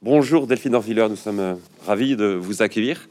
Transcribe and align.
Bonjour 0.00 0.46
Delphine 0.46 0.76
Orviller, 0.76 1.08
nous 1.08 1.16
sommes 1.16 1.40
euh, 1.40 1.54
ravis 1.84 2.14
de 2.14 2.26
vous 2.26 2.62
accueillir. 2.62 3.08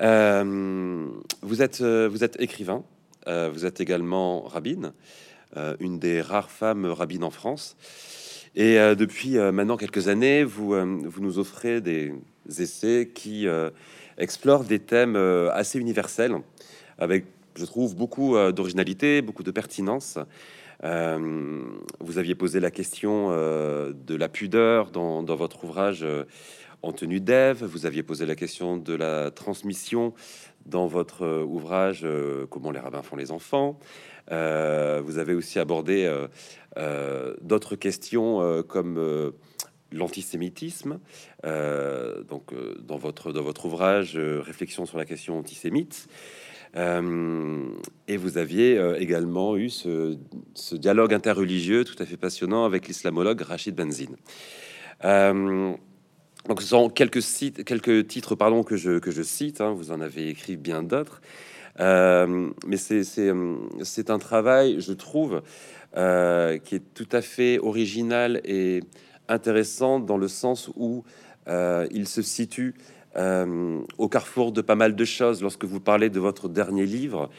Euh, 0.00 1.06
vous, 1.42 1.60
êtes, 1.60 1.82
euh, 1.82 2.08
vous 2.10 2.24
êtes 2.24 2.40
écrivain, 2.40 2.82
vous 3.26 3.66
êtes 3.66 3.78
également 3.82 4.40
rabbine, 4.40 4.94
une 5.80 5.98
des 5.98 6.22
rares 6.22 6.50
femmes 6.50 6.86
rabbines 6.86 7.24
en 7.24 7.30
France. 7.30 7.76
Et 8.54 8.76
depuis 8.96 9.38
maintenant 9.38 9.78
quelques 9.78 10.08
années, 10.08 10.44
vous 10.44 10.74
nous 11.20 11.38
offrez 11.38 11.80
des 11.80 12.12
essais 12.58 13.10
qui 13.14 13.46
explorent 14.18 14.64
des 14.64 14.78
thèmes 14.78 15.16
assez 15.52 15.78
universels, 15.78 16.36
avec, 16.98 17.24
je 17.56 17.64
trouve, 17.64 17.96
beaucoup 17.96 18.36
d'originalité, 18.52 19.22
beaucoup 19.22 19.42
de 19.42 19.50
pertinence. 19.50 20.18
Euh, 20.82 21.62
vous 22.00 22.18
aviez 22.18 22.34
posé 22.34 22.60
la 22.60 22.70
question 22.70 23.28
euh, 23.30 23.92
de 23.92 24.14
la 24.14 24.28
pudeur 24.28 24.90
dans, 24.90 25.22
votre 25.22 25.64
ouvrage 25.64 26.02
euh, 26.02 26.24
en 26.82 26.92
tenue 26.92 27.20
d'Ève. 27.20 27.64
Vous 27.64 27.86
aviez 27.86 28.02
posé 28.02 28.26
la 28.26 28.34
question 28.34 28.76
de 28.76 28.94
la 28.94 29.30
transmission 29.30 30.14
dans 30.66 30.86
votre 30.86 31.42
ouvrage 31.44 32.06
Comment 32.50 32.70
les 32.70 32.80
rabbins 32.80 33.02
font 33.02 33.16
les 33.16 33.30
enfants. 33.30 33.78
vous 34.28 35.18
avez 35.18 35.34
aussi 35.34 35.58
abordé 35.58 36.10
d'autres 37.42 37.76
questions 37.76 38.62
comme 38.66 39.32
l'antisémitisme. 39.92 41.00
donc, 41.42 42.54
dans 42.80 42.96
votre 42.96 43.32
dans 43.32 43.42
votre 43.42 43.66
ouvrage, 43.66 44.16
réflexion 44.16 44.86
sur 44.86 44.96
la 44.96 45.04
question 45.04 45.38
antisémite. 45.38 46.08
Euh, 46.76 47.62
et 48.08 48.16
vous 48.16 48.36
aviez 48.36 48.76
euh, 48.76 48.98
également 48.98 49.56
eu 49.56 49.70
ce, 49.70 50.16
dialogue 50.72 51.14
interreligieux 51.14 51.84
tout 51.84 52.00
à 52.02 52.06
fait 52.06 52.16
passionnant 52.16 52.64
avec 52.64 52.88
l'islamologue 52.88 53.42
Rachid 53.42 53.74
Benzine. 53.74 54.16
Euh, 55.04 55.72
donc, 56.48 56.60
ce 56.60 56.68
sont 56.68 56.90
quelques, 56.90 57.20
quelques 57.64 58.06
titres 58.06 58.34
pardon, 58.34 58.64
que, 58.64 58.76
je, 58.76 58.98
que 58.98 59.10
je 59.10 59.22
cite, 59.22 59.60
hein. 59.60 59.72
vous 59.72 59.92
en 59.92 60.00
avez 60.00 60.28
écrit 60.28 60.56
bien 60.56 60.82
d'autres. 60.82 61.20
mais 61.78 62.76
c'est 62.76 64.10
un 64.10 64.18
travail, 64.18 64.76
je 64.80 64.92
trouve, 64.92 65.42
qui 65.94 66.74
est 66.74 66.94
tout 66.94 67.08
à 67.12 67.22
fait 67.22 67.58
original 67.60 68.42
et 68.44 68.80
intéressant 69.28 70.00
dans 70.00 70.18
le 70.18 70.28
sens 70.28 70.70
où 70.76 71.04
il 71.46 72.06
se 72.06 72.20
situe 72.20 72.74
euh, 73.16 73.80
au 73.98 74.08
carrefour 74.08 74.52
de 74.52 74.60
pas 74.60 74.74
mal 74.74 74.96
de 74.96 75.04
choses 75.04 75.40
lorsque 75.40 75.64
vous 75.64 75.80
parlez 75.80 76.10
de 76.10 76.20
votre 76.20 76.48
dernier 76.48 76.86
livre. 76.86 77.30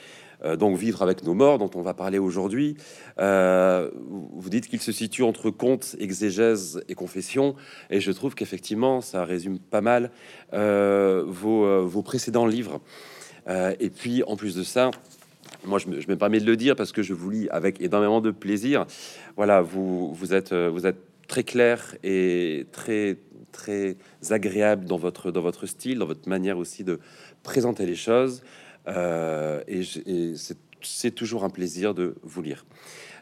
Euh, 0.44 0.56
donc 0.56 0.78
Vivre 0.78 1.02
avec 1.02 1.23
nos 1.23 1.34
morts, 1.34 1.58
dont 1.58 1.72
on 1.76 1.81
va 1.81 1.94
parler 1.94 2.18
aujourd'hui, 2.18 2.76
euh, 3.20 3.90
vous 3.94 4.50
dites 4.50 4.68
qu'il 4.68 4.81
se 4.81 4.92
situe 4.92 5.23
entre 5.23 5.50
conte, 5.50 5.96
exégèse 6.00 6.84
et 6.88 6.96
confession, 6.96 7.56
et 7.90 8.00
je 8.00 8.12
trouve 8.12 8.36
qu'effectivement, 8.36 9.02
ça 9.02 9.23
résume 9.23 9.59
pas 9.59 9.81
mal 9.81 10.12
vos, 10.52 12.02
précédents 12.03 12.46
livres. 12.46 12.81
et 13.48 13.90
puis, 13.90 14.23
en 14.23 14.36
plus 14.36 14.56
de 14.56 14.64
ça, 14.64 14.92
moi, 15.66 15.80
je 15.80 15.88
me, 15.88 16.16
permets 16.16 16.40
de 16.40 16.46
le 16.46 16.58
dire 16.58 16.76
parce 16.76 16.92
que 16.92 17.02
je 17.02 17.14
vous 17.14 17.30
lis 17.30 17.50
avec 17.50 17.81
énormément 17.81 18.22
de 18.22 18.31
plaisir. 18.31 18.86
Voilà, 19.38 19.62
vous 19.62 20.34
êtes 20.34 20.53
très 21.28 21.44
clair 21.44 21.96
et 22.03 22.68
très 22.72 23.18
très 23.56 23.95
agréable 24.30 24.86
dans 24.86 24.98
votre, 24.98 25.31
dans 25.31 25.42
votre 25.42 25.66
style, 25.66 26.00
dans 26.00 26.06
votre 26.06 26.28
manière 26.28 26.58
aussi 26.58 26.84
de 26.84 27.00
présenter 27.42 27.86
les 27.86 27.95
choses. 27.95 28.44
Euh, 28.88 29.64
et, 29.67 29.81
c'est 30.81 31.12
toujours 31.16 31.44
un 31.44 31.50
plaisir 31.50 31.95
de 31.95 32.16
vous 32.22 32.44
lire. 32.44 32.64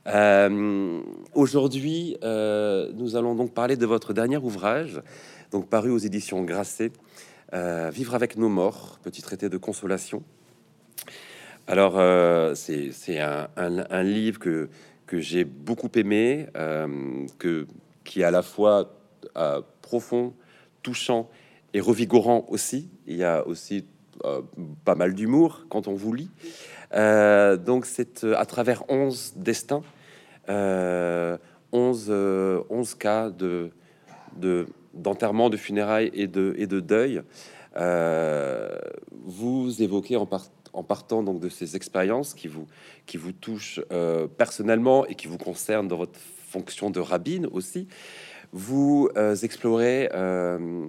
Euh, 0.08 1.02
aujourd'hui, 1.34 2.18
euh, 2.22 2.92
nous 2.94 3.16
allons 3.16 3.36
donc 3.36 3.54
parler 3.54 3.78
de 3.78 3.86
votre 3.86 4.12
dernier 4.12 4.36
ouvrage, 4.36 5.02
donc 5.52 5.70
paru 5.70 5.92
aux 5.92 6.00
éditions 6.00 6.44
Grasset, 6.44 6.92
Vivre 7.92 8.16
avec 8.16 8.36
nos 8.36 8.50
morts, 8.50 9.00
petit 9.04 9.22
traité 9.22 9.48
de 9.48 9.58
consolation. 9.58 10.24
Alors, 11.68 11.94
c'est 12.56 13.20
un, 13.20 13.48
un, 13.56 14.04
livre 14.04 14.40
que, 14.40 14.70
que 15.06 15.20
j'ai 15.20 15.44
beaucoup 15.44 15.92
aimé, 15.94 16.48
que, 17.38 17.68
qui 18.04 18.24
à 18.24 18.32
la 18.32 18.42
fois 18.42 18.98
profond, 19.84 20.34
touchant 20.82 21.30
et 21.76 21.80
revigorant 21.80 22.46
aussi. 22.50 22.90
Il 23.06 23.16
y 23.16 23.24
a 23.24 23.46
aussi 23.46 23.86
euh, 24.26 24.42
pas 24.86 24.96
mal 24.96 25.14
d'humour 25.14 25.66
quand 25.70 25.88
on 25.88 25.94
vous 25.94 26.14
lit. 26.14 26.30
Euh, 26.94 27.58
donc 27.58 27.86
c'est 27.86 28.24
euh, 28.24 28.38
à 28.38 28.46
travers 28.46 28.84
11 28.90 29.34
destins, 29.38 29.82
11, 30.48 32.12
11 32.70 32.96
cas 32.96 33.30
de, 33.32 33.72
de, 34.38 34.68
d'enterrement, 34.94 35.50
de 35.50 35.58
funérailles 35.58 36.12
et 36.14 36.28
de, 36.28 36.54
et 36.58 36.68
de 36.68 36.80
deuil. 36.80 37.22
vous 39.26 39.82
évoquez 39.82 40.16
en, 40.16 40.30
en, 40.74 40.84
partant 40.84 41.24
donc 41.24 41.40
de 41.40 41.50
ces 41.50 41.76
expériences 41.76 42.36
qui 42.36 42.48
vous, 42.48 42.68
qui 43.08 43.18
vous 43.18 43.32
touchent 43.32 43.82
personnellement 44.38 45.08
et 45.08 45.16
qui 45.16 45.28
vous 45.28 45.40
concernent 45.40 45.88
dans 45.88 45.98
votre 45.98 46.20
fonction 46.20 46.92
de 46.92 47.00
rabbine 47.00 47.48
aussi 47.48 47.88
vous 48.54 49.10
euh, 49.18 49.36
explorez 49.36 50.10
euh, 50.14 50.88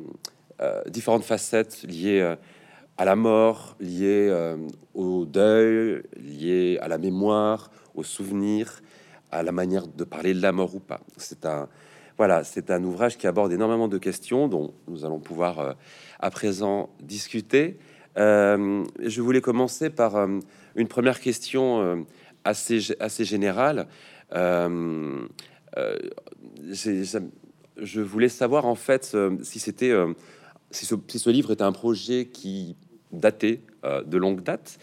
euh, 0.61 0.83
différentes 0.89 1.25
facettes 1.25 1.83
liées 1.83 2.37
à 2.97 3.05
la 3.05 3.17
mort, 3.17 3.77
liées 3.81 4.55
au 4.95 5.25
deuil, 5.25 6.03
liées 6.17 6.79
à 6.81 6.87
la 6.89 6.99
mémoire, 6.99 7.71
au 7.97 8.05
souvenir, 8.05 8.81
à 9.33 9.43
la 9.43 9.51
manière 9.51 9.89
de 9.89 10.05
parler 10.05 10.35
de 10.35 10.41
la 10.41 10.53
mort 10.53 10.75
ou 10.77 10.81
pas. 10.81 11.01
C'est 11.17 11.47
un 11.47 11.69
voilà, 12.17 12.45
c'est 12.45 12.71
un 12.71 12.85
ouvrage 12.85 13.19
qui 13.19 13.27
aborde 13.27 13.53
énormément 13.53 13.89
de 13.89 13.99
questions 13.99 14.47
dont 14.47 14.73
nous 14.87 15.05
allons 15.05 15.19
pouvoir 15.19 15.75
à 16.21 16.31
présent 16.31 16.91
discuter. 17.01 17.77
je 18.17 19.21
voulais 19.21 19.41
commencer 19.41 19.91
par 19.91 20.29
une 20.77 20.87
première 20.87 21.19
question 21.19 22.07
assez, 22.45 22.95
assez 23.01 23.25
générale. 23.25 23.89
Je 27.77 28.01
voulais 28.01 28.29
savoir 28.29 28.67
en 28.67 28.75
fait 28.75 29.13
euh, 29.15 29.37
si 29.43 29.59
c'était 29.59 29.91
euh, 29.91 30.13
si, 30.71 30.87
ce, 30.87 31.31
livre 31.31 31.53
était 31.53 31.63
un 31.63 31.73
projet 31.73 32.27
qui 32.27 32.77
datait 33.13 33.61
euh, 33.85 34.03
de 34.03 34.19
longue 34.19 34.43
date. 34.43 34.79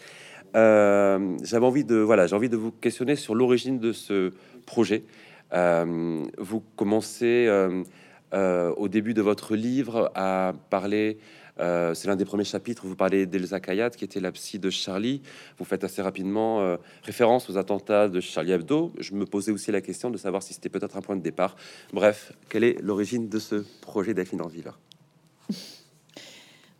J'avais 0.54 1.66
envie 1.66 1.84
de 1.84 1.96
voilà, 1.96 2.26
j'ai 2.26 2.36
envie 2.36 2.48
de 2.48 2.56
vous 2.56 2.72
questionner 2.72 3.16
sur 3.16 3.34
l'origine 3.34 3.78
de 3.78 3.92
ce 3.92 4.32
projet. 4.66 5.04
vous 5.50 6.60
commencez 6.76 7.48
au 8.32 8.88
début 8.88 9.14
de 9.14 9.22
votre 9.22 9.56
livre 9.56 10.10
à 10.14 10.52
parler 10.68 11.18
euh, 11.60 11.94
c'est 11.94 12.08
l'un 12.08 12.16
des 12.16 12.24
premiers 12.24 12.44
chapitres. 12.44 12.86
Vous 12.86 12.96
parlez 12.96 13.26
d'Elsa 13.26 13.60
Kayat, 13.60 13.90
qui 13.90 14.04
était 14.04 14.20
la 14.20 14.32
psy 14.32 14.58
de 14.58 14.70
Charlie. 14.70 15.22
Vous 15.58 15.64
faites 15.64 15.84
assez 15.84 16.02
rapidement 16.02 16.60
euh, 16.60 16.76
référence 17.02 17.50
aux 17.50 17.58
attentats 17.58 18.08
de 18.08 18.20
Charlie 18.20 18.52
Hebdo. 18.52 18.92
Je 18.98 19.14
me 19.14 19.26
posais 19.26 19.52
aussi 19.52 19.70
la 19.70 19.80
question 19.80 20.10
de 20.10 20.16
savoir 20.16 20.42
si 20.42 20.54
c'était 20.54 20.70
peut-être 20.70 20.96
un 20.96 21.02
point 21.02 21.16
de 21.16 21.22
départ. 21.22 21.56
Bref, 21.92 22.32
quelle 22.48 22.64
est 22.64 22.80
l'origine 22.80 23.28
de 23.28 23.38
ce 23.38 23.64
projet 23.80 24.14
Delphine 24.14 24.42
Vivre 24.48 24.78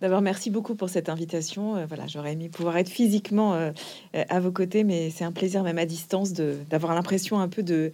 D'abord, 0.00 0.20
merci 0.20 0.50
beaucoup 0.50 0.74
pour 0.74 0.88
cette 0.88 1.08
invitation. 1.08 1.76
Euh, 1.76 1.86
voilà, 1.86 2.06
j'aurais 2.08 2.32
aimé 2.32 2.48
pouvoir 2.48 2.76
être 2.76 2.88
physiquement 2.88 3.70
à 4.14 4.40
vos 4.40 4.50
côtés, 4.50 4.82
mais 4.82 5.10
c'est 5.10 5.24
un 5.24 5.30
plaisir, 5.32 5.62
même 5.62 5.78
à 5.78 5.86
distance, 5.86 6.32
d'avoir 6.32 6.94
l'impression 6.94 7.38
un 7.38 7.48
peu 7.48 7.62
de, 7.62 7.92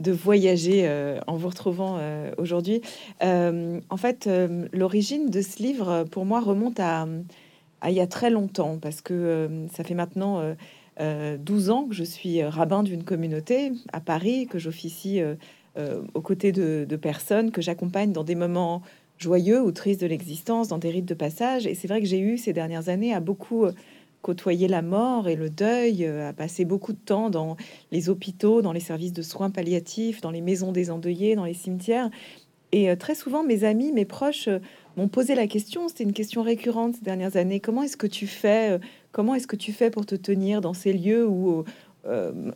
de 0.00 0.12
voyager 0.12 0.82
euh, 0.84 1.20
en 1.26 1.36
vous 1.36 1.48
retrouvant 1.48 1.96
euh, 1.98 2.32
aujourd'hui. 2.38 2.80
Euh, 3.22 3.80
en 3.90 3.96
fait, 3.96 4.28
l'origine 4.72 5.30
de 5.30 5.42
ce 5.42 5.62
livre, 5.62 6.04
pour 6.10 6.24
moi, 6.24 6.40
remonte 6.40 6.80
à, 6.80 7.06
il 7.86 7.92
y 7.92 8.00
a 8.00 8.06
très 8.06 8.30
longtemps, 8.30 8.78
parce 8.80 9.00
que 9.00 9.48
ça 9.72 9.84
fait 9.84 9.94
maintenant 9.94 10.42
12 10.98 11.70
ans 11.70 11.86
que 11.86 11.94
je 11.94 12.04
suis 12.04 12.42
rabbin 12.42 12.82
d'une 12.82 13.04
communauté 13.04 13.72
à 13.92 14.00
Paris, 14.00 14.46
que 14.46 14.58
j'officie 14.58 15.22
aux 15.78 16.20
côtés 16.20 16.52
de, 16.52 16.84
de, 16.86 16.96
personnes 16.96 17.50
que 17.50 17.62
j'accompagne 17.62 18.12
dans 18.12 18.24
des 18.24 18.34
moments 18.34 18.82
joyeux 19.16 19.62
ou 19.62 19.72
tristes 19.72 20.00
de 20.00 20.06
l'existence, 20.06 20.68
dans 20.68 20.78
des 20.78 20.90
rites 20.90 21.06
de 21.06 21.14
passage. 21.14 21.66
Et 21.66 21.74
c'est 21.74 21.88
vrai 21.88 22.00
que 22.00 22.06
j'ai 22.06 22.18
eu 22.18 22.36
ces 22.36 22.52
dernières 22.52 22.90
années 22.90 23.14
à 23.14 23.20
beaucoup 23.20 23.66
côtoyer 24.22 24.68
la 24.68 24.82
mort 24.82 25.28
et 25.28 25.36
le 25.36 25.50
deuil, 25.50 26.04
euh, 26.04 26.28
à 26.28 26.32
passer 26.32 26.64
beaucoup 26.64 26.92
de 26.92 26.98
temps 26.98 27.30
dans 27.30 27.56
les 27.90 28.08
hôpitaux, 28.08 28.62
dans 28.62 28.72
les 28.72 28.80
services 28.80 29.12
de 29.12 29.22
soins 29.22 29.50
palliatifs, 29.50 30.20
dans 30.20 30.30
les 30.30 30.40
maisons 30.40 30.72
des 30.72 30.90
endeuillés, 30.90 31.36
dans 31.36 31.44
les 31.44 31.54
cimetières. 31.54 32.10
Et 32.72 32.90
euh, 32.90 32.96
très 32.96 33.14
souvent, 33.14 33.42
mes 33.42 33.64
amis, 33.64 33.92
mes 33.92 34.04
proches 34.04 34.48
euh, 34.48 34.58
m'ont 34.96 35.08
posé 35.08 35.34
la 35.34 35.46
question, 35.46 35.88
c'était 35.88 36.04
une 36.04 36.12
question 36.12 36.42
récurrente 36.42 36.96
ces 36.96 37.04
dernières 37.04 37.36
années, 37.36 37.60
comment 37.60 37.82
est-ce 37.82 37.96
que 37.96 38.06
tu 38.06 38.26
fais 38.26 38.78
Comment 39.12 39.34
est-ce 39.34 39.46
que 39.46 39.56
tu 39.56 39.72
fais 39.72 39.90
pour 39.90 40.06
te 40.06 40.14
tenir 40.14 40.60
dans 40.60 40.74
ces 40.74 40.92
lieux 40.92 41.26
où, 41.26 41.64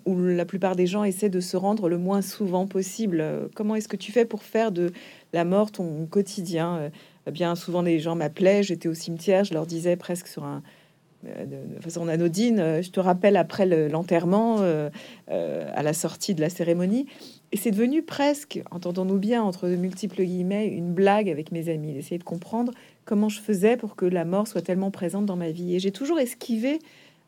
où 0.05 0.19
la 0.21 0.45
plupart 0.45 0.77
des 0.77 0.87
gens 0.87 1.03
essaient 1.03 1.29
de 1.29 1.41
se 1.41 1.57
rendre 1.57 1.89
le 1.89 1.99
moins 1.99 2.23
souvent 2.23 2.67
possible? 2.67 3.25
Comment 3.55 3.75
est-ce 3.75 3.89
que 3.89 3.97
tu 3.97 4.13
fais 4.13 4.25
pour 4.25 4.43
faire 4.43 4.71
de 4.71 4.93
la 5.33 5.45
mort 5.45 5.73
ton 5.73 6.07
quotidien? 6.07 6.91
Bien 7.33 7.55
souvent, 7.57 7.83
les 7.83 7.99
gens 7.99 8.15
m'appelaient, 8.15 8.63
j'étais 8.63 8.89
au 8.89 8.95
cimetière, 8.95 9.45
je 9.45 9.55
leur 9.55 9.67
disais 9.67 9.97
presque 9.97 10.29
sur 10.29 10.45
un 10.45 10.63
de, 11.25 11.81
façon 11.81 12.09
anodine. 12.09 12.83
Je 12.83 12.91
te 12.91 13.01
rappelle 13.01 13.37
après 13.37 13.67
l'enterrement, 13.89 14.59
à 15.29 15.83
la 15.83 15.93
sortie 15.93 16.35
de 16.35 16.41
la 16.41 16.51
cérémonie. 16.51 17.07
Et 17.55 17.57
c'est 17.57 17.71
devenu 17.71 18.03
presque, 18.03 18.63
entendons-nous 18.73 19.19
bien, 19.19 19.43
entre 19.43 19.69
de 19.69 19.77
multiples 19.77 20.25
guillemets, 20.25 20.67
une 20.67 20.93
blague 20.93 21.29
avec 21.29 21.53
mes 21.53 21.69
amis, 21.69 21.93
d'essayer 21.93 22.19
de 22.19 22.25
comprendre 22.25 22.73
comment 23.05 23.29
je 23.29 23.41
faisais 23.41 23.77
pour 23.77 23.95
que 23.95 24.07
la 24.07 24.25
mort 24.25 24.49
soit 24.49 24.63
tellement 24.63 24.91
présente 24.91 25.27
dans 25.27 25.37
ma 25.37 25.51
vie. 25.51 25.77
Et 25.77 25.79
j'ai 25.79 25.93
toujours 25.93 26.19
esquivé 26.19 26.81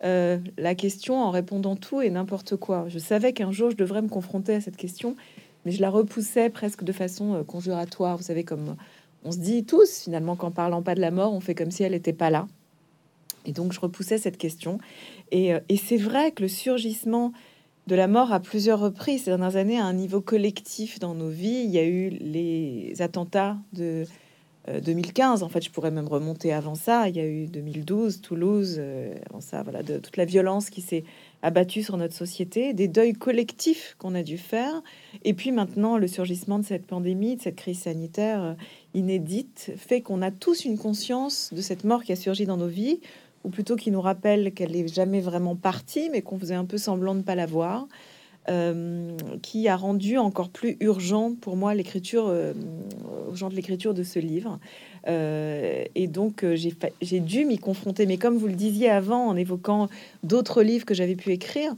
euh, 0.04 0.38
la 0.58 0.74
question 0.74 1.22
en 1.22 1.30
répondant 1.30 1.76
tout 1.76 2.02
et 2.02 2.10
n'importe 2.10 2.56
quoi. 2.56 2.86
Je 2.88 2.98
savais 2.98 3.32
qu'un 3.32 3.52
jour 3.52 3.70
je 3.70 3.76
devrais 3.76 4.02
me 4.02 4.08
confronter 4.08 4.54
à 4.54 4.60
cette 4.60 4.76
question, 4.76 5.16
mais 5.64 5.72
je 5.72 5.80
la 5.80 5.90
repoussais 5.90 6.50
presque 6.50 6.84
de 6.84 6.92
façon 6.92 7.34
euh, 7.34 7.44
conjuratoire. 7.44 8.16
Vous 8.16 8.24
savez, 8.24 8.44
comme 8.44 8.76
on 9.24 9.32
se 9.32 9.38
dit 9.38 9.64
tous 9.64 10.02
finalement 10.02 10.36
qu'en 10.36 10.50
parlant 10.50 10.82
pas 10.82 10.94
de 10.94 11.00
la 11.00 11.10
mort, 11.10 11.32
on 11.32 11.40
fait 11.40 11.54
comme 11.54 11.70
si 11.70 11.82
elle 11.82 11.92
n'était 11.92 12.12
pas 12.12 12.30
là. 12.30 12.46
Et 13.46 13.52
donc 13.52 13.72
je 13.72 13.80
repoussais 13.80 14.18
cette 14.18 14.36
question. 14.36 14.78
Et, 15.30 15.54
euh, 15.54 15.60
et 15.68 15.76
c'est 15.76 15.96
vrai 15.96 16.32
que 16.32 16.42
le 16.42 16.48
surgissement 16.48 17.32
de 17.86 17.94
la 17.94 18.08
mort 18.08 18.32
à 18.32 18.40
plusieurs 18.40 18.80
reprises 18.80 19.24
ces 19.24 19.30
dernières 19.30 19.56
années 19.56 19.78
à 19.78 19.84
un 19.84 19.92
niveau 19.92 20.20
collectif 20.20 20.98
dans 20.98 21.14
nos 21.14 21.30
vies, 21.30 21.62
il 21.64 21.70
y 21.70 21.78
a 21.78 21.84
eu 21.84 22.10
les 22.10 23.00
attentats 23.00 23.56
de 23.72 24.04
2015, 24.82 25.42
euh, 25.42 25.46
en 25.46 25.48
fait, 25.48 25.64
je 25.64 25.70
pourrais 25.70 25.90
même 25.90 26.08
remonter 26.08 26.52
avant 26.52 26.74
ça. 26.74 27.08
Il 27.08 27.16
y 27.16 27.20
a 27.20 27.26
eu 27.26 27.46
2012, 27.46 28.20
Toulouse, 28.20 28.76
euh, 28.78 29.14
avant 29.30 29.40
ça, 29.40 29.62
voilà, 29.62 29.82
toute 29.82 30.16
la 30.16 30.24
violence 30.24 30.70
qui 30.70 30.80
s'est 30.80 31.04
abattue 31.42 31.84
sur 31.84 31.96
notre 31.96 32.14
société, 32.14 32.72
des 32.72 32.88
deuils 32.88 33.12
collectifs 33.12 33.94
qu'on 33.98 34.14
a 34.16 34.24
dû 34.24 34.38
faire, 34.38 34.82
et 35.24 35.34
puis 35.34 35.52
maintenant 35.52 35.98
le 35.98 36.08
surgissement 36.08 36.58
de 36.58 36.64
cette 36.64 36.86
pandémie, 36.86 37.36
de 37.36 37.42
cette 37.42 37.56
crise 37.56 37.80
sanitaire 37.80 38.56
inédite, 38.94 39.72
fait 39.76 40.00
qu'on 40.00 40.22
a 40.22 40.32
tous 40.32 40.64
une 40.64 40.78
conscience 40.78 41.52
de 41.54 41.60
cette 41.60 41.84
mort 41.84 42.02
qui 42.02 42.10
a 42.10 42.16
surgi 42.16 42.46
dans 42.46 42.56
nos 42.56 42.66
vies, 42.66 43.00
ou 43.46 43.50
plutôt 43.50 43.76
qui 43.76 43.92
nous 43.92 44.00
rappelle 44.00 44.52
qu'elle 44.52 44.72
n'est 44.72 44.88
jamais 44.88 45.20
vraiment 45.20 45.54
partie, 45.54 46.10
mais 46.10 46.20
qu'on 46.20 46.36
faisait 46.36 46.56
un 46.56 46.64
peu 46.64 46.78
semblant 46.78 47.14
de 47.14 47.20
ne 47.20 47.24
pas 47.24 47.36
la 47.36 47.46
voir. 47.46 47.86
Euh, 48.48 49.16
qui 49.42 49.66
a 49.66 49.76
rendu 49.76 50.18
encore 50.18 50.50
plus 50.50 50.76
urgent 50.78 51.32
pour 51.34 51.56
moi 51.56 51.74
l'écriture, 51.74 52.28
euh, 52.28 52.52
de 52.52 53.54
l'écriture 53.56 53.92
de 53.92 54.04
ce 54.04 54.20
livre. 54.20 54.60
Euh, 55.08 55.82
et 55.96 56.06
donc 56.06 56.44
j'ai 56.54 57.20
dû 57.20 57.44
m'y 57.44 57.58
confronter. 57.58 58.06
Mais 58.06 58.18
comme 58.18 58.36
vous 58.36 58.46
le 58.46 58.54
disiez 58.54 58.88
avant, 58.88 59.26
en 59.26 59.36
évoquant 59.36 59.88
d'autres 60.22 60.62
livres 60.62 60.84
que 60.84 60.94
j'avais 60.94 61.16
pu 61.16 61.32
écrire, 61.32 61.74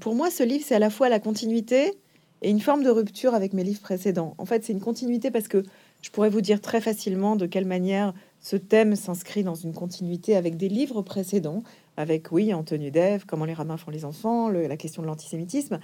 pour 0.00 0.14
moi 0.14 0.30
ce 0.30 0.42
livre 0.42 0.64
c'est 0.66 0.74
à 0.74 0.78
la 0.78 0.90
fois 0.90 1.08
la 1.08 1.18
continuité 1.18 1.94
et 2.42 2.50
une 2.50 2.60
forme 2.60 2.82
de 2.82 2.90
rupture 2.90 3.34
avec 3.34 3.54
mes 3.54 3.64
livres 3.64 3.80
précédents. 3.80 4.34
En 4.36 4.44
fait, 4.44 4.64
c'est 4.64 4.74
une 4.74 4.80
continuité 4.80 5.30
parce 5.30 5.48
que 5.48 5.62
je 6.02 6.10
pourrais 6.10 6.30
vous 6.30 6.42
dire 6.42 6.60
très 6.60 6.82
facilement 6.82 7.36
de 7.36 7.46
quelle 7.46 7.66
manière 7.66 8.12
ce 8.42 8.56
thème 8.56 8.96
s'inscrit 8.96 9.44
dans 9.44 9.54
une 9.54 9.72
continuité 9.72 10.36
avec 10.36 10.56
des 10.56 10.68
livres 10.68 11.00
précédents, 11.00 11.62
avec, 11.96 12.32
oui, 12.32 12.52
tenue 12.66 12.90
d'Ève, 12.90 13.24
comment 13.24 13.44
les 13.44 13.54
rabbins 13.54 13.76
font 13.76 13.92
les 13.92 14.04
enfants, 14.04 14.48
la 14.48 14.76
question 14.76 15.00
de 15.00 15.06
l'antisémitisme. 15.06 15.78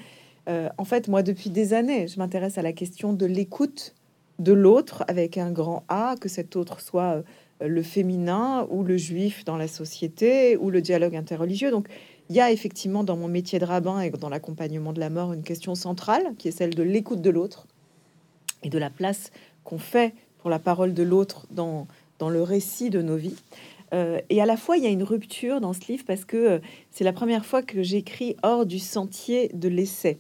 Euh, 0.48 0.68
en 0.76 0.84
fait, 0.84 1.06
moi, 1.06 1.22
depuis 1.22 1.50
des 1.50 1.72
années, 1.72 2.08
je 2.08 2.18
m'intéresse 2.18 2.58
à 2.58 2.62
la 2.62 2.72
question 2.72 3.12
de 3.12 3.26
l'écoute 3.26 3.94
de 4.40 4.52
l'autre 4.52 5.04
avec 5.06 5.38
un 5.38 5.52
grand 5.52 5.84
A, 5.88 6.16
que 6.20 6.28
cet 6.28 6.56
autre 6.56 6.80
soit 6.80 7.22
euh, 7.62 7.68
le 7.68 7.82
féminin 7.82 8.66
ou 8.70 8.82
le 8.82 8.96
juif 8.96 9.44
dans 9.44 9.56
la 9.56 9.68
société 9.68 10.56
ou 10.56 10.70
le 10.70 10.80
dialogue 10.80 11.14
interreligieux. 11.14 11.70
Donc, 11.70 11.88
il 12.28 12.34
y 12.34 12.40
a 12.40 12.50
effectivement 12.50 13.04
dans 13.04 13.16
mon 13.16 13.28
métier 13.28 13.60
de 13.60 13.64
rabbin 13.64 14.00
et 14.00 14.10
dans 14.10 14.28
l'accompagnement 14.28 14.92
de 14.92 15.00
la 15.00 15.10
mort 15.10 15.32
une 15.32 15.42
question 15.42 15.74
centrale 15.74 16.34
qui 16.38 16.48
est 16.48 16.52
celle 16.52 16.74
de 16.74 16.82
l'écoute 16.82 17.22
de 17.22 17.30
l'autre 17.30 17.66
et 18.64 18.68
de 18.68 18.78
la 18.78 18.90
place 18.90 19.30
qu'on 19.64 19.78
fait 19.78 20.14
pour 20.38 20.50
la 20.50 20.58
parole 20.58 20.94
de 20.94 21.02
l'autre 21.02 21.46
dans, 21.50 21.86
dans 22.18 22.30
le 22.30 22.42
récit 22.42 22.90
de 22.90 23.02
nos 23.02 23.16
vies. 23.16 23.36
Euh, 23.94 24.20
et 24.28 24.42
à 24.42 24.46
la 24.46 24.56
fois, 24.56 24.76
il 24.76 24.84
y 24.84 24.86
a 24.86 24.90
une 24.90 25.02
rupture 25.02 25.60
dans 25.60 25.72
ce 25.72 25.80
livre 25.88 26.04
parce 26.06 26.24
que 26.24 26.36
euh, 26.36 26.58
c'est 26.90 27.04
la 27.04 27.12
première 27.12 27.46
fois 27.46 27.62
que 27.62 27.82
j'écris 27.82 28.36
hors 28.42 28.66
du 28.66 28.78
sentier 28.78 29.50
de 29.54 29.68
l'essai. 29.68 30.18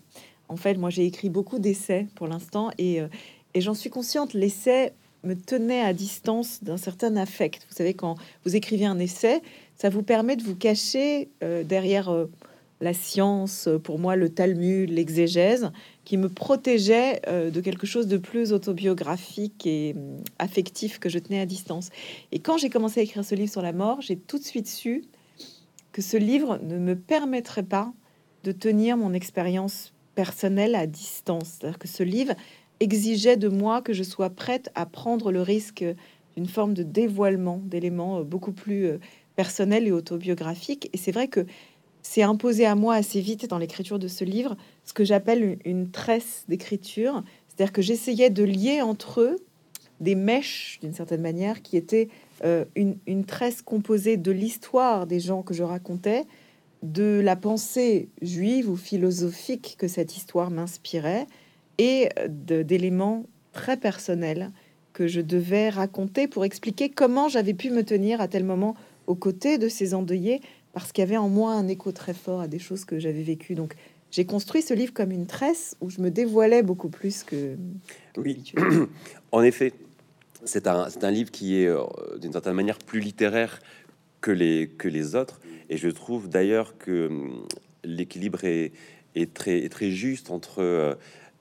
En 0.48 0.56
fait, 0.56 0.74
moi, 0.74 0.90
j'ai 0.90 1.04
écrit 1.04 1.28
beaucoup 1.28 1.58
d'essais 1.58 2.06
pour 2.14 2.26
l'instant 2.26 2.70
et, 2.78 3.00
euh, 3.00 3.08
et 3.54 3.60
j'en 3.60 3.74
suis 3.74 3.90
consciente. 3.90 4.32
L'essai 4.32 4.92
me 5.24 5.34
tenait 5.34 5.82
à 5.82 5.92
distance 5.92 6.62
d'un 6.62 6.76
certain 6.76 7.16
affect. 7.16 7.66
Vous 7.68 7.76
savez, 7.76 7.92
quand 7.92 8.16
vous 8.44 8.56
écrivez 8.56 8.86
un 8.86 8.98
essai, 8.98 9.42
ça 9.76 9.90
vous 9.90 10.02
permet 10.02 10.36
de 10.36 10.44
vous 10.44 10.54
cacher 10.54 11.28
derrière 11.64 12.26
la 12.80 12.94
science, 12.94 13.68
pour 13.82 13.98
moi, 13.98 14.14
le 14.14 14.28
Talmud, 14.28 14.88
l'exégèse, 14.88 15.70
qui 16.04 16.16
me 16.16 16.28
protégeait 16.28 17.20
euh, 17.26 17.50
de 17.50 17.60
quelque 17.60 17.86
chose 17.86 18.06
de 18.06 18.16
plus 18.16 18.52
autobiographique 18.52 19.66
et 19.66 19.94
hum, 19.96 20.18
affectif 20.38 20.98
que 20.98 21.08
je 21.08 21.18
tenais 21.18 21.40
à 21.40 21.46
distance. 21.46 21.90
Et 22.32 22.38
quand 22.38 22.56
j'ai 22.56 22.70
commencé 22.70 23.00
à 23.00 23.02
écrire 23.02 23.24
ce 23.24 23.34
livre 23.34 23.50
sur 23.50 23.62
la 23.62 23.72
mort, 23.72 24.00
j'ai 24.00 24.16
tout 24.16 24.38
de 24.38 24.44
suite 24.44 24.68
su 24.68 25.04
que 25.92 26.02
ce 26.02 26.16
livre 26.16 26.60
ne 26.62 26.78
me 26.78 26.94
permettrait 26.94 27.64
pas 27.64 27.92
de 28.44 28.52
tenir 28.52 28.96
mon 28.96 29.12
expérience 29.12 29.92
personnelle 30.14 30.74
à 30.74 30.86
distance. 30.86 31.58
C'est-à-dire 31.58 31.78
que 31.78 31.88
ce 31.88 32.02
livre 32.02 32.34
exigeait 32.80 33.36
de 33.36 33.48
moi 33.48 33.82
que 33.82 33.92
je 33.92 34.04
sois 34.04 34.30
prête 34.30 34.70
à 34.76 34.86
prendre 34.86 35.32
le 35.32 35.42
risque 35.42 35.84
d'une 36.36 36.46
forme 36.46 36.74
de 36.74 36.84
dévoilement 36.84 37.60
d'éléments 37.64 38.20
euh, 38.20 38.22
beaucoup 38.22 38.52
plus 38.52 38.86
euh, 38.86 38.98
personnels 39.34 39.86
et 39.88 39.92
autobiographiques. 39.92 40.88
Et 40.92 40.96
c'est 40.96 41.12
vrai 41.12 41.28
que 41.28 41.44
c'est 42.02 42.22
imposé 42.22 42.64
à 42.66 42.74
moi 42.74 42.94
assez 42.94 43.20
vite 43.20 43.48
dans 43.48 43.58
l'écriture 43.58 43.98
de 43.98 44.08
ce 44.08 44.24
livre 44.24 44.56
ce 44.84 44.92
que 44.92 45.04
j'appelle 45.04 45.58
une, 45.64 45.90
tresse 45.90 46.44
d'écriture. 46.48 47.22
C'est-à-dire 47.48 47.72
que 47.72 47.82
j'essayais 47.82 48.30
de 48.30 48.44
lier 48.44 48.82
entre 48.82 49.20
eux 49.20 49.36
des 50.00 50.14
mèches, 50.14 50.78
d'une 50.80 50.94
certaine 50.94 51.20
manière, 51.20 51.60
qui 51.60 51.76
étaient 51.76 52.08
euh, 52.44 52.64
une, 52.76 53.24
tresse 53.24 53.62
composée 53.62 54.16
de 54.16 54.30
l'histoire 54.30 55.06
des 55.06 55.18
gens 55.20 55.42
que 55.42 55.54
je 55.54 55.64
racontais, 55.64 56.24
de 56.82 57.20
la 57.22 57.34
pensée 57.34 58.08
juive 58.22 58.70
ou 58.70 58.76
philosophique 58.76 59.74
que 59.76 59.88
cette 59.88 60.16
histoire 60.16 60.50
m'inspirait, 60.50 61.26
et 61.78 62.08
d'éléments 62.28 63.24
très 63.52 63.76
personnels 63.76 64.50
que 64.92 65.06
je 65.06 65.20
devais 65.20 65.68
raconter 65.68 66.26
pour 66.26 66.44
expliquer 66.44 66.88
comment 66.88 67.28
j'avais 67.28 67.54
pu 67.54 67.70
me 67.70 67.84
tenir 67.84 68.20
à 68.20 68.28
tel 68.28 68.44
moment 68.44 68.74
aux 69.06 69.14
côtés 69.14 69.58
de 69.58 69.68
ces 69.68 69.94
endeuillés 69.94 70.40
parce 70.80 70.92
qu'il 70.92 71.02
y 71.02 71.06
avait 71.06 71.16
en 71.16 71.28
moi 71.28 71.52
un 71.52 71.68
écho 71.68 71.92
très 71.92 72.14
fort 72.14 72.40
à 72.40 72.48
des 72.48 72.58
choses 72.58 72.84
que 72.84 72.98
j'avais 72.98 73.22
vécues. 73.22 73.54
Donc, 73.54 73.74
j'ai 74.10 74.24
construit 74.24 74.62
ce 74.62 74.74
livre 74.74 74.92
comme 74.92 75.10
une 75.10 75.26
tresse 75.26 75.76
où 75.80 75.90
je 75.90 76.00
me 76.00 76.10
dévoilais 76.10 76.62
beaucoup 76.62 76.88
plus 76.88 77.24
que. 77.24 77.56
oui, 78.16 78.52
en 79.32 79.42
effet, 79.42 79.72
c'est 80.44 80.66
un, 80.66 80.88
un, 81.02 81.10
livre 81.10 81.30
qui 81.30 81.60
est 81.60 81.66
euh, 81.66 81.84
d'une 82.18 82.32
certaine 82.32 82.54
manière 82.54 82.78
plus 82.78 83.00
littéraire 83.00 83.60
que 84.20 84.30
les, 84.30 84.68
que 84.68 84.88
les 84.88 85.14
autres. 85.14 85.40
Et 85.68 85.76
je 85.76 85.88
trouve 85.88 86.28
d'ailleurs 86.28 86.78
que 86.78 87.08
hum, 87.08 87.46
l'équilibre 87.84 88.44
est, 88.44 88.72
est, 89.14 89.34
très, 89.34 89.58
est 89.58 89.68
très 89.68 89.90
juste 89.90 90.30
entre 90.30 90.62
euh, 90.62 90.94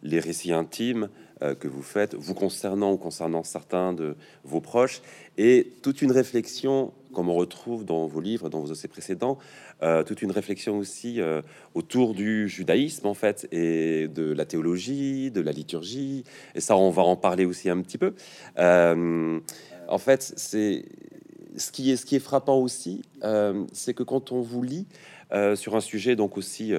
les 0.04 0.20
récits 0.20 0.52
intimes 0.52 1.10
euh, 1.44 1.54
que 1.54 1.68
vous 1.68 1.84
faites, 1.84 2.16
vous 2.16 2.34
concernant 2.34 2.92
ou 2.92 2.98
concernant 2.98 3.44
certains 3.44 3.94
de 3.94 4.16
vos 4.44 4.62
proches, 4.62 5.02
et 5.38 5.72
toute 5.84 6.02
une 6.02 6.12
réflexion, 6.12 6.92
comme 7.18 7.30
on 7.30 7.34
retrouve 7.34 7.84
dans 7.84 8.06
vos 8.06 8.22
livres, 8.22 8.48
dans 8.48 8.60
vos 8.60 8.72
essais 8.72 8.88
précédents, 8.88 9.40
euh, 9.82 10.04
toute 10.04 10.22
une 10.22 10.32
réflexion 10.32 10.78
aussi 10.78 11.20
euh, 11.20 11.42
autour 11.74 12.14
du 12.14 12.48
judaïsme, 12.48 13.08
en 13.08 13.16
fait, 13.16 13.48
et 13.52 14.08
de 14.08 14.32
la 14.32 14.46
théologie, 14.46 15.32
de 15.32 15.42
la 15.42 15.52
liturgie, 15.52 16.24
et 16.54 16.62
ça, 16.62 16.78
on 16.78 16.92
va 16.92 17.02
en 17.02 17.16
parler 17.16 17.46
aussi 17.46 17.72
un 17.72 17.82
petit 17.82 17.98
peu. 17.98 18.14
en 18.58 19.98
fait, 19.98 20.34
c'est 20.38 20.86
ce 21.56 21.72
qui 21.72 21.92
est, 21.92 21.96
ce 21.96 22.06
qui 22.06 22.16
est 22.16 22.20
frappant 22.20 22.60
aussi, 22.60 23.02
c'est 23.74 23.96
que 23.96 24.04
quand 24.04 24.32
on 24.32 24.42
vous 24.42 24.62
lit 24.62 24.86
sur 25.56 25.76
un 25.76 25.82
sujet 25.82 26.16
donc 26.16 26.38
aussi, 26.38 26.72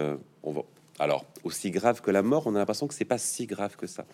on 0.44 0.52
va, 0.52 0.62
alors, 1.00 1.24
aussi 1.44 1.70
grave 1.70 2.00
que 2.00 2.10
la 2.10 2.22
mort, 2.22 2.46
on 2.46 2.54
a 2.54 2.58
l'impression 2.58 2.86
que 2.86 2.94
c'est 2.94 3.04
pas 3.04 3.18
si 3.18 3.46
grave 3.46 3.76
que 3.76 3.86
ça. 3.86 4.04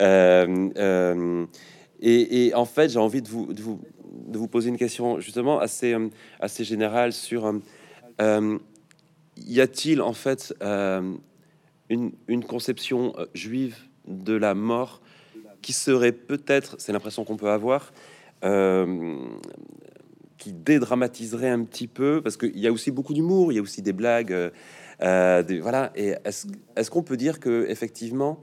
Euh, 0.00 0.68
euh, 0.76 1.46
et, 2.00 2.52
en 2.54 2.64
fait, 2.64 2.88
j'ai 2.88 2.98
envie 2.98 3.20
de 3.20 3.28
vous, 3.28 3.80
de, 4.12 4.38
vous, 4.38 4.48
poser 4.48 4.68
une 4.68 4.76
question 4.76 5.20
justement 5.20 5.58
assez, 5.58 5.94
euh, 5.94 6.08
assez 6.38 6.64
générale 6.64 7.12
sur 7.12 7.52
y 9.36 9.60
a-t-il 9.60 10.02
en 10.02 10.12
fait 10.12 10.54
une, 11.88 12.44
conception 12.46 13.14
juive 13.32 13.76
de 14.06 14.34
la 14.34 14.54
mort 14.54 15.00
qui 15.62 15.72
serait 15.72 16.12
peut-être, 16.12 16.76
c'est 16.78 16.92
l'impression 16.92 17.24
qu'on 17.24 17.38
peut 17.38 17.48
avoir, 17.48 17.92
qui 20.40 20.52
dédramatiserait 20.52 21.48
un 21.48 21.64
petit 21.64 21.86
peu, 21.86 22.20
parce 22.22 22.36
qu'il 22.36 22.58
y 22.58 22.66
a 22.66 22.72
aussi 22.72 22.90
beaucoup 22.90 23.14
d'humour, 23.14 23.52
il 23.52 23.56
y 23.56 23.58
a 23.58 23.62
aussi 23.62 23.80
des 23.80 23.94
blagues. 23.94 24.50
Euh, 25.02 25.42
voilà. 25.62 25.92
Et 25.94 26.14
est-ce 26.24 26.90
qu'on 26.90 27.02
peut 27.02 27.16
dire 27.16 27.40
que 27.40 27.66
effectivement, 27.68 28.40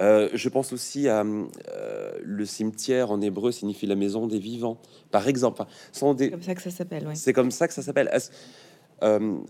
euh, 0.00 0.28
je 0.32 0.48
pense 0.48 0.72
aussi 0.72 1.08
à 1.08 1.22
euh, 1.22 2.12
le 2.22 2.44
cimetière 2.44 3.10
en 3.10 3.20
hébreu 3.20 3.52
signifie 3.52 3.86
la 3.86 3.96
maison 3.96 4.26
des 4.26 4.38
vivants, 4.38 4.78
par 5.10 5.28
exemple. 5.28 5.62
C'est 5.92 6.30
comme 6.30 6.42
ça 6.42 6.54
que 6.54 6.62
ça 6.62 6.70
s'appelle. 6.70 7.08
C'est 7.14 7.32
comme 7.32 7.50
ça 7.50 7.68
que 7.68 7.74
ça 7.74 7.82
s'appelle. 7.82 8.10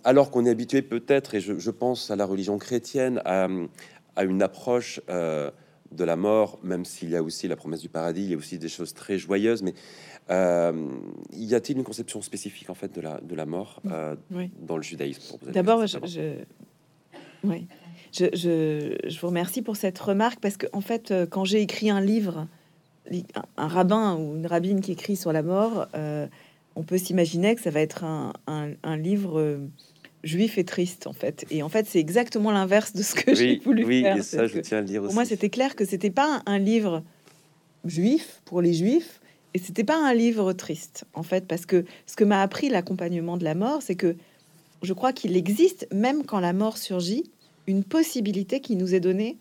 alors 0.05 0.31
qu'on 0.31 0.47
est 0.47 0.51
habitué 0.51 0.83
peut-être, 0.83 1.35
et 1.35 1.41
je, 1.41 1.71
pense 1.71 2.11
à 2.11 2.17
la 2.17 2.25
religion 2.25 2.59
chrétienne, 2.59 3.21
à, 3.25 3.49
à 4.17 4.25
une 4.25 4.43
approche 4.43 5.01
de 5.93 6.05
la 6.05 6.17
mort, 6.17 6.59
même 6.63 6.85
s'il 6.85 7.11
y 7.11 7.17
a 7.17 7.23
aussi 7.23 7.49
la 7.49 7.57
promesse 7.57 7.81
du 7.81 7.89
paradis, 7.89 8.23
il 8.23 8.31
y 8.31 8.35
a 8.35 8.37
aussi 8.37 8.59
des 8.59 8.69
choses 8.69 8.95
très 8.95 9.19
joyeuses, 9.19 9.63
mais 9.63 9.75
euh, 10.31 10.89
y 11.33 11.55
a-t-il 11.55 11.79
une 11.79 11.85
conception 11.85 12.23
spécifique 12.23 12.71
en 12.71 12.75
fait 12.75 12.95
de 12.95 13.01
la, 13.01 13.21
de 13.21 13.35
la 13.35 13.47
mort 13.47 13.83
euh, 13.87 14.15
dans 14.61 14.77
le 14.77 14.83
judaïsme 14.83 15.37
D'abord, 15.51 15.87
je, 15.87 15.99
je, 16.05 16.45
oui. 17.43 17.67
Je, 18.13 18.27
je, 18.33 19.21
vous 19.21 19.27
remercie 19.27 19.63
pour 19.63 19.77
cette 19.77 19.99
remarque 19.99 20.41
parce 20.41 20.57
que 20.57 20.67
en 20.73 20.81
fait, 20.81 21.11
euh, 21.11 21.27
quand 21.27 21.45
j'ai 21.45 21.61
écrit 21.61 21.91
un 21.91 22.01
livre, 22.01 22.47
un, 23.57 23.67
rabbin 23.69 24.17
ou 24.17 24.37
une 24.37 24.47
rabbine 24.47 24.81
qui 24.81 24.93
écrit 24.93 25.17
sur 25.17 25.33
la 25.33 25.43
mort, 25.43 25.87
on 26.77 26.83
peut 26.83 26.99
s'imaginer 26.99 27.55
que 27.55 27.61
ça 27.61 27.71
va 27.71 27.81
être 27.81 28.05
un, 28.05 28.33
un, 28.47 28.97
livre 28.97 29.59
juif 30.23 30.59
et 30.59 30.65
triste 30.65 31.07
en 31.07 31.13
fait. 31.13 31.45
Et 31.51 31.63
en 31.63 31.69
fait, 31.69 31.87
c'est 31.87 31.99
exactement 31.99 32.53
l'inverse 32.53 32.93
de 32.93 33.03
ce 33.03 33.15
que 33.15 33.35
j'ai 33.35 33.59
voulu 33.59 33.85
oui, 33.85 34.03
faire. 34.03 34.17
Et 34.17 34.23
ça, 34.23 34.47
je 34.47 34.59
tiens 34.61 34.79
à 34.79 34.81
le 34.81 34.87
dire 34.87 35.03
Pour 35.03 35.15
moi, 35.15 35.25
c'était 35.25 35.51
clair 35.51 35.75
que 35.75 35.85
c'était 35.85 36.11
pas 36.11 36.43
un 36.47 36.59
livre 36.59 37.03
juif 37.85 38.43
pour 38.45 38.61
les 38.61 38.75
juifs, 38.75 39.21
et 39.55 39.59
c'était 39.59 39.85
pas 39.85 39.97
un 39.97 40.15
livre 40.15 40.53
triste, 40.53 41.05
en 41.15 41.23
fait, 41.23 41.47
parce 41.47 41.67
que 41.67 41.85
ce 42.07 42.15
que 42.15 42.25
m'a 42.25 42.43
appris 42.43 42.69
l'accompagnement 42.69 43.37
de 43.37 43.45
la 43.45 43.55
mort, 43.55 43.83
c'est 43.83 43.97
que 43.97 44.17
je 44.83 44.93
crois 44.93 45.13
qu'il 45.13 45.37
existe, 45.37 45.89
même 45.93 46.25
quand 46.25 46.41
la 46.41 46.53
mort 46.53 46.79
surgit, 46.79 47.31
une 47.71 47.85
possibilité 47.85 48.61
qui 48.61 48.77
nous 48.77 48.95
est 48.95 49.01
donnée 49.01 49.39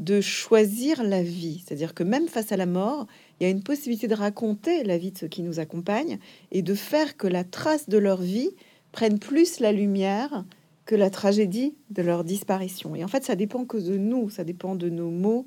de 0.00 0.20
choisir 0.20 1.02
la 1.04 1.22
vie. 1.22 1.62
C'est-à-dire 1.64 1.94
que 1.94 2.02
même 2.02 2.28
face 2.28 2.52
à 2.52 2.56
la 2.56 2.66
mort, 2.66 3.06
il 3.38 3.44
y 3.44 3.46
a 3.46 3.50
une 3.50 3.62
possibilité 3.62 4.08
de 4.08 4.14
raconter 4.14 4.82
la 4.84 4.98
vie 4.98 5.12
de 5.12 5.18
ceux 5.18 5.28
qui 5.28 5.42
nous 5.42 5.60
accompagnent 5.60 6.18
et 6.50 6.62
de 6.62 6.74
faire 6.74 7.16
que 7.16 7.26
la 7.26 7.44
trace 7.44 7.88
de 7.88 7.98
leur 7.98 8.20
vie 8.20 8.50
prenne 8.90 9.18
plus 9.18 9.60
la 9.60 9.72
lumière 9.72 10.44
que 10.86 10.94
la 10.96 11.10
tragédie 11.10 11.74
de 11.90 12.02
leur 12.02 12.24
disparition. 12.24 12.96
Et 12.96 13.04
en 13.04 13.08
fait, 13.08 13.24
ça 13.24 13.36
dépend 13.36 13.64
que 13.64 13.76
de 13.76 13.96
nous, 13.96 14.30
ça 14.30 14.44
dépend 14.44 14.74
de 14.74 14.88
nos 14.88 15.10
mots, 15.10 15.46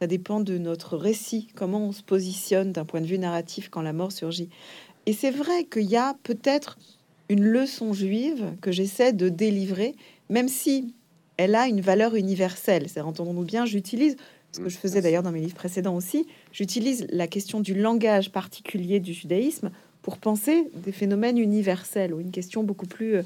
ça 0.00 0.06
dépend 0.06 0.40
de 0.40 0.58
notre 0.58 0.96
récit, 0.96 1.48
comment 1.54 1.86
on 1.86 1.92
se 1.92 2.02
positionne 2.02 2.72
d'un 2.72 2.84
point 2.84 3.00
de 3.00 3.06
vue 3.06 3.18
narratif 3.18 3.70
quand 3.70 3.80
la 3.80 3.94
mort 3.94 4.12
surgit. 4.12 4.50
Et 5.06 5.12
c'est 5.12 5.30
vrai 5.30 5.64
qu'il 5.64 5.88
y 5.90 5.96
a 5.96 6.14
peut-être 6.22 6.78
une 7.30 7.44
leçon 7.44 7.94
juive 7.94 8.52
que 8.60 8.72
j'essaie 8.72 9.12
de 9.12 9.28
délivrer, 9.30 9.94
même 10.28 10.48
si 10.48 10.94
elle 11.36 11.54
a 11.54 11.66
une 11.66 11.80
valeur 11.80 12.14
universelle. 12.14 12.88
C'est 12.88 13.00
entendons-nous 13.00 13.44
bien, 13.44 13.66
j'utilise 13.66 14.16
ce 14.52 14.60
que 14.60 14.68
je 14.68 14.76
faisais 14.76 15.00
d'ailleurs 15.00 15.24
dans 15.24 15.32
mes 15.32 15.40
livres 15.40 15.56
précédents 15.56 15.96
aussi, 15.96 16.26
j'utilise 16.52 17.06
la 17.10 17.26
question 17.26 17.60
du 17.60 17.74
langage 17.74 18.30
particulier 18.30 19.00
du 19.00 19.12
judaïsme 19.12 19.70
pour 20.00 20.18
penser 20.18 20.70
des 20.76 20.92
phénomènes 20.92 21.38
universels 21.38 22.14
ou 22.14 22.20
une 22.20 22.30
question 22.30 22.62
beaucoup 22.62 22.86
plus 22.86 23.16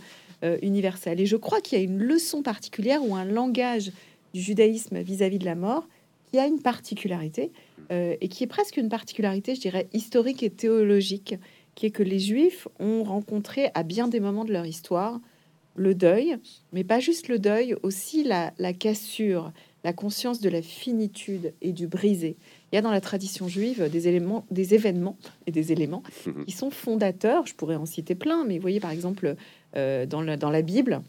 euh, 0.43 0.57
universelle. 0.63 1.21
Et 1.21 1.27
je 1.27 1.37
crois 1.37 1.61
qu'il 1.61 1.77
y 1.77 1.81
a 1.83 1.85
une 1.85 1.99
leçon 1.99 2.43
particulière 2.43 3.05
ou 3.05 3.15
un 3.15 3.27
langage 3.27 3.93
du 4.33 4.41
judaïsme 4.41 5.01
vis-à-vis 5.01 5.37
-vis 5.37 5.41
de 5.41 5.45
la 5.45 5.55
mort 5.55 5.87
qui 6.31 6.39
a 6.39 6.47
une 6.47 6.61
particularité, 6.61 7.53
euh, 7.91 8.17
et 8.21 8.29
qui 8.29 8.45
est 8.45 8.49
presque 8.49 8.77
une 8.77 8.89
particularité, 8.89 9.55
je 9.55 9.61
dirais, 9.61 9.89
historique 9.93 10.43
et 10.43 10.51
théologique, 10.51 11.37
qui 11.75 11.87
est 11.87 11.91
que 11.91 12.03
les 12.03 12.19
Juifs 12.19 12.69
ont 12.79 13.03
rencontré 13.03 13.71
à 13.75 13.83
bien 13.83 14.09
des 14.09 14.21
moments 14.21 14.45
de 14.45 14.53
leur 14.53 14.67
histoire 14.67 15.21
le 15.79 15.95
deuil, 15.95 16.37
mais 16.73 16.85
pas 16.85 17.01
juste 17.01 17.29
le 17.29 17.39
deuil, 17.39 17.75
aussi 17.83 18.25
la, 18.25 18.53
la 18.59 18.73
cassure, 18.73 19.53
la 19.85 19.93
conscience 19.93 20.41
de 20.41 20.49
la 20.49 20.61
finitude 20.61 21.55
et 21.63 21.73
du 21.73 21.87
brisé. 21.87 22.37
Il 22.71 22.77
y 22.77 22.79
a 22.79 22.83
dans 22.83 22.91
la 22.91 23.01
tradition 23.01 23.49
juive 23.49 23.89
des 23.91 24.09
éléments, 24.09 24.45
des 24.51 24.75
événements 24.75 25.17
et 25.47 25.53
des 25.53 25.73
éléments 25.73 26.03
qui 26.47 26.53
sont 26.53 26.71
fondateurs. 26.71 27.47
Je 27.47 27.55
pourrais 27.55 27.77
en 27.77 27.87
citer 27.87 28.15
plein, 28.15 28.45
mais 28.45 28.57
vous 28.57 28.63
voyez 28.63 28.81
par 28.81 28.91
exemple 28.91 29.37
euh, 29.77 30.05
dans, 30.05 30.21
la, 30.21 30.37
dans 30.37 30.51
la 30.51 30.63
Bible, 30.63 31.01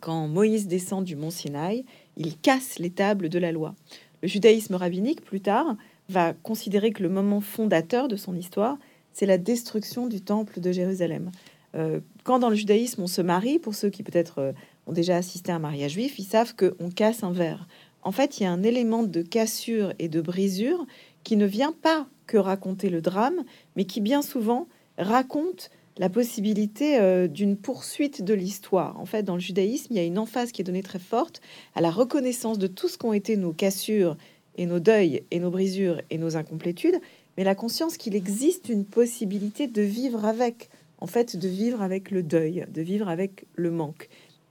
quand 0.00 0.28
Moïse 0.28 0.66
descend 0.66 1.04
du 1.04 1.16
mont 1.16 1.30
Sinaï, 1.30 1.84
il 2.16 2.36
casse 2.36 2.78
les 2.78 2.90
tables 2.90 3.28
de 3.28 3.38
la 3.38 3.52
loi. 3.52 3.74
Le 4.22 4.28
judaïsme 4.28 4.74
rabbinique, 4.74 5.24
plus 5.24 5.40
tard, 5.40 5.76
va 6.08 6.32
considérer 6.32 6.92
que 6.92 7.02
le 7.02 7.08
moment 7.08 7.40
fondateur 7.40 8.08
de 8.08 8.16
son 8.16 8.34
histoire, 8.34 8.78
c'est 9.12 9.26
la 9.26 9.38
destruction 9.38 10.06
du 10.06 10.20
temple 10.20 10.60
de 10.60 10.72
Jérusalem. 10.72 11.30
Euh, 11.74 12.00
quand 12.24 12.38
dans 12.38 12.48
le 12.48 12.56
judaïsme 12.56 13.02
on 13.02 13.06
se 13.06 13.20
marie, 13.20 13.58
pour 13.58 13.74
ceux 13.74 13.90
qui 13.90 14.02
peut-être 14.02 14.38
euh, 14.38 14.52
ont 14.86 14.92
déjà 14.92 15.16
assisté 15.16 15.52
à 15.52 15.56
un 15.56 15.60
mariage 15.60 15.92
juif, 15.92 16.18
ils 16.18 16.24
savent 16.24 16.54
qu'on 16.54 16.90
casse 16.90 17.22
un 17.22 17.32
verre. 17.32 17.68
En 18.02 18.12
fait, 18.12 18.38
il 18.38 18.44
y 18.44 18.46
a 18.46 18.52
un 18.52 18.62
élément 18.62 19.02
de 19.02 19.22
cassure 19.22 19.92
et 19.98 20.08
de 20.08 20.20
brisure 20.20 20.86
qui 21.24 21.36
ne 21.36 21.46
vient 21.46 21.72
pas 21.72 22.06
que 22.26 22.36
raconter 22.36 22.90
le 22.90 23.00
drame, 23.00 23.44
mais 23.76 23.84
qui 23.84 24.00
bien 24.00 24.22
souvent 24.22 24.66
raconte 24.96 25.70
la 25.98 26.08
possibilité 26.08 26.98
euh, 27.00 27.26
d'une 27.26 27.56
poursuite 27.56 28.22
de 28.22 28.34
l'histoire. 28.34 28.98
En 29.00 29.04
fait, 29.04 29.24
dans 29.24 29.34
le 29.34 29.40
judaïsme, 29.40 29.88
il 29.90 29.96
y 29.96 30.00
a 30.00 30.04
une 30.04 30.18
emphase 30.18 30.52
qui 30.52 30.62
est 30.62 30.64
donnée 30.64 30.82
très 30.82 31.00
forte 31.00 31.40
à 31.74 31.80
la 31.80 31.90
reconnaissance 31.90 32.58
de 32.58 32.68
tout 32.68 32.88
ce 32.88 32.96
qu'ont 32.96 33.12
été 33.12 33.36
nos 33.36 33.52
cassures 33.52 34.16
et 34.56 34.66
nos 34.66 34.80
deuils 34.80 35.24
et 35.30 35.40
nos 35.40 35.50
brisures 35.50 36.00
et 36.10 36.18
nos 36.18 36.36
incomplétudes, 36.36 37.00
mais 37.36 37.44
la 37.44 37.54
conscience 37.54 37.96
qu'il 37.96 38.16
existe 38.16 38.68
une 38.68 38.84
possibilité 38.84 39.66
de 39.66 39.82
vivre 39.82 40.24
avec, 40.24 40.70
en 40.98 41.06
fait, 41.06 41.36
de 41.36 41.48
vivre 41.48 41.82
avec 41.82 42.10
le 42.10 42.22
deuil, 42.22 42.66
de 42.72 42.82
vivre 42.82 43.08
avec 43.08 43.46
le 43.54 43.70
manque. 43.70 44.08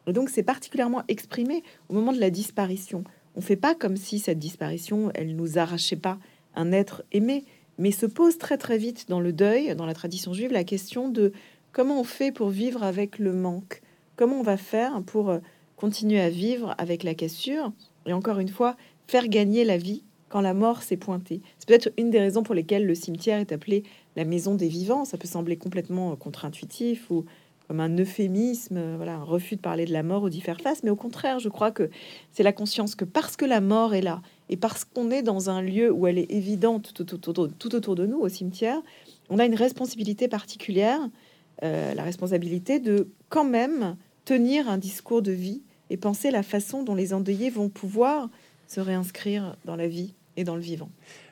Et 0.07 0.13
donc, 0.13 0.29
c'est 0.29 0.43
particulièrement 0.43 1.03
exprimé 1.07 1.63
au 1.89 1.93
moment 1.93 2.13
de 2.13 2.19
la 2.19 2.29
disparition. 2.29 3.03
On 3.35 3.41
fait 3.41 3.55
pas 3.55 3.75
comme 3.75 3.97
si 3.97 4.19
cette 4.19 4.39
disparition, 4.39 5.11
elle 5.13 5.35
nous 5.35 5.57
arrachait 5.57 5.97
pas 5.97 6.17
un 6.55 6.71
être 6.71 7.03
aimé, 7.11 7.45
mais 7.77 7.91
se 7.91 8.05
pose 8.05 8.37
très 8.37 8.57
très 8.57 8.77
vite 8.77 9.09
dans 9.09 9.19
le 9.19 9.33
deuil, 9.33 9.75
dans 9.75 9.85
la 9.85 9.93
tradition 9.93 10.33
juive, 10.33 10.51
la 10.51 10.63
question 10.63 11.09
de 11.09 11.31
comment 11.71 11.99
on 11.99 12.03
fait 12.03 12.31
pour 12.31 12.49
vivre 12.49 12.83
avec 12.83 13.19
le 13.19 13.33
manque, 13.33 13.81
comment 14.15 14.39
on 14.39 14.43
va 14.43 14.57
faire 14.57 15.01
pour 15.03 15.29
euh, 15.29 15.39
continuer 15.75 16.19
à 16.19 16.29
vivre 16.29 16.73
avec 16.79 17.03
la 17.03 17.13
cassure, 17.13 17.71
et 18.07 18.13
encore 18.13 18.39
une 18.39 18.49
fois, 18.49 18.75
faire 19.05 19.27
gagner 19.27 19.63
la 19.63 19.77
vie 19.77 20.03
quand 20.29 20.41
la 20.41 20.53
mort 20.53 20.83
s'est 20.83 20.97
pointée. 20.97 21.41
C'est 21.59 21.67
peut-être 21.67 21.89
une 21.97 22.09
des 22.09 22.19
raisons 22.19 22.43
pour 22.43 22.55
lesquelles 22.55 22.85
le 22.85 22.95
cimetière 22.95 23.39
est 23.39 23.51
appelé 23.51 23.83
la 24.15 24.25
maison 24.25 24.55
des 24.55 24.67
vivants. 24.67 25.05
Ça 25.05 25.17
peut 25.17 25.27
sembler 25.27 25.57
complètement 25.57 26.11
euh, 26.11 26.15
contre-intuitif 26.15 27.09
ou 27.09 27.25
comme 27.67 27.79
un 27.81 27.97
euphémisme, 27.97 28.77
euh, 28.77 28.93
voilà, 28.95 29.15
un 29.15 29.23
refus 29.23 29.57
de 29.57 29.61
parler 29.61 29.85
de 29.85 29.91
la 29.91 30.03
mort 30.03 30.23
ou 30.23 30.29
d'y 30.29 30.41
faire 30.41 30.61
face, 30.61 30.83
mais 30.83 30.89
au 30.89 30.95
contraire, 30.95 31.39
je 31.39 31.49
crois 31.49 31.71
que 31.71 31.89
c'est 32.31 32.43
la 32.43 32.53
conscience 32.53 32.95
que 32.95 33.05
parce 33.05 33.35
que 33.35 33.45
la 33.45 33.59
mort 33.59 33.93
est 33.93 34.01
là 34.01 34.21
et 34.49 34.55
parce 34.55 34.85
qu'on 34.85 35.11
est 35.11 35.21
dans 35.21 35.49
un 35.49 35.61
lieu 35.61 35.91
où 35.91 36.07
elle 36.07 36.17
est 36.17 36.31
évidente 36.31 36.93
tout, 36.93 37.13
autour 37.75 37.95
de 37.95 38.05
nous, 38.05 38.19
au 38.19 38.29
cimetière, 38.29 38.81
on 39.29 39.39
a 39.39 39.45
une 39.45 39.55
responsabilité 39.55 40.29
particulière, 40.29 41.01
euh, 41.63 41.93
la 41.93 42.03
responsabilité 42.03 42.79
de 42.79 43.09
quand 43.29 43.43
même 43.43 43.97
tenir 44.23 44.69
un 44.69 44.77
discours 44.77 45.21
de 45.21 45.31
vie 45.31 45.61
et 45.89 45.97
penser 45.97 46.31
la 46.31 46.43
façon 46.43 46.83
dont 46.83 46.95
les 46.95 47.13
endeuillés 47.13 47.49
vont 47.49 47.69
pouvoir 47.69 48.29
se 48.67 48.79
réinscrire 48.79 49.55
dans 49.65 49.75
la 49.75 49.87
vie 49.87 50.13
et 50.37 50.43
dans 50.43 50.55
le 50.55 50.61
vivant. 50.61 50.89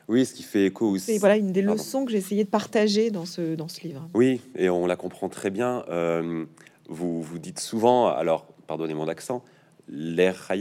Oui, 0.08 0.26
ce 0.26 0.34
qui 0.34 0.44
fait 0.44 0.66
écho 0.66 0.88
aussi. 0.90 1.14
C'est 1.14 1.18
voilà 1.18 1.38
une 1.38 1.52
des 1.52 1.62
leçons 1.62 2.06
que 2.06 2.12
j'ai 2.12 2.18
essayé 2.18 2.44
de 2.44 2.50
partager 2.50 3.10
dans 3.10 3.26
ce, 3.26 3.56
dans 3.56 3.68
ce 3.68 3.82
livre. 3.82 4.08
Oui, 4.14 4.42
et 4.56 4.70
on 4.70 4.86
la 4.86 4.96
comprend 4.96 5.30
très 5.30 5.50
bien. 5.50 5.86
Euh, 5.90 6.46
vous, 6.90 7.22
vous 7.22 7.40
dites 7.40 7.60
souvent, 7.60 8.08
alors 8.08 8.46
pardonnez 8.68 8.94
mon 8.94 9.08
accent, 9.08 9.44
l'air 9.88 10.52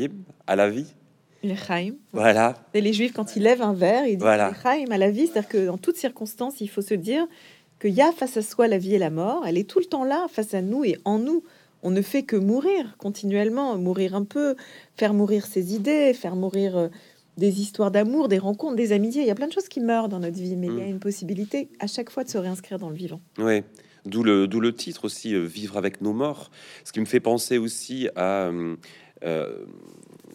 à 0.47 0.57
la 0.57 0.71
vie. 0.71 0.95
L'Echaim. 1.43 1.95
Voilà. 2.13 2.55
Et 2.73 2.81
les 2.81 2.95
Juifs, 2.95 3.13
quand 3.13 3.37
ils 3.37 3.43
lèvent 3.43 3.63
un 3.63 3.75
verre, 3.75 4.07
ils 4.07 4.17
disent 4.17 4.21
voilà. 4.21 4.53
à 4.65 4.99
la 4.99 5.11
vie. 5.11 5.27
C'est-à-dire 5.27 5.49
que 5.49 5.67
dans 5.67 5.77
toutes 5.77 5.97
circonstances, 5.97 6.61
il 6.61 6.69
faut 6.69 6.81
se 6.81 6.95
dire 6.95 7.27
qu'il 7.81 7.93
y 7.93 8.01
a 8.01 8.13
face 8.13 8.39
à 8.39 8.43
soi 8.43 8.67
la 8.67 8.79
vie 8.79 8.95
et 8.95 8.99
la 8.99 9.11
mort. 9.11 9.45
Elle 9.47 9.59
est 9.59 9.69
tout 9.69 9.79
le 9.79 9.85
temps 9.85 10.05
là, 10.05 10.27
face 10.31 10.55
à 10.55 10.63
nous 10.63 10.85
et 10.85 10.97
en 11.05 11.19
nous. 11.19 11.43
On 11.83 11.91
ne 11.91 12.01
fait 12.01 12.23
que 12.23 12.37
mourir 12.37 12.97
continuellement, 12.97 13.77
mourir 13.77 14.15
un 14.15 14.25
peu, 14.25 14.57
faire 14.97 15.13
mourir 15.13 15.45
ses 15.45 15.75
idées, 15.75 16.15
faire 16.15 16.35
mourir 16.35 16.79
euh, 16.79 16.89
des 17.37 17.61
histoires 17.61 17.91
d'amour, 17.91 18.29
des 18.29 18.38
rencontres, 18.38 18.76
des 18.76 18.93
amitiés. 18.93 19.23
Il 19.23 19.26
y 19.26 19.31
a 19.31 19.35
plein 19.35 19.49
de 19.49 19.53
choses 19.53 19.69
qui 19.69 19.81
meurent 19.81 20.09
dans 20.09 20.21
notre 20.21 20.38
vie, 20.38 20.57
mais 20.57 20.69
il 20.69 20.79
y 20.79 20.83
a 20.83 20.87
mm. 20.87 20.91
une 20.91 21.00
possibilité 21.00 21.69
à 21.81 21.87
chaque 21.87 22.11
fois 22.11 22.25
de 22.25 22.29
se 22.29 22.38
réinscrire 22.38 22.79
dans 22.79 22.91
le 22.91 22.97
vivant. 22.97 23.21
Oui. 23.38 23.62
D'où 24.07 24.23
le, 24.23 24.47
d'où 24.47 24.61
le 24.61 24.75
titre 24.75 25.07
aussi, 25.07 25.35
euh, 25.35 25.45
Vivre 25.45 25.76
avec 25.76 26.00
nos 26.00 26.12
morts. 26.12 26.50
Ce 26.85 26.93
qui 26.93 27.00
me 27.00 27.07
fait 27.07 27.21
penser 27.21 27.59
aussi 27.59 28.09
à... 28.17 28.50
Euh, 29.25 29.64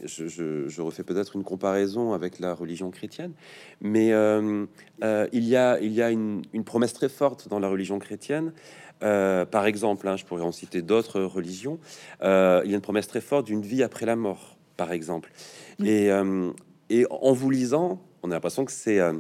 je, 0.04 0.82
refais 0.82 1.04
peut-être 1.04 1.36
une 1.36 1.44
comparaison 1.44 2.14
avec 2.14 2.40
la 2.40 2.56
religion 2.56 2.90
chrétienne, 2.90 3.34
mais 3.82 4.14
euh, 4.14 4.66
il 5.32 5.44
y 5.44 5.56
a, 5.56 5.80
il 5.80 5.92
y 5.92 6.02
a 6.02 6.10
une, 6.10 6.42
promesse 6.66 6.94
très 6.94 7.10
forte 7.10 7.50
dans 7.50 7.60
la 7.60 7.68
religion 7.68 8.00
chrétienne. 8.00 8.54
par 9.02 9.66
exemple, 9.68 10.08
hein, 10.08 10.16
je 10.16 10.26
pourrais 10.26 10.42
en 10.42 10.54
citer 10.54 10.82
d'autres 10.82 11.22
religions. 11.22 11.80
il 12.22 12.26
y 12.26 12.26
a 12.26 12.76
une 12.76 12.82
promesse 12.82 13.08
très 13.08 13.22
forte 13.22 13.46
d'une 13.46 13.62
vie 13.62 13.84
après 13.84 14.08
la 14.08 14.16
mort, 14.16 14.58
par 14.78 14.92
exemple. 14.92 15.32
Et, 15.84 16.10
et 16.90 17.06
en 17.10 17.34
vous 17.34 17.50
lisant, 17.50 18.02
on 18.24 18.32
a 18.32 18.34
l'impression 18.34 18.66
que 18.66 18.72
c'est 18.72 19.00
euh, 19.00 19.14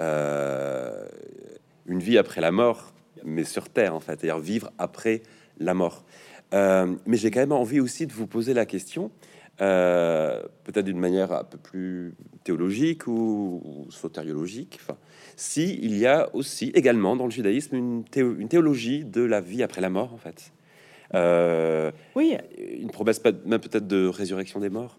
euh, 0.00 1.06
une 1.86 2.00
vie 2.00 2.18
après 2.18 2.40
la 2.40 2.50
mort, 2.50 2.92
mais 3.24 3.44
sur 3.44 3.68
Terre, 3.68 3.94
en 3.94 4.00
fait, 4.00 4.20
c'est-à-dire 4.20 4.38
vivre 4.38 4.70
après 4.78 5.22
la 5.58 5.74
mort. 5.74 6.04
Euh, 6.52 6.94
mais 7.06 7.16
j'ai 7.16 7.30
quand 7.30 7.40
même 7.40 7.52
envie 7.52 7.80
aussi 7.80 8.06
de 8.06 8.12
vous 8.12 8.26
poser 8.26 8.54
la 8.54 8.66
question, 8.66 9.10
peut-être 9.58 10.84
d'une 10.84 10.98
manière 10.98 11.32
un 11.32 11.44
peu 11.44 11.58
plus 11.58 12.14
théologique 12.42 13.06
ou, 13.06 13.62
ou 13.64 13.90
sotériologique, 13.90 14.78
enfin, 14.82 14.98
si 15.36 15.78
il 15.80 15.96
y 15.96 16.06
a 16.06 16.28
aussi 16.34 16.72
également 16.74 17.16
dans 17.16 17.24
le 17.24 17.30
judaïsme 17.30 17.76
une, 17.76 18.04
une 18.16 18.48
théologie 18.48 19.04
de 19.04 19.22
la 19.22 19.40
vie 19.40 19.62
après 19.62 19.80
la 19.80 19.90
mort, 19.90 20.12
en 20.12 20.18
fait. 20.18 20.52
oui. 22.16 22.36
Une 22.58 22.90
promesse 22.90 23.22
même 23.24 23.60
peut-être 23.60 23.86
de 23.86 24.06
résurrection 24.06 24.58
des 24.58 24.70
morts. 24.70 24.98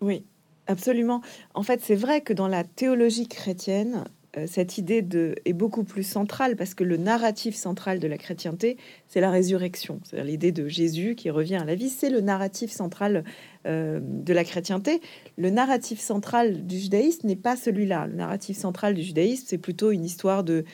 Oui, 0.00 0.24
Absolument. 0.66 1.20
En 1.54 1.62
fait, 1.62 1.80
c'est 1.82 1.96
vrai 1.96 2.20
que 2.20 2.32
dans 2.32 2.48
la 2.48 2.64
théologie 2.64 3.28
chrétienne, 3.28 4.04
euh, 4.38 4.46
cette 4.46 4.78
idée 4.78 5.02
de, 5.02 5.34
est 5.44 5.52
beaucoup 5.52 5.84
plus 5.84 6.04
centrale 6.04 6.56
parce 6.56 6.72
que 6.72 6.84
le 6.84 6.96
narratif 6.96 7.54
central 7.54 7.98
de 7.98 8.08
la 8.08 8.16
chrétienté, 8.16 8.78
c'est 9.08 9.20
la 9.20 9.30
résurrection. 9.30 10.00
C'est-à-dire 10.04 10.24
l'idée 10.24 10.52
de 10.52 10.68
Jésus 10.68 11.14
qui 11.16 11.28
revient 11.28 11.56
à 11.56 11.64
la 11.64 11.74
vie, 11.74 11.90
c'est 11.90 12.08
le 12.08 12.20
narratif 12.20 12.70
central 12.70 13.24
euh, 13.66 14.00
de 14.02 14.32
la 14.32 14.44
chrétienté. 14.44 15.02
Le 15.36 15.50
narratif 15.50 16.00
central 16.00 16.66
du 16.66 16.78
judaïsme 16.78 17.26
n'est 17.26 17.36
pas 17.36 17.56
celui-là. 17.56 18.06
Le 18.06 18.14
narratif 18.14 18.56
central 18.56 18.94
du 18.94 19.02
judaïsme, 19.02 19.44
c'est 19.46 19.58
plutôt 19.58 19.90
une 19.90 20.04
histoire 20.04 20.44
de 20.44 20.64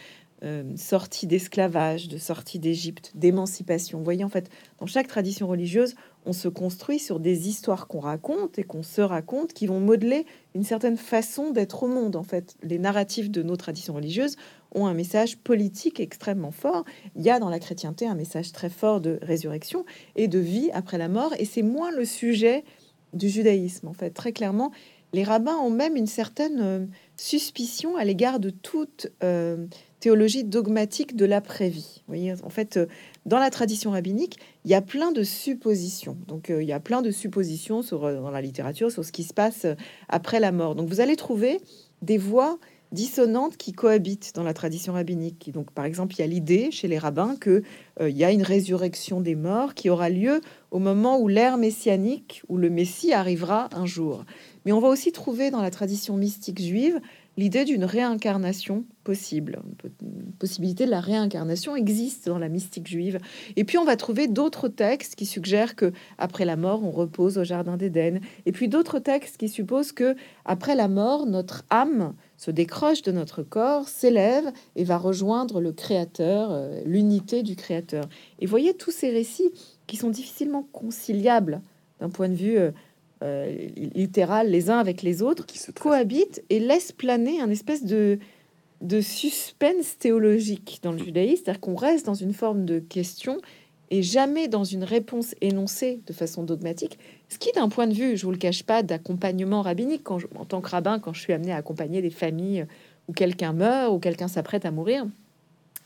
euh, 0.44 0.62
sortie 0.76 1.26
d'esclavage, 1.26 2.06
de 2.06 2.16
sortie 2.16 2.60
d'Égypte, 2.60 3.10
d'émancipation. 3.16 3.98
Vous 3.98 4.04
voyez, 4.04 4.22
en 4.22 4.28
fait, 4.28 4.48
dans 4.78 4.86
chaque 4.86 5.08
tradition 5.08 5.48
religieuse, 5.48 5.96
on 6.26 6.32
se 6.32 6.48
construit 6.48 6.98
sur 6.98 7.20
des 7.20 7.48
histoires 7.48 7.86
qu'on 7.86 8.00
raconte 8.00 8.58
et 8.58 8.64
qu'on 8.64 8.82
se 8.82 9.00
raconte 9.00 9.52
qui 9.52 9.66
vont 9.66 9.80
modeler 9.80 10.26
une 10.54 10.64
certaine 10.64 10.96
façon 10.96 11.50
d'être 11.50 11.82
au 11.82 11.88
monde. 11.88 12.16
En 12.16 12.22
fait, 12.22 12.56
les 12.62 12.78
narratifs 12.78 13.30
de 13.30 13.42
nos 13.42 13.56
traditions 13.56 13.94
religieuses 13.94 14.36
ont 14.74 14.86
un 14.86 14.94
message 14.94 15.38
politique 15.38 16.00
extrêmement 16.00 16.50
fort. 16.50 16.84
Il 17.16 17.22
y 17.22 17.30
a 17.30 17.38
dans 17.38 17.48
la 17.48 17.58
chrétienté 17.58 18.06
un 18.06 18.14
message 18.14 18.52
très 18.52 18.68
fort 18.68 19.00
de 19.00 19.18
résurrection 19.22 19.84
et 20.16 20.28
de 20.28 20.38
vie 20.38 20.70
après 20.72 20.98
la 20.98 21.08
mort, 21.08 21.32
et 21.38 21.44
c'est 21.44 21.62
moins 21.62 21.90
le 21.90 22.04
sujet 22.04 22.64
du 23.14 23.28
judaïsme. 23.28 23.88
En 23.88 23.94
fait, 23.94 24.10
très 24.10 24.32
clairement, 24.32 24.70
les 25.12 25.24
rabbins 25.24 25.56
ont 25.56 25.70
même 25.70 25.96
une 25.96 26.06
certaine 26.06 26.60
euh, 26.60 26.86
suspicion 27.16 27.96
à 27.96 28.04
l'égard 28.04 28.40
de 28.40 28.50
toute 28.50 29.08
euh, 29.22 29.66
théologie 30.00 30.44
dogmatique 30.44 31.16
de 31.16 31.24
l'après-vie. 31.24 32.02
voyez, 32.06 32.34
en 32.42 32.50
fait, 32.50 32.76
euh, 32.76 32.86
dans 33.26 33.38
la 33.38 33.50
tradition 33.50 33.90
rabbinique, 33.90 34.38
il 34.64 34.70
y 34.70 34.74
a 34.74 34.82
plein 34.82 35.12
de 35.12 35.22
suppositions. 35.22 36.16
Donc, 36.26 36.50
euh, 36.50 36.62
il 36.62 36.68
y 36.68 36.72
a 36.72 36.80
plein 36.80 37.02
de 37.02 37.10
suppositions 37.10 37.80
euh, 37.92 38.20
dans 38.20 38.30
la 38.30 38.40
littérature 38.40 38.90
sur 38.90 39.04
ce 39.04 39.12
qui 39.12 39.24
se 39.24 39.34
passe 39.34 39.66
après 40.08 40.40
la 40.40 40.52
mort. 40.52 40.74
Donc, 40.74 40.88
vous 40.88 41.00
allez 41.00 41.16
trouver 41.16 41.60
des 42.02 42.18
voix 42.18 42.58
dissonantes 42.90 43.58
qui 43.58 43.72
cohabitent 43.72 44.32
dans 44.34 44.44
la 44.44 44.54
tradition 44.54 44.94
rabbinique. 44.94 45.50
Donc, 45.52 45.72
par 45.72 45.84
exemple, 45.84 46.14
il 46.14 46.20
y 46.20 46.22
a 46.22 46.26
l'idée 46.26 46.70
chez 46.70 46.88
les 46.88 46.96
rabbins 46.96 47.36
que 47.38 47.62
il 48.00 48.16
y 48.16 48.24
a 48.24 48.30
une 48.30 48.42
résurrection 48.42 49.20
des 49.20 49.34
morts 49.34 49.74
qui 49.74 49.90
aura 49.90 50.08
lieu 50.08 50.40
au 50.70 50.78
moment 50.78 51.18
où 51.18 51.28
l'ère 51.28 51.58
messianique, 51.58 52.42
où 52.48 52.56
le 52.56 52.70
Messie 52.70 53.12
arrivera 53.12 53.68
un 53.72 53.84
jour. 53.84 54.24
Mais 54.64 54.72
on 54.72 54.80
va 54.80 54.88
aussi 54.88 55.12
trouver 55.12 55.50
dans 55.50 55.60
la 55.60 55.70
tradition 55.70 56.16
mystique 56.16 56.62
juive 56.62 56.98
l'idée 57.38 57.64
d'une 57.64 57.84
réincarnation 57.84 58.84
possible. 59.04 59.62
Une 60.02 60.32
possibilité 60.32 60.86
de 60.86 60.90
la 60.90 61.00
réincarnation 61.00 61.76
existe 61.76 62.26
dans 62.26 62.38
la 62.38 62.48
mystique 62.48 62.88
juive. 62.88 63.20
Et 63.54 63.62
puis 63.62 63.78
on 63.78 63.84
va 63.84 63.96
trouver 63.96 64.26
d'autres 64.26 64.66
textes 64.66 65.14
qui 65.14 65.24
suggèrent 65.24 65.76
que 65.76 65.92
après 66.18 66.44
la 66.44 66.56
mort, 66.56 66.82
on 66.82 66.90
repose 66.90 67.38
au 67.38 67.44
jardin 67.44 67.76
d'Éden. 67.76 68.18
Et 68.44 68.50
puis 68.50 68.66
d'autres 68.66 68.98
textes 68.98 69.36
qui 69.36 69.48
supposent 69.48 69.92
que 69.92 70.16
après 70.44 70.74
la 70.74 70.88
mort, 70.88 71.26
notre 71.26 71.64
âme 71.70 72.12
se 72.36 72.50
décroche 72.50 73.02
de 73.02 73.12
notre 73.12 73.44
corps, 73.44 73.88
s'élève 73.88 74.50
et 74.74 74.82
va 74.82 74.98
rejoindre 74.98 75.60
le 75.60 75.72
Créateur, 75.72 76.50
euh, 76.50 76.82
l'unité 76.84 77.44
du 77.44 77.54
Créateur. 77.54 78.08
Et 78.40 78.46
voyez 78.46 78.74
tous 78.74 78.90
ces 78.90 79.10
récits 79.10 79.52
qui 79.86 79.96
sont 79.96 80.10
difficilement 80.10 80.66
conciliables 80.72 81.62
d'un 82.00 82.10
point 82.10 82.28
de 82.28 82.34
vue 82.34 82.58
euh, 83.22 83.68
euh, 83.78 83.88
littéral 83.94 84.50
les 84.50 84.70
uns 84.70 84.78
avec 84.78 85.02
les 85.02 85.22
autres, 85.22 85.46
qui 85.46 85.58
cohabitent 85.72 86.42
et 86.50 86.60
laissent 86.60 86.92
planer 86.92 87.40
un 87.40 87.50
espèce 87.50 87.84
de, 87.84 88.18
de 88.80 89.00
suspense 89.00 89.98
théologique 89.98 90.80
dans 90.82 90.92
le 90.92 90.98
judaïsme, 90.98 91.42
c'est-à-dire 91.44 91.60
qu'on 91.60 91.74
reste 91.74 92.06
dans 92.06 92.14
une 92.14 92.32
forme 92.32 92.64
de 92.64 92.78
question 92.78 93.38
et 93.90 94.02
jamais 94.02 94.48
dans 94.48 94.64
une 94.64 94.84
réponse 94.84 95.34
énoncée 95.40 96.00
de 96.06 96.12
façon 96.12 96.42
dogmatique. 96.42 96.98
Ce 97.28 97.38
qui, 97.38 97.50
d'un 97.52 97.68
point 97.68 97.86
de 97.86 97.94
vue, 97.94 98.16
je 98.16 98.26
vous 98.26 98.32
le 98.32 98.38
cache 98.38 98.62
pas, 98.62 98.82
d'accompagnement 98.82 99.62
rabbinique, 99.62 100.04
quand 100.04 100.18
en 100.36 100.44
tant 100.44 100.60
que 100.60 100.68
rabbin, 100.68 100.98
quand 100.98 101.12
je 101.12 101.20
suis 101.20 101.32
amené 101.32 101.52
à 101.52 101.56
accompagner 101.56 102.02
des 102.02 102.10
familles 102.10 102.66
où 103.08 103.12
quelqu'un 103.12 103.52
meurt 103.52 103.92
ou 103.92 103.98
quelqu'un 103.98 104.28
s'apprête 104.28 104.66
à 104.66 104.70
mourir, 104.70 105.06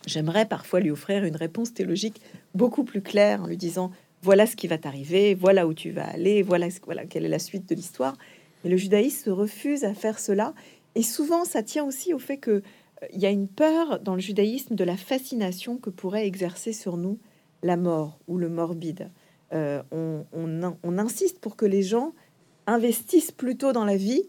j'aimerais 0.06 0.46
parfois 0.46 0.80
lui 0.80 0.90
offrir 0.90 1.24
une 1.24 1.36
réponse 1.36 1.72
théologique 1.72 2.20
beaucoup 2.54 2.84
plus 2.84 3.02
claire 3.02 3.42
en 3.42 3.46
lui 3.46 3.56
disant 3.56 3.92
voilà 4.22 4.46
ce 4.46 4.56
qui 4.56 4.68
va 4.68 4.78
t'arriver, 4.78 5.34
voilà 5.34 5.66
où 5.66 5.74
tu 5.74 5.90
vas 5.90 6.06
aller, 6.06 6.42
voilà, 6.42 6.68
voilà 6.84 7.04
quelle 7.04 7.24
est 7.24 7.28
la 7.28 7.40
suite 7.40 7.68
de 7.68 7.74
l'histoire. 7.74 8.16
Mais 8.62 8.70
le 8.70 8.76
judaïsme 8.76 9.24
se 9.24 9.30
refuse 9.30 9.84
à 9.84 9.94
faire 9.94 10.18
cela. 10.18 10.54
Et 10.94 11.02
souvent, 11.02 11.44
ça 11.44 11.62
tient 11.62 11.84
aussi 11.84 12.14
au 12.14 12.18
fait 12.18 12.38
qu'il 12.38 12.52
euh, 12.52 12.60
y 13.12 13.26
a 13.26 13.30
une 13.30 13.48
peur 13.48 13.98
dans 14.00 14.14
le 14.14 14.20
judaïsme 14.20 14.74
de 14.76 14.84
la 14.84 14.96
fascination 14.96 15.76
que 15.76 15.90
pourrait 15.90 16.26
exercer 16.26 16.72
sur 16.72 16.96
nous 16.96 17.18
la 17.62 17.76
mort 17.76 18.18
ou 18.28 18.38
le 18.38 18.48
morbide. 18.48 19.10
Euh, 19.52 19.82
on, 19.90 20.24
on, 20.32 20.98
insiste 20.98 21.38
pour 21.38 21.56
que 21.56 21.66
les 21.66 21.82
gens 21.82 22.12
investissent 22.66 23.32
plutôt 23.32 23.72
dans 23.72 23.84
la 23.84 23.96
vie 23.96 24.22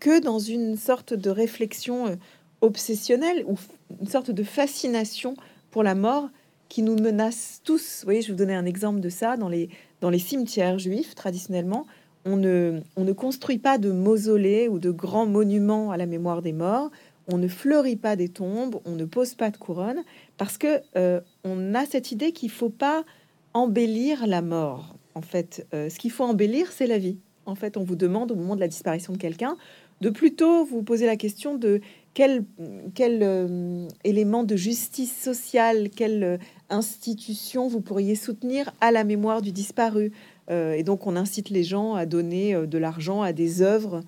que 0.00 0.20
dans 0.20 0.38
une 0.38 0.76
sorte 0.76 1.14
de 1.14 1.30
réflexion 1.30 2.08
euh, 2.08 2.16
obsessionnelle 2.60 3.44
ou 3.46 3.56
une 4.00 4.08
sorte 4.08 4.30
de 4.30 4.42
fascination 4.42 5.34
pour 5.70 5.82
la 5.82 5.94
mort 5.94 6.28
qui 6.68 6.82
nous 6.82 6.96
menacent 6.96 7.60
tous. 7.64 8.00
Vous 8.00 8.06
voyez, 8.06 8.22
je 8.22 8.32
vous 8.32 8.38
donner 8.38 8.54
un 8.54 8.66
exemple 8.66 9.00
de 9.00 9.08
ça. 9.08 9.36
Dans 9.36 9.48
les, 9.48 9.68
dans 10.00 10.10
les 10.10 10.18
cimetières 10.18 10.78
juifs, 10.78 11.14
traditionnellement, 11.14 11.86
on 12.24 12.36
ne, 12.36 12.80
on 12.96 13.04
ne 13.04 13.12
construit 13.12 13.58
pas 13.58 13.78
de 13.78 13.90
mausolées 13.90 14.68
ou 14.68 14.78
de 14.78 14.90
grands 14.90 15.26
monuments 15.26 15.90
à 15.90 15.96
la 15.96 16.06
mémoire 16.06 16.42
des 16.42 16.52
morts. 16.52 16.90
On 17.28 17.38
ne 17.38 17.48
fleurit 17.48 17.96
pas 17.96 18.16
des 18.16 18.28
tombes, 18.28 18.80
on 18.84 18.92
ne 18.92 19.04
pose 19.04 19.34
pas 19.34 19.50
de 19.50 19.56
couronne, 19.56 20.04
parce 20.36 20.58
que 20.58 20.80
euh, 20.96 21.20
on 21.44 21.74
a 21.74 21.84
cette 21.84 22.12
idée 22.12 22.30
qu'il 22.32 22.50
faut 22.50 22.70
pas 22.70 23.04
embellir 23.52 24.26
la 24.26 24.42
mort. 24.42 24.94
En 25.14 25.22
fait, 25.22 25.66
euh, 25.74 25.88
ce 25.88 25.98
qu'il 25.98 26.12
faut 26.12 26.24
embellir, 26.24 26.70
c'est 26.70 26.86
la 26.86 26.98
vie. 26.98 27.18
En 27.46 27.54
fait, 27.54 27.76
on 27.76 27.84
vous 27.84 27.96
demande 27.96 28.30
au 28.30 28.36
moment 28.36 28.54
de 28.54 28.60
la 28.60 28.68
disparition 28.68 29.12
de 29.12 29.18
quelqu'un 29.18 29.56
de 30.00 30.10
plutôt 30.10 30.64
vous 30.64 30.82
poser 30.82 31.06
la 31.06 31.16
question 31.16 31.56
de 31.56 31.80
quel, 32.16 32.46
quel 32.94 33.20
euh, 33.22 33.86
élément 34.02 34.42
de 34.42 34.56
justice 34.56 35.14
sociale, 35.14 35.90
quelle 35.94 36.24
euh, 36.24 36.38
institution 36.70 37.68
vous 37.68 37.82
pourriez 37.82 38.14
soutenir 38.14 38.72
à 38.80 38.90
la 38.90 39.04
mémoire 39.04 39.42
du 39.42 39.52
disparu? 39.52 40.12
Euh, 40.50 40.72
et 40.72 40.82
donc 40.82 41.06
on 41.06 41.14
incite 41.14 41.50
les 41.50 41.62
gens 41.62 41.94
à 41.94 42.06
donner 42.06 42.54
de 42.66 42.78
l'argent 42.78 43.20
à 43.20 43.34
des 43.34 43.60
œuvres 43.60 44.00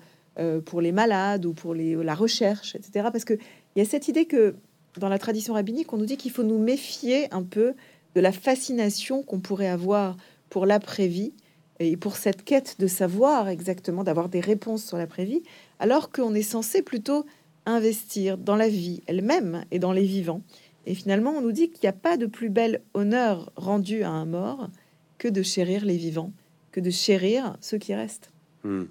pour 0.65 0.79
les 0.79 0.93
malades 0.93 1.45
ou 1.45 1.53
pour 1.53 1.75
la 1.75 2.15
recherche, 2.15 2.73
etc. 2.73 3.09
Parce 3.11 3.25
qu'il 3.25 3.39
y 3.75 3.81
a 3.81 3.85
cette 3.85 4.07
idée 4.07 4.25
que 4.25 4.55
dans 4.97 5.09
la 5.09 5.19
tradition 5.19 5.53
rabbinique, 5.53 5.91
on 5.91 5.97
nous 5.97 6.05
dit 6.05 6.15
qu'il 6.15 6.31
faut 6.31 6.43
nous 6.43 6.57
méfier 6.57 7.27
un 7.33 7.43
peu 7.43 7.73
de 8.15 8.21
la 8.21 8.31
fascination 8.31 9.21
qu'on 9.21 9.41
pourrait 9.41 9.67
avoir 9.67 10.15
pour 10.49 10.65
l'après-vie 10.65 11.33
et 11.79 11.97
pour 11.97 12.15
cette 12.15 12.45
quête 12.45 12.77
de 12.79 12.87
savoir 12.87 13.49
exactement, 13.49 14.05
d'avoir 14.05 14.29
des 14.29 14.39
réponses 14.39 14.85
sur 14.85 14.97
l'après-vie, 14.97 15.43
alors 15.79 16.09
qu'on 16.09 16.33
est 16.33 16.41
censé 16.41 16.81
plutôt 16.81 17.25
investir 17.69 18.37
dans 18.37 18.55
la 18.55 18.69
vie 18.69 19.01
elle-même 19.07 19.65
et 19.71 19.79
dans 19.79 19.91
les 19.91 20.05
vivants. 20.05 20.41
Et 20.85 20.95
finalement, 20.95 21.31
on 21.31 21.41
nous 21.41 21.51
dit 21.51 21.69
qu'il 21.69 21.81
n'y 21.83 21.89
a 21.89 21.93
pas 21.93 22.17
de 22.17 22.25
plus 22.25 22.49
bel 22.49 22.81
honneur 22.93 23.51
rendu 23.55 24.03
à 24.03 24.09
un 24.09 24.25
mort 24.25 24.69
que 25.17 25.27
de 25.27 25.43
chérir 25.43 25.85
les 25.85 25.97
vivants, 25.97 26.31
que 26.71 26.79
de 26.79 26.89
chérir 26.89 27.57
ceux 27.61 27.77
qui 27.77 27.93
restent. 27.93 28.31
Hmm. 28.63 28.85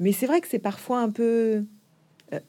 Mais 0.00 0.12
c'est 0.12 0.26
vrai 0.26 0.40
que 0.40 0.48
c'est 0.48 0.58
parfois 0.58 1.00
un 1.00 1.10
peu 1.10 1.64
euh, 2.32 2.40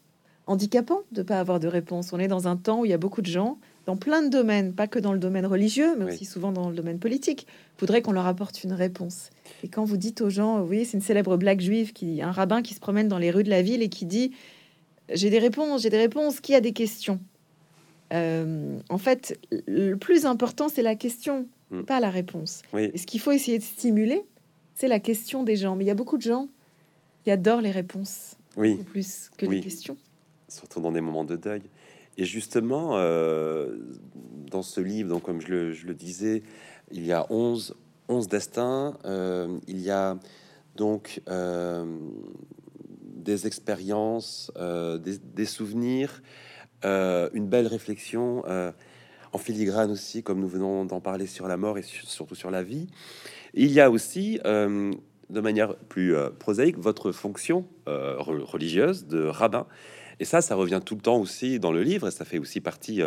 handicapant 0.48 1.02
de 1.12 1.22
ne 1.22 1.24
pas 1.24 1.40
avoir 1.40 1.60
de 1.60 1.68
réponse. 1.68 2.14
On 2.14 2.20
est 2.20 2.28
dans 2.28 2.48
un 2.48 2.58
temps 2.58 2.82
où 2.82 2.86
il 2.86 2.92
y 2.92 2.94
a 2.94 2.98
beaucoup 2.98 3.22
de 3.22 3.28
gens, 3.28 3.58
dans 3.86 3.98
plein 3.98 4.22
de 4.22 4.30
domaines, 4.30 4.74
pas 4.74 4.88
que 4.88 5.00
dans 5.00 5.14
le 5.14 5.20
domaine 5.20 5.46
religieux, 5.46 5.96
mais 5.98 6.06
aussi 6.06 6.26
souvent 6.26 6.52
dans 6.52 6.70
le 6.70 6.76
domaine 6.76 7.00
politique, 7.00 7.48
voudrait 7.80 8.02
qu'on 8.02 8.12
leur 8.12 8.28
apporte 8.28 8.64
une 8.64 8.74
réponse. 8.74 9.32
Et 9.64 9.68
quand 9.68 9.84
vous 9.84 9.98
dites 9.98 10.22
aux 10.22 10.30
gens, 10.30 10.62
oui, 10.62 10.86
c'est 10.86 10.98
une 10.98 11.04
célèbre 11.04 11.38
blague 11.38 11.60
juive, 11.60 11.92
qui 11.94 12.22
un 12.22 12.32
rabbin 12.32 12.62
qui 12.62 12.76
se 12.76 12.80
promène 12.80 13.08
dans 13.08 13.18
les 13.18 13.32
rues 13.32 13.44
de 13.44 13.50
la 13.50 13.64
ville 13.64 13.82
et 13.82 13.90
qui 13.90 14.06
dit 14.06 14.32
j'ai 15.14 15.30
des 15.30 15.40
réponses, 15.40 15.84
j'ai 15.84 15.90
des 15.90 15.98
réponses, 15.98 16.40
qui 16.40 16.56
a 16.56 16.62
des 16.62 16.74
questions 16.74 17.20
euh, 18.14 18.80
En 18.90 18.98
fait, 18.98 19.40
le 19.68 19.96
plus 19.96 20.26
important, 20.26 20.70
c'est 20.70 20.82
la 20.82 20.96
question, 20.96 21.48
hmm. 21.72 21.84
pas 21.84 22.00
la 22.00 22.10
réponse. 22.10 22.62
Et 22.78 22.98
ce 22.98 23.06
qu'il 23.06 23.20
faut 23.20 23.32
essayer 23.32 23.58
de 23.58 23.64
stimuler, 23.64 24.24
c'est 24.76 24.88
la 24.88 25.00
question 25.00 25.44
des 25.44 25.56
gens. 25.56 25.76
Mais 25.76 25.84
il 25.84 25.88
y 25.88 25.92
a 25.92 25.96
beaucoup 25.96 26.18
de 26.18 26.24
gens 26.24 26.48
qui 27.24 27.32
adorent 27.32 27.62
les 27.62 27.72
réponses, 27.72 28.36
oui. 28.56 28.78
plus 28.78 29.30
que 29.38 29.46
les 29.46 29.62
questions. 29.62 29.98
Surtout 30.48 30.82
dans 30.82 30.92
des 30.92 31.02
moments 31.02 31.26
de 31.26 31.36
deuil. 31.36 31.62
Et 32.18 32.26
justement, 32.26 32.98
euh, 32.98 33.78
dans 34.52 34.64
ce 34.64 34.82
livre, 34.82 35.10
donc 35.10 35.24
comme 35.24 35.40
je 35.40 35.48
le, 35.48 35.72
je 35.72 35.88
le, 35.88 35.94
disais, 35.94 36.44
il 36.92 37.06
y 37.06 37.14
a 37.14 37.26
11, 37.30 37.76
11 38.10 38.28
destins. 38.28 38.98
Euh, 39.06 39.58
il 39.68 39.80
y 39.80 39.90
a 39.90 40.18
donc 40.76 41.22
des 43.30 43.46
expériences, 43.46 44.52
euh, 44.58 44.98
des, 44.98 45.46
souvenirs, 45.46 46.22
euh, 46.84 47.30
une 47.34 47.48
belle 47.48 47.68
réflexion 47.68 48.44
euh, 48.48 48.72
en 49.34 49.38
filigrane 49.38 49.92
aussi, 49.92 50.24
comme 50.24 50.40
nous 50.40 50.48
venons 50.48 50.86
d'en 50.86 51.00
parler 51.00 51.28
sur 51.28 51.48
la 51.48 51.56
mort 51.56 51.78
et 51.78 51.84
surtout 51.84 52.36
sur 52.36 52.50
la 52.50 52.64
vie. 52.64 52.88
Il 53.54 53.72
y 53.72 53.80
a 53.80 53.92
aussi, 53.92 54.40
de 54.44 55.42
manière 55.42 55.76
plus 55.76 56.16
prosaïque, 56.40 56.78
votre 56.80 57.12
fonction 57.12 57.66
religieuse 57.86 59.06
de 59.06 59.24
rabbin. 59.24 59.68
Et 60.20 60.26
ça, 60.26 60.42
ça 60.42 60.56
revient 60.56 60.82
tout 60.84 60.96
le 60.96 61.02
temps 61.02 61.18
aussi 61.18 61.60
dans 61.60 61.72
le 61.72 61.84
livre, 61.84 62.08
et 62.08 62.12
ça 62.12 62.26
fait 62.26 62.40
aussi 62.40 62.60
partie 62.60 63.02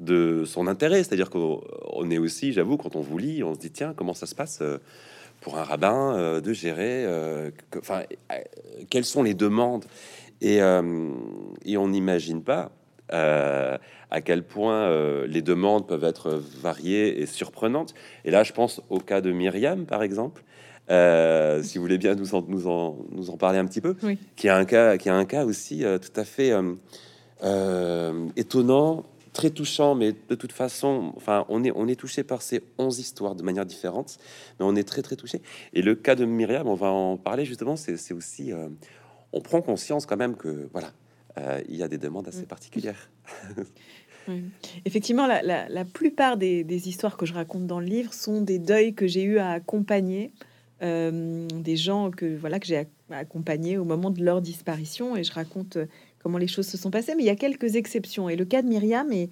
de 0.00 0.42
son 0.44 0.66
intérêt. 0.66 1.04
C'est-à-dire 1.04 1.30
qu'on 1.30 2.10
est 2.10 2.18
aussi, 2.18 2.52
j'avoue, 2.52 2.76
quand 2.76 2.96
on 2.96 3.00
vous 3.00 3.18
lit, 3.18 3.44
on 3.44 3.54
se 3.54 3.60
dit, 3.60 3.70
tiens, 3.70 3.94
comment 3.96 4.14
ça 4.14 4.26
se 4.26 4.34
passe 4.34 4.62
pour 5.42 5.58
un 5.58 5.64
rabbin 5.64 6.40
de 6.40 6.52
gérer, 6.52 7.06
enfin, 7.76 8.02
quelles 8.88 9.04
sont 9.04 9.22
les 9.22 9.34
demandes 9.34 9.84
et, 10.40 10.56
et 10.56 11.76
on 11.76 11.88
n'imagine 11.88 12.42
pas 12.42 12.70
à 13.10 14.20
quel 14.24 14.42
point 14.42 15.26
les 15.26 15.42
demandes 15.42 15.86
peuvent 15.86 16.04
être 16.04 16.40
variées 16.60 17.20
et 17.20 17.26
surprenantes. 17.26 17.94
Et 18.24 18.30
là, 18.30 18.42
je 18.42 18.52
pense 18.52 18.80
au 18.88 18.98
cas 18.98 19.20
de 19.20 19.32
Myriam, 19.32 19.84
par 19.84 20.02
exemple, 20.02 20.44
euh, 20.90 21.62
si 21.62 21.78
vous 21.78 21.84
voulez 21.84 21.98
bien 21.98 22.14
nous 22.14 22.34
en, 22.34 22.42
nous 22.46 22.66
en, 22.66 22.98
nous 23.12 23.30
en 23.30 23.36
parler 23.36 23.58
un 23.58 23.66
petit 23.66 23.80
peu, 23.80 23.96
qui 24.36 24.48
a 24.48 24.56
un 24.56 24.64
cas, 24.64 24.98
qui 24.98 25.08
a 25.08 25.14
un 25.14 25.24
cas 25.24 25.44
aussi 25.44 25.84
euh, 25.84 25.98
tout 25.98 26.20
à 26.20 26.24
fait 26.24 26.52
euh, 27.42 28.28
étonnant, 28.36 29.04
très 29.32 29.50
touchant, 29.50 29.94
mais 29.94 30.12
de 30.28 30.34
toute 30.34 30.52
façon, 30.52 31.12
enfin, 31.16 31.44
on 31.48 31.64
est, 31.64 31.72
on 31.74 31.88
est 31.88 31.96
touché 31.96 32.22
par 32.22 32.42
ces 32.42 32.62
11 32.78 32.98
histoires 32.98 33.34
de 33.34 33.42
manière 33.42 33.66
différente, 33.66 34.18
mais 34.58 34.66
on 34.66 34.76
est 34.76 34.86
très 34.86 35.02
très 35.02 35.16
touché. 35.16 35.40
Et 35.72 35.82
le 35.82 35.94
cas 35.94 36.14
de 36.14 36.24
Myriam, 36.24 36.68
on 36.68 36.74
va 36.74 36.90
en 36.90 37.16
parler 37.16 37.44
justement, 37.44 37.76
c'est 37.76 38.12
aussi, 38.12 38.52
on 39.32 39.40
prend 39.40 39.62
conscience 39.62 40.06
quand 40.06 40.16
même 40.16 40.36
que 40.36 40.68
voilà, 40.72 40.92
il 41.68 41.76
y 41.76 41.82
a 41.82 41.88
des 41.88 41.98
demandes 41.98 42.28
assez 42.28 42.44
particulières. 42.44 43.10
Effectivement, 44.84 45.26
la, 45.26 45.42
la, 45.42 45.68
la 45.68 45.84
plupart 45.84 46.36
des, 46.36 46.64
des, 46.64 46.88
histoires 46.88 47.16
que 47.16 47.26
je 47.26 47.34
raconte 47.34 47.66
dans 47.66 47.80
le 47.80 47.86
livre 47.86 48.12
sont 48.12 48.40
des 48.40 48.58
deuils 48.58 48.94
que 48.94 49.06
j'ai 49.06 49.22
eu 49.22 49.38
à 49.38 49.50
accompagner 49.50 50.32
euh, 50.82 51.46
des 51.48 51.76
gens 51.76 52.10
que 52.10 52.36
voilà 52.36 52.58
que 52.58 52.66
j'ai 52.66 52.88
accompagnés 53.10 53.78
au 53.78 53.84
moment 53.84 54.10
de 54.10 54.20
leur 54.24 54.40
disparition 54.40 55.16
et 55.16 55.22
je 55.22 55.32
raconte 55.32 55.76
euh, 55.76 55.86
comment 56.22 56.38
les 56.38 56.46
choses 56.46 56.66
se 56.66 56.76
sont 56.76 56.90
passées. 56.90 57.14
Mais 57.16 57.22
il 57.22 57.26
y 57.26 57.30
a 57.30 57.36
quelques 57.36 57.76
exceptions 57.76 58.28
et 58.28 58.36
le 58.36 58.44
cas 58.44 58.62
de 58.62 58.68
Myriam 58.68 59.12
est, 59.12 59.30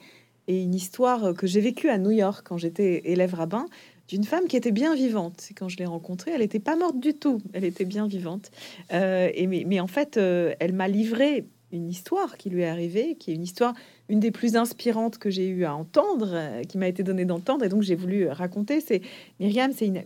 une 0.49 0.75
histoire 0.75 1.33
que 1.35 1.47
j'ai 1.47 1.61
vécue 1.61 1.89
à 1.91 1.99
New 1.99 2.11
York 2.11 2.45
quand 2.49 2.59
j'étais 2.59 3.03
élève 3.05 3.35
rabbin 3.35 3.67
d'une 4.09 4.25
femme 4.25 4.49
qui 4.49 4.57
était 4.57 4.73
bien 4.73 4.97
vivante. 4.97 5.49
quand 5.57 5.69
je 5.69 5.77
l'ai 5.77 5.87
rencontrée, 5.87 6.33
elle 6.35 6.41
n'était 6.41 6.59
pas 6.59 6.75
morte 6.75 6.99
du 6.99 7.15
tout, 7.15 7.41
elle 7.53 7.63
était 7.63 7.85
bien 7.85 8.09
vivante. 8.09 8.51
Euh, 8.93 9.31
et 9.33 9.47
mais, 9.47 9.79
en 9.79 9.87
fait, 9.87 10.17
elle 10.17 10.73
m'a 10.73 10.89
livré 10.89 11.47
une 11.73 11.89
histoire 11.89 12.37
qui 12.37 12.51
lui 12.51 12.63
est 12.63 12.69
arrivée, 12.69 13.17
qui 13.19 13.31
est 13.31 13.35
une 13.35 13.43
histoire, 13.43 13.75
une 14.09 14.21
des 14.21 14.31
plus 14.31 14.57
inspirantes 14.57 15.19
que 15.19 15.31
j'ai 15.31 15.47
eu 15.47 15.65
à 15.65 15.75
entendre, 15.75 16.31
euh, 16.33 16.63
qui 16.63 16.79
m'a 16.79 16.89
été 16.89 17.03
donnée 17.03 17.25
d'entendre, 17.25 17.65
et 17.65 17.69
donc 17.69 17.83
j'ai 17.83 17.95
voulu 17.95 18.29
raconter. 18.29 18.81
C'est 18.81 19.03
Myriam, 19.39 19.73
c'est 19.73 19.87
une, 19.87 20.03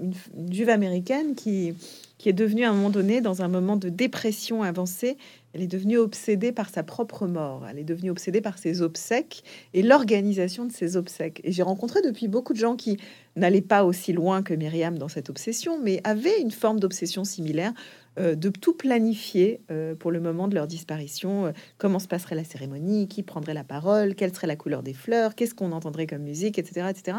juive 0.50 0.68
américaine 0.68 1.34
qui, 1.34 1.74
qui 2.24 2.30
est 2.30 2.32
devenue 2.32 2.64
à 2.64 2.70
un 2.70 2.72
moment 2.72 2.88
donné, 2.88 3.20
dans 3.20 3.42
un 3.42 3.48
moment 3.48 3.76
de 3.76 3.90
dépression 3.90 4.62
avancée, 4.62 5.18
elle 5.52 5.60
est 5.60 5.66
devenue 5.66 5.98
obsédée 5.98 6.52
par 6.52 6.70
sa 6.70 6.82
propre 6.82 7.26
mort. 7.26 7.66
Elle 7.68 7.78
est 7.78 7.84
devenue 7.84 8.08
obsédée 8.08 8.40
par 8.40 8.56
ses 8.56 8.80
obsèques 8.80 9.44
et 9.74 9.82
l'organisation 9.82 10.64
de 10.64 10.72
ses 10.72 10.96
obsèques. 10.96 11.42
Et 11.44 11.52
j'ai 11.52 11.62
rencontré 11.62 12.00
depuis 12.00 12.26
beaucoup 12.26 12.54
de 12.54 12.58
gens 12.58 12.76
qui 12.76 12.96
n'allaient 13.36 13.60
pas 13.60 13.84
aussi 13.84 14.14
loin 14.14 14.42
que 14.42 14.54
Myriam 14.54 14.98
dans 14.98 15.08
cette 15.08 15.28
obsession, 15.28 15.78
mais 15.78 16.00
avaient 16.02 16.40
une 16.40 16.50
forme 16.50 16.80
d'obsession 16.80 17.24
similaire 17.24 17.74
de 18.16 18.48
tout 18.48 18.74
planifier 18.74 19.60
euh, 19.70 19.94
pour 19.94 20.10
le 20.10 20.20
moment 20.20 20.46
de 20.46 20.54
leur 20.54 20.66
disparition. 20.66 21.46
Euh, 21.46 21.52
comment 21.78 21.98
se 21.98 22.06
passerait 22.06 22.36
la 22.36 22.44
cérémonie, 22.44 23.08
qui 23.08 23.22
prendrait 23.22 23.54
la 23.54 23.64
parole, 23.64 24.14
quelle 24.14 24.34
serait 24.34 24.46
la 24.46 24.56
couleur 24.56 24.82
des 24.82 24.92
fleurs, 24.92 25.34
qu'est-ce 25.34 25.54
qu'on 25.54 25.72
entendrait 25.72 26.06
comme 26.06 26.22
musique, 26.22 26.58
etc., 26.58 26.86
etc. 26.90 27.18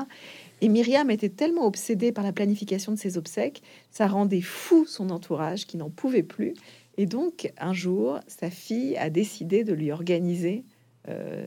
Et 0.61 0.69
Myriam 0.69 1.11
était 1.11 1.29
tellement 1.29 1.65
obsédée 1.65 2.11
par 2.11 2.23
la 2.23 2.31
planification 2.31 2.91
de 2.91 2.97
ses 2.97 3.17
obsèques, 3.17 3.61
ça 3.91 4.07
rendait 4.07 4.41
fou 4.41 4.85
son 4.85 5.09
entourage 5.09 5.67
qui 5.67 5.77
n'en 5.77 5.89
pouvait 5.89 6.23
plus. 6.23 6.53
Et 6.97 7.05
donc, 7.05 7.51
un 7.57 7.73
jour, 7.73 8.19
sa 8.27 8.49
fille 8.49 8.95
a 8.97 9.09
décidé 9.09 9.63
de 9.63 9.73
lui 9.73 9.91
organiser 9.91 10.63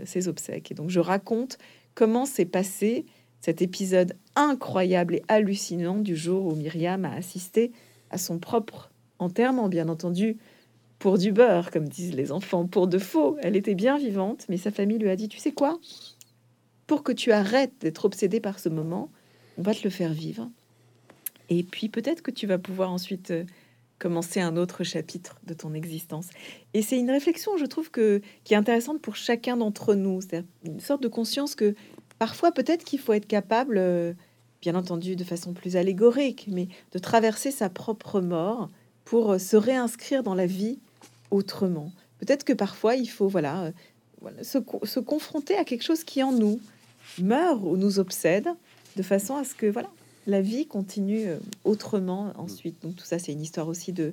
ses 0.05 0.29
obsèques. 0.29 0.71
Et 0.71 0.75
donc, 0.75 0.89
je 0.89 1.01
raconte 1.01 1.59
comment 1.95 2.27
s'est 2.27 2.45
passé 2.45 3.07
cet 3.41 3.63
épisode 3.63 4.15
incroyable 4.37 5.17
et 5.17 5.23
hallucinant 5.27 5.99
du 5.99 6.17
jour 6.17 6.47
où 6.47 6.55
Myriam 6.55 7.05
a 7.05 7.13
assisté 7.13 7.73
à 8.11 8.19
son 8.19 8.39
propre 8.39 8.91
enterrement, 9.19 9.69
bien 9.69 9.89
entendu, 9.89 10.37
pour 10.99 11.19
du 11.19 11.33
beurre, 11.33 11.71
comme 11.71 11.89
disent 11.89 12.15
les 12.15 12.33
enfants, 12.33 12.67
pour 12.67 12.87
de 12.87 12.99
faux. 12.99 13.37
Elle 13.41 13.57
était 13.57 13.75
bien 13.75 13.99
vivante, 13.99 14.47
mais 14.49 14.57
sa 14.57 14.71
famille 14.71 14.99
lui 14.99 15.11
a 15.11 15.17
dit, 15.17 15.29
tu 15.29 15.39
sais 15.39 15.53
quoi? 15.53 15.79
Pour 16.87 17.03
que 17.03 17.13
tu 17.13 17.33
arrêtes 17.33 17.75
d'être 17.81 18.05
obsédé 18.05 18.41
par 18.41 18.59
ce 18.59 18.69
moment, 18.69 19.11
on 19.59 19.63
va 19.63 19.75
te 19.75 19.85
le 19.85 19.91
faire 19.91 20.13
vivre. 20.13 20.49
Et 21.51 21.63
puis 21.63 21.89
peut-être 21.89 22.23
que 22.23 22.31
tu 22.31 22.47
vas 22.47 22.59
pouvoir 22.59 22.91
ensuite 22.91 23.31
euh, 23.31 23.45
commencer 23.99 24.41
un 24.41 24.57
autre 24.57 24.85
chapitre 24.85 25.39
de 25.47 25.55
ton 25.55 25.75
existence. 25.75 26.29
Et 26.75 26.83
c'est 26.83 26.99
une 26.99 27.11
réflexion, 27.11 27.57
je 27.57 27.65
trouve, 27.65 27.91
que, 27.91 28.21
qui 28.45 28.55
est 28.55 28.57
intéressante 28.57 29.01
pour 29.01 29.17
chacun 29.17 29.57
d'entre 29.57 29.95
nous. 29.95 30.21
C'est 30.21 30.45
une 30.65 30.81
sorte 30.81 31.03
de 31.03 31.09
conscience 31.09 31.55
que 31.55 31.75
parfois 32.19 32.53
peut-être 32.53 32.85
qu'il 32.85 32.99
faut 32.99 33.13
être 33.13 33.27
capable, 33.27 33.79
euh, 33.79 34.13
bien 34.61 34.75
entendu 34.75 35.17
de 35.17 35.25
façon 35.25 35.53
plus 35.53 35.77
allégorique, 35.77 36.47
mais 36.51 36.69
de 36.93 36.99
traverser 36.99 37.51
sa 37.51 37.69
propre 37.69 38.21
mort 38.21 38.69
pour 39.09 39.33
euh, 39.33 39.39
se 39.39 39.57
réinscrire 39.57 40.23
dans 40.23 40.35
la 40.35 40.47
vie 40.47 40.79
autrement. 41.31 41.93
Peut-être 42.21 42.45
que 42.45 42.53
parfois 42.53 42.95
il 42.95 43.09
faut 43.09 43.29
voilà, 43.29 43.73
euh, 44.25 44.31
se, 44.43 44.99
confronter 45.01 45.57
à 45.57 45.65
quelque 45.65 45.83
chose 45.83 46.05
qui 46.05 46.23
en 46.23 46.33
nous 46.33 46.61
meurt 47.19 47.61
ou 47.63 47.77
nous 47.77 47.99
obsède, 47.99 48.49
de 48.97 49.03
façon 49.03 49.37
à 49.37 49.45
ce 49.45 49.55
que 49.55 49.67
voilà 49.67 49.89
la 50.27 50.43
vie 50.43 50.67
continue 50.67 51.27
euh, 51.27 51.39
autrement 51.65 52.33
ensuite. 52.37 52.83
Donc 52.83 52.97
tout 52.97 53.05
ça, 53.05 53.19
c'est 53.19 53.33
une 53.33 53.41
histoire 53.41 53.69
aussi 53.69 53.93
de, 53.93 54.13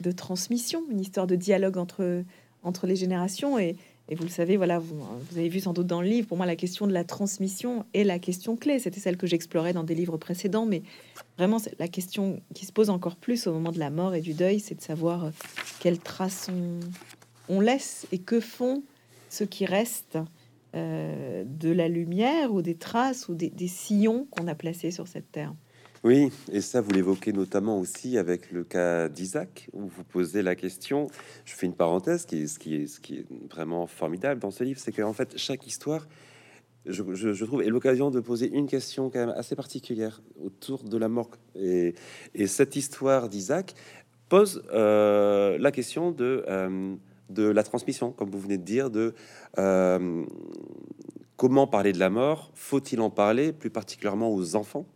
de 0.00 0.10
transmission, 0.10 0.82
une 0.90 1.00
histoire 1.00 1.26
de 1.26 1.36
dialogue 1.36 1.76
entre, 1.76 2.24
entre 2.62 2.86
les 2.86 2.96
générations. 2.96 3.58
Et, 3.58 3.76
et 4.10 4.16
vous 4.16 4.24
le 4.24 4.28
savez, 4.28 4.56
voilà, 4.56 4.80
vous, 4.80 5.04
avez 5.36 5.48
vu 5.48 5.60
sans 5.60 5.72
doute 5.72 5.86
dans 5.86 6.02
le 6.02 6.08
livre, 6.08 6.26
pour 6.26 6.36
moi, 6.36 6.44
la 6.44 6.56
question 6.56 6.88
de 6.88 6.92
la 6.92 7.04
transmission 7.04 7.86
est 7.94 8.02
la 8.02 8.18
question 8.18 8.56
clé. 8.56 8.80
C'était 8.80 8.98
celle 8.98 9.16
que 9.16 9.28
j'explorais 9.28 9.72
dans 9.72 9.84
des 9.84 9.94
livres 9.94 10.16
précédents, 10.16 10.66
mais 10.66 10.82
vraiment, 11.38 11.58
la 11.78 11.86
question 11.86 12.42
qui 12.52 12.66
se 12.66 12.72
pose 12.72 12.90
encore 12.90 13.14
plus 13.14 13.46
au 13.46 13.52
moment 13.52 13.70
de 13.70 13.78
la 13.78 13.88
mort 13.88 14.16
et 14.16 14.20
du 14.20 14.34
deuil, 14.34 14.58
c'est 14.58 14.74
de 14.74 14.80
savoir 14.80 15.26
euh, 15.26 15.30
quelles 15.78 16.00
traces 16.00 16.50
on, 17.48 17.60
laisse 17.60 18.08
et 18.10 18.18
que 18.18 18.40
font 18.40 18.82
ceux 19.28 19.46
qui 19.46 19.64
restent 19.64 20.18
euh, 20.74 21.44
de 21.46 21.70
la 21.70 21.86
lumière 21.86 22.52
ou 22.52 22.62
des 22.62 22.74
traces 22.74 23.28
ou 23.28 23.34
des 23.36 23.68
sillons 23.68 24.26
qu'on 24.32 24.48
a 24.48 24.56
placés 24.56 24.90
sur 24.90 25.06
cette 25.06 25.30
terre. 25.30 25.54
Oui, 26.02 26.30
et 26.50 26.62
ça, 26.62 26.80
vous 26.80 26.92
l'évoquez 26.92 27.34
notamment 27.34 27.78
aussi 27.78 28.16
avec 28.16 28.52
le 28.52 28.64
cas 28.64 29.10
d'Isaac, 29.10 29.68
où 29.74 29.82
vous 29.82 30.02
posez 30.02 30.40
la 30.40 30.54
question. 30.54 31.08
Je 31.44 31.52
fais 31.52 31.66
une 31.66 31.74
parenthèse, 31.74 32.24
qui 32.24 32.42
est, 32.42 32.46
ce, 32.46 32.58
qui 32.58 33.16
est, 33.18 33.26
vraiment 33.50 33.86
formidable 33.86 34.40
dans 34.40 34.50
ce 34.50 34.64
livre, 34.64 34.80
c'est 34.80 34.92
qu'en 34.92 35.12
fait, 35.12 35.36
chaque 35.36 35.66
histoire, 35.66 36.08
je, 36.86 37.44
trouve, 37.44 37.62
est 37.62 37.68
l'occasion 37.68 38.10
de 38.10 38.18
poser 38.20 38.48
une 38.50 38.66
question 38.66 39.10
quand 39.10 39.18
même 39.18 39.34
assez 39.36 39.54
particulière 39.54 40.22
autour 40.42 40.84
de 40.84 40.96
la 40.96 41.08
mort. 41.08 41.32
Et, 41.54 41.94
cette 42.46 42.76
histoire 42.76 43.28
d'Isaac 43.28 43.74
pose 44.30 44.62
euh, 44.72 45.58
la 45.58 45.70
question 45.70 46.12
de, 46.12 46.44
euh, 46.48 46.94
de 47.28 47.42
la 47.42 47.62
transmission, 47.62 48.10
comme 48.10 48.30
vous 48.30 48.40
venez 48.40 48.56
de 48.56 48.64
dire, 48.64 48.88
de 48.88 49.12
euh, 49.58 50.24
comment 51.36 51.66
parler 51.66 51.92
de 51.92 51.98
la 51.98 52.08
mort, 52.08 52.52
faut-il 52.54 53.02
en 53.02 53.10
parler, 53.10 53.52
plus 53.52 53.70
particulièrement 53.70 54.32
aux 54.32 54.56
enfants? 54.56 54.86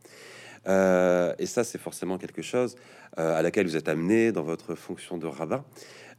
Euh, 0.66 1.35
et 1.38 1.46
ça, 1.46 1.64
c'est 1.64 1.79
forcément 1.79 2.18
quelque 2.18 2.42
chose 2.42 2.77
euh, 3.18 3.37
à 3.37 3.42
laquelle 3.42 3.66
vous 3.66 3.77
êtes 3.77 3.88
amené 3.88 4.33
dans 4.33 4.42
votre 4.42 4.74
fonction 4.74 5.18
de 5.18 5.27
rabbin. 5.27 5.64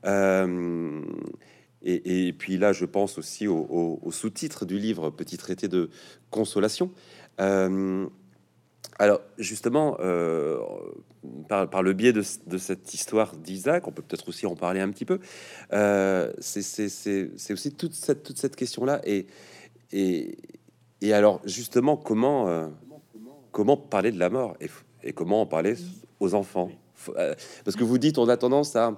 Euh, 0.05 1.01
et, 1.87 2.33
puis 2.33 2.57
là, 2.57 2.73
je 2.73 2.85
pense 2.85 3.19
aussi 3.19 3.47
au, 3.47 3.99
sous-titre 4.09 4.65
du 4.65 4.79
livre, 4.79 5.11
Petit 5.11 5.37
traité 5.37 5.67
de 5.67 5.91
consolation. 6.31 6.91
alors, 7.37 9.21
justement, 9.37 9.95
par, 11.47 11.83
le 11.83 11.93
biais 11.93 12.11
de, 12.11 12.23
cette 12.23 12.91
histoire 12.95 13.35
d'Isaac, 13.35 13.87
on 13.87 13.91
peut 13.91 14.01
peut-être 14.01 14.27
aussi 14.29 14.47
en 14.47 14.55
parler 14.55 14.79
un 14.79 14.89
petit 14.89 15.05
peu. 15.05 15.19
c'est 16.39 17.53
aussi 17.53 17.71
toute 17.71 17.93
cette, 17.93 18.55
question-là. 18.55 19.01
Et, 19.05 19.27
alors, 21.13 21.39
justement, 21.45 21.97
comment 21.97 22.71
comment 23.55 23.77
parler 23.77 24.11
de 24.11 24.19
la 24.19 24.29
mort 24.29 24.57
et, 25.01 25.13
comment 25.13 25.41
en 25.41 25.45
parler 25.45 25.75
aux 26.19 26.33
enfants. 26.33 26.69
Euh, 27.15 27.33
parce 27.63 27.77
que 27.77 27.85
vous 27.85 27.97
dites, 27.97 28.17
on 28.17 28.27
a 28.27 28.35
tendance 28.35 28.75
à, 28.75 28.97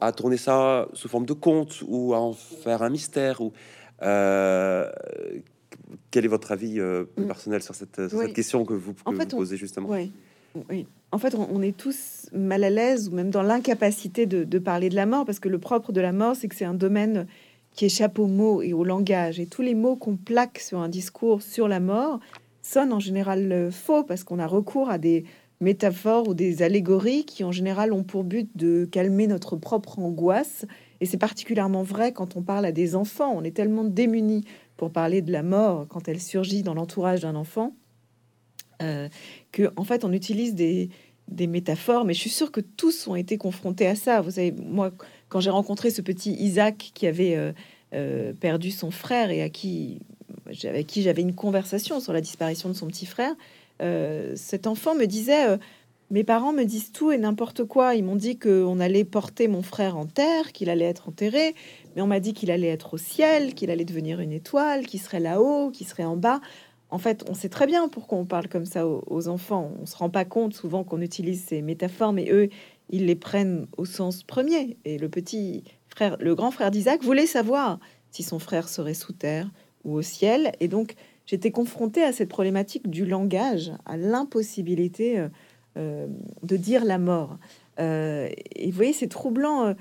à 0.00 0.10
tourner 0.10 0.36
ça 0.36 0.88
sous 0.94 1.08
forme 1.08 1.26
de 1.26 1.32
conte 1.32 1.84
ou 1.86 2.12
à 2.12 2.18
en 2.18 2.32
faire 2.32 2.82
un 2.82 2.90
mystère. 2.90 3.40
Ou, 3.40 3.52
euh, 4.02 4.90
quel 6.10 6.24
est 6.24 6.28
votre 6.28 6.50
avis 6.50 6.80
euh, 6.80 7.04
mm. 7.16 7.26
personnel 7.26 7.62
sur 7.62 7.76
cette, 7.76 8.00
question 8.34 8.64
que 8.64 8.74
vous, 8.74 8.94
posez 9.30 9.56
justement? 9.56 9.88
oui. 9.88 10.86
En 11.12 11.18
fait, 11.18 11.36
on, 11.36 11.62
est 11.62 11.76
tous 11.76 12.26
mal 12.32 12.64
à 12.64 12.70
l'aise 12.70 13.08
ou 13.08 13.12
même 13.12 13.30
dans 13.30 13.42
l'incapacité 13.42 14.26
de, 14.26 14.42
de, 14.42 14.58
parler 14.58 14.88
de 14.88 14.96
la 14.96 15.06
mort 15.06 15.24
parce 15.24 15.38
que 15.38 15.48
le 15.48 15.60
propre 15.60 15.92
de 15.92 16.00
la 16.00 16.12
mort, 16.12 16.34
c'est 16.34 16.48
que 16.48 16.56
c'est 16.56 16.64
un 16.64 16.74
domaine 16.74 17.28
qui 17.74 17.84
échappe 17.84 18.18
aux 18.18 18.26
mots 18.26 18.62
et 18.62 18.72
au 18.72 18.84
langage. 18.84 19.38
Et 19.38 19.46
tous 19.46 19.62
les 19.62 19.74
mots 19.74 19.94
qu'on 19.94 20.16
plaque 20.16 20.58
sur 20.58 20.80
un 20.80 20.88
discours 20.88 21.42
sur 21.42 21.68
la 21.68 21.78
mort 21.78 22.18
sonne 22.64 22.92
en 22.92 23.00
général 23.00 23.52
euh, 23.52 23.70
faux 23.70 24.02
parce 24.02 24.24
qu'on 24.24 24.38
a 24.38 24.46
recours 24.46 24.90
à 24.90 24.98
des 24.98 25.24
métaphores 25.60 26.28
ou 26.28 26.34
des 26.34 26.62
allégories 26.62 27.24
qui 27.24 27.44
en 27.44 27.52
général 27.52 27.92
ont 27.92 28.02
pour 28.02 28.24
but 28.24 28.50
de 28.56 28.84
calmer 28.84 29.26
notre 29.26 29.56
propre 29.56 29.98
angoisse. 29.98 30.66
Et 31.00 31.06
c'est 31.06 31.18
particulièrement 31.18 31.82
vrai 31.82 32.12
quand 32.12 32.36
on 32.36 32.42
parle 32.42 32.64
à 32.64 32.72
des 32.72 32.96
enfants. 32.96 33.32
On 33.34 33.44
est 33.44 33.54
tellement 33.54 33.84
démunis 33.84 34.44
pour 34.76 34.90
parler 34.90 35.22
de 35.22 35.30
la 35.30 35.42
mort 35.42 35.86
quand 35.88 36.08
elle 36.08 36.20
surgit 36.20 36.62
dans 36.62 36.74
l'entourage 36.74 37.20
d'un 37.20 37.36
enfant 37.36 37.74
euh, 38.82 39.08
que 39.52 39.72
en 39.76 39.84
fait 39.84 40.04
on 40.04 40.12
utilise 40.12 40.54
des, 40.54 40.90
métaphores, 41.46 42.04
mais 42.04 42.12
je 42.12 42.20
suis 42.20 42.30
sûre 42.30 42.52
que 42.52 42.60
tous 42.60 43.06
ont 43.06 43.14
été 43.14 43.38
confrontés 43.38 43.86
à 43.86 43.94
ça. 43.94 44.20
Vous 44.20 44.32
savez, 44.32 44.52
moi, 44.52 44.92
quand 45.28 45.40
j'ai 45.40 45.50
rencontré 45.50 45.90
ce 45.90 46.02
petit 46.02 46.32
Isaac 46.34 46.90
qui 46.94 47.06
avait 47.06 47.36
euh, 47.36 47.52
euh, 47.94 48.32
perdu 48.34 48.70
son 48.70 48.90
frère 48.90 49.30
et 49.30 49.40
à 49.42 49.48
qui, 49.48 50.00
avec 50.64 50.86
qui 50.86 51.02
j'avais 51.02 51.22
une 51.22 51.34
conversation 51.34 52.00
sur 52.00 52.12
la 52.12 52.20
disparition 52.20 52.68
de 52.68 52.74
son 52.74 52.86
petit 52.86 53.06
frère, 53.06 53.34
euh, 53.82 54.32
cet 54.36 54.66
enfant 54.66 54.94
me 54.94 55.06
disait 55.06 55.58
Mes 56.10 56.24
parents 56.24 56.52
me 56.52 56.64
disent 56.64 56.92
tout 56.92 57.10
et 57.12 57.18
n'importe 57.18 57.64
quoi. 57.64 57.94
Ils 57.94 58.04
m'ont 58.04 58.16
dit 58.16 58.38
qu'on 58.38 58.78
allait 58.80 59.04
porter 59.04 59.48
mon 59.48 59.62
frère 59.62 59.96
en 59.96 60.06
terre, 60.06 60.52
qu'il 60.52 60.70
allait 60.70 60.84
être 60.84 61.08
enterré, 61.08 61.54
mais 61.96 62.02
on 62.02 62.06
m'a 62.06 62.20
dit 62.20 62.34
qu'il 62.34 62.50
allait 62.50 62.68
être 62.68 62.94
au 62.94 62.98
ciel, 62.98 63.54
qu'il 63.54 63.70
allait 63.70 63.84
devenir 63.84 64.20
une 64.20 64.32
étoile, 64.32 64.86
qu'il 64.86 65.00
serait 65.00 65.20
là-haut, 65.20 65.70
qu'il 65.70 65.86
serait 65.86 66.04
en 66.04 66.16
bas. 66.16 66.40
En 66.94 66.98
fait, 66.98 67.24
on 67.28 67.34
sait 67.34 67.48
très 67.48 67.66
bien 67.66 67.88
pourquoi 67.88 68.18
on 68.18 68.24
parle 68.24 68.46
comme 68.46 68.66
ça 68.66 68.86
aux, 68.86 69.28
enfants. 69.28 69.72
On 69.82 69.84
se 69.84 69.96
rend 69.96 70.10
pas 70.10 70.24
compte 70.24 70.54
souvent 70.54 70.84
qu'on 70.84 71.00
utilise 71.00 71.42
ces 71.42 71.60
métaphores, 71.60 72.12
mais 72.12 72.30
eux, 72.30 72.50
ils 72.88 73.06
les 73.06 73.16
prennent 73.16 73.66
au 73.76 73.84
sens 73.84 74.22
premier. 74.22 74.76
Et 74.84 74.98
le 74.98 75.08
petit 75.08 75.64
frère, 75.88 76.16
le 76.20 76.36
grand 76.36 76.52
frère 76.52 76.70
d'Isaac, 76.70 77.02
voulait 77.02 77.26
savoir 77.26 77.80
si 78.12 78.22
son 78.22 78.38
frère 78.38 78.68
serait 78.68 78.94
sous 78.94 79.12
terre 79.12 79.50
ou 79.84 79.94
au 79.94 80.02
ciel. 80.02 80.52
Et 80.60 80.68
donc, 80.68 80.94
j'étais 81.26 81.50
confrontée 81.50 82.02
à 82.02 82.12
cette 82.12 82.28
problématique 82.28 82.88
du 82.88 83.04
langage, 83.04 83.72
à 83.86 83.96
l'impossibilité 83.96 85.18
euh, 85.18 85.28
euh, 85.76 86.06
de 86.42 86.56
dire 86.56 86.84
la 86.84 86.98
mort. 86.98 87.38
Euh, 87.80 88.28
et 88.54 88.70
vous 88.70 88.76
voyez, 88.76 88.92
c'est 88.92 89.08
troublant. 89.08 89.74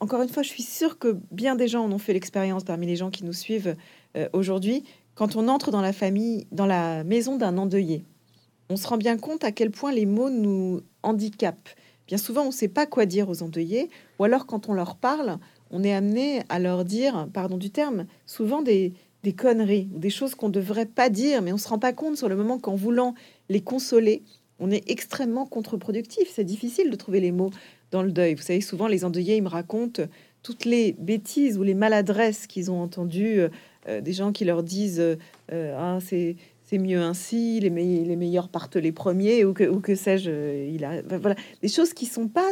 encore 0.00 0.22
une 0.22 0.28
fois, 0.28 0.42
je 0.42 0.48
suis 0.48 0.62
sûre 0.62 0.98
que 0.98 1.18
bien 1.30 1.54
des 1.54 1.68
gens 1.68 1.84
en 1.84 1.92
ont 1.92 1.98
fait 1.98 2.12
l'expérience 2.12 2.64
parmi 2.64 2.86
les 2.86 2.96
gens 2.96 3.10
qui 3.10 3.24
nous 3.24 3.32
suivent 3.32 3.76
aujourd'hui 4.32 4.84
quand 5.16 5.34
on 5.34 5.48
entre 5.48 5.70
dans 5.70 5.80
la 5.80 5.92
famille, 5.92 6.46
dans 6.52 6.66
la 6.66 7.02
maison 7.02 7.36
d'un 7.36 7.58
endeuillé, 7.58 8.04
on 8.68 8.76
se 8.76 8.86
rend 8.86 8.98
bien 8.98 9.16
compte 9.16 9.44
à 9.44 9.50
quel 9.50 9.70
point 9.70 9.92
les 9.92 10.06
mots 10.06 10.30
nous 10.30 10.82
handicapent. 11.02 11.70
Bien 12.06 12.18
souvent, 12.18 12.42
on 12.42 12.46
ne 12.46 12.52
sait 12.52 12.68
pas 12.68 12.86
quoi 12.86 13.06
dire 13.06 13.28
aux 13.28 13.42
endeuillés, 13.42 13.90
ou 14.18 14.24
alors 14.24 14.46
quand 14.46 14.68
on 14.68 14.74
leur 14.74 14.96
parle, 14.96 15.38
on 15.70 15.82
est 15.82 15.94
amené 15.94 16.42
à 16.48 16.58
leur 16.58 16.84
dire, 16.84 17.28
pardon 17.32 17.56
du 17.56 17.70
terme, 17.70 18.06
souvent 18.26 18.62
des, 18.62 18.92
des 19.26 19.32
conneries 19.32 19.88
ou 19.92 19.98
des 19.98 20.08
choses 20.08 20.36
qu'on 20.36 20.46
ne 20.46 20.52
devrait 20.52 20.86
pas 20.86 21.10
dire, 21.10 21.42
mais 21.42 21.52
on 21.52 21.58
se 21.58 21.68
rend 21.68 21.80
pas 21.80 21.92
compte 21.92 22.16
sur 22.16 22.28
le 22.28 22.36
moment 22.36 22.60
qu'en 22.60 22.76
voulant 22.76 23.14
les 23.48 23.60
consoler, 23.60 24.22
on 24.60 24.70
est 24.70 24.88
extrêmement 24.88 25.46
contre-productif. 25.46 26.30
C'est 26.32 26.44
difficile 26.44 26.90
de 26.90 26.96
trouver 26.96 27.18
les 27.18 27.32
mots 27.32 27.50
dans 27.90 28.04
le 28.04 28.12
deuil. 28.12 28.34
Vous 28.34 28.42
savez, 28.42 28.60
souvent 28.60 28.86
les 28.86 29.04
endeuillés, 29.04 29.36
ils 29.36 29.42
me 29.42 29.48
racontent 29.48 30.00
toutes 30.44 30.64
les 30.64 30.92
bêtises 30.92 31.58
ou 31.58 31.64
les 31.64 31.74
maladresses 31.74 32.46
qu'ils 32.46 32.70
ont 32.70 32.80
entendues 32.80 33.40
euh, 33.40 33.48
euh, 33.88 34.00
des 34.00 34.12
gens 34.12 34.30
qui 34.30 34.44
leur 34.44 34.62
disent 34.62 35.00
euh, 35.00 35.74
ah, 35.76 35.98
c'est 36.00 36.36
c'est 36.68 36.78
mieux 36.78 37.00
ainsi, 37.00 37.60
les, 37.60 37.70
meilleurs 37.70 38.48
partent 38.48 38.74
les 38.74 38.90
premiers, 38.90 39.44
ou 39.44 39.52
que, 39.52 39.62
ou 39.62 39.78
que 39.78 39.94
sais-je, 39.94 40.66
il 40.68 40.84
a, 40.84 41.00
voilà, 41.02 41.36
des 41.62 41.68
choses 41.68 41.94
qui 41.94 42.06
sont 42.06 42.26
pas 42.26 42.50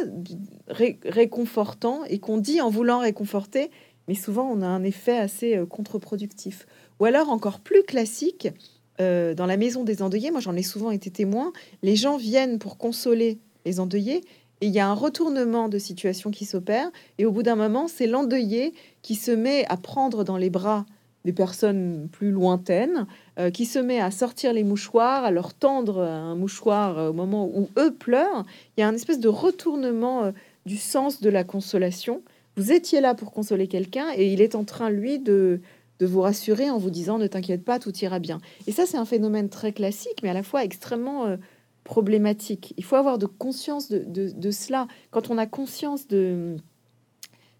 réconfortants 0.69 2.05
et 2.05 2.19
qu'on 2.19 2.37
dit 2.37 2.61
en 2.61 2.69
voulant 2.69 2.99
réconforter, 2.99 3.69
mais 4.07 4.15
souvent 4.15 4.49
on 4.49 4.61
a 4.61 4.67
un 4.67 4.83
effet 4.83 5.17
assez 5.17 5.59
contre-productif. 5.69 6.67
Ou 6.99 7.05
alors 7.05 7.29
encore 7.29 7.59
plus 7.59 7.83
classique, 7.83 8.47
dans 8.99 9.45
la 9.45 9.57
maison 9.57 9.83
des 9.83 10.01
endeuillés, 10.01 10.31
moi 10.31 10.39
j'en 10.39 10.55
ai 10.55 10.63
souvent 10.63 10.91
été 10.91 11.11
témoin, 11.11 11.51
les 11.83 11.97
gens 11.97 12.15
viennent 12.15 12.59
pour 12.59 12.77
consoler 12.77 13.39
les 13.65 13.79
endeuillés, 13.81 14.23
et 14.61 14.67
il 14.67 14.73
y 14.73 14.79
a 14.79 14.87
un 14.87 14.93
retournement 14.93 15.67
de 15.67 15.77
situation 15.77 16.31
qui 16.31 16.45
s'opère, 16.45 16.89
et 17.17 17.25
au 17.25 17.31
bout 17.31 17.43
d'un 17.43 17.55
moment, 17.55 17.87
c'est 17.87 18.07
l'endeuillé 18.07 18.73
qui 19.01 19.15
se 19.15 19.31
met 19.31 19.65
à 19.67 19.77
prendre 19.77 20.23
dans 20.23 20.37
les 20.37 20.49
bras 20.49 20.85
des 21.25 21.33
personnes 21.33 22.07
plus 22.11 22.31
lointaines, 22.31 23.07
euh, 23.39 23.49
qui 23.49 23.65
se 23.65 23.79
met 23.79 23.99
à 23.99 24.11
sortir 24.11 24.53
les 24.53 24.63
mouchoirs, 24.63 25.25
à 25.25 25.31
leur 25.31 25.53
tendre 25.53 26.01
un 26.01 26.35
mouchoir 26.35 26.97
euh, 26.97 27.09
au 27.09 27.13
moment 27.13 27.47
où 27.47 27.67
eux 27.77 27.93
pleurent. 27.93 28.45
Il 28.77 28.81
y 28.81 28.83
a 28.83 28.87
un 28.87 28.93
espèce 28.93 29.19
de 29.19 29.27
retournement 29.27 30.25
euh, 30.25 30.31
du 30.65 30.77
sens 30.77 31.21
de 31.21 31.29
la 31.29 31.43
consolation. 31.43 32.21
Vous 32.57 32.71
étiez 32.71 33.01
là 33.01 33.15
pour 33.15 33.31
consoler 33.31 33.67
quelqu'un 33.67 34.07
et 34.15 34.31
il 34.31 34.41
est 34.41 34.55
en 34.55 34.63
train, 34.63 34.89
lui, 34.89 35.19
de, 35.19 35.61
de 35.99 36.05
vous 36.05 36.21
rassurer 36.21 36.69
en 36.69 36.77
vous 36.77 36.89
disant 36.89 37.17
ne 37.17 37.27
t'inquiète 37.27 37.63
pas, 37.63 37.79
tout 37.79 37.95
ira 37.97 38.19
bien. 38.19 38.39
Et 38.67 38.71
ça, 38.71 38.85
c'est 38.85 38.97
un 38.97 39.05
phénomène 39.05 39.49
très 39.49 39.73
classique, 39.73 40.19
mais 40.23 40.29
à 40.29 40.33
la 40.33 40.43
fois 40.43 40.63
extrêmement 40.63 41.37
problématique. 41.83 42.73
Il 42.77 42.83
faut 42.83 42.95
avoir 42.95 43.17
de 43.17 43.25
conscience 43.25 43.89
de 43.91 44.51
cela. 44.51 44.87
Quand 45.11 45.29
on 45.29 45.37
a 45.37 45.45
conscience 45.45 46.07
de 46.07 46.57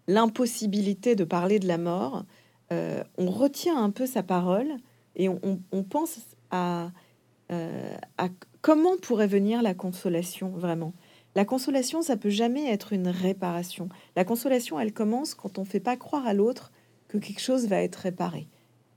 l'impossibilité 0.08 1.14
de 1.16 1.24
parler 1.24 1.58
de 1.58 1.66
la 1.66 1.78
mort, 1.78 2.24
euh, 2.72 3.02
on 3.16 3.30
retient 3.30 3.82
un 3.82 3.90
peu 3.90 4.06
sa 4.06 4.22
parole 4.22 4.68
et 5.14 5.28
on, 5.28 5.82
pense 5.82 6.18
euh, 6.52 6.88
à, 8.18 8.28
comment 8.60 8.96
pourrait 9.00 9.26
venir 9.26 9.62
la 9.62 9.72
consolation 9.72 10.50
vraiment. 10.50 10.92
La 11.36 11.44
consolation, 11.44 12.00
ça 12.00 12.16
peut 12.16 12.30
jamais 12.30 12.72
être 12.72 12.94
une 12.94 13.08
réparation. 13.08 13.90
La 14.16 14.24
consolation, 14.24 14.80
elle 14.80 14.94
commence 14.94 15.34
quand 15.34 15.58
on 15.58 15.64
ne 15.64 15.66
fait 15.66 15.80
pas 15.80 15.98
croire 15.98 16.26
à 16.26 16.32
l'autre 16.32 16.72
que 17.08 17.18
quelque 17.18 17.42
chose 17.42 17.68
va 17.68 17.82
être 17.82 17.96
réparé. 17.96 18.48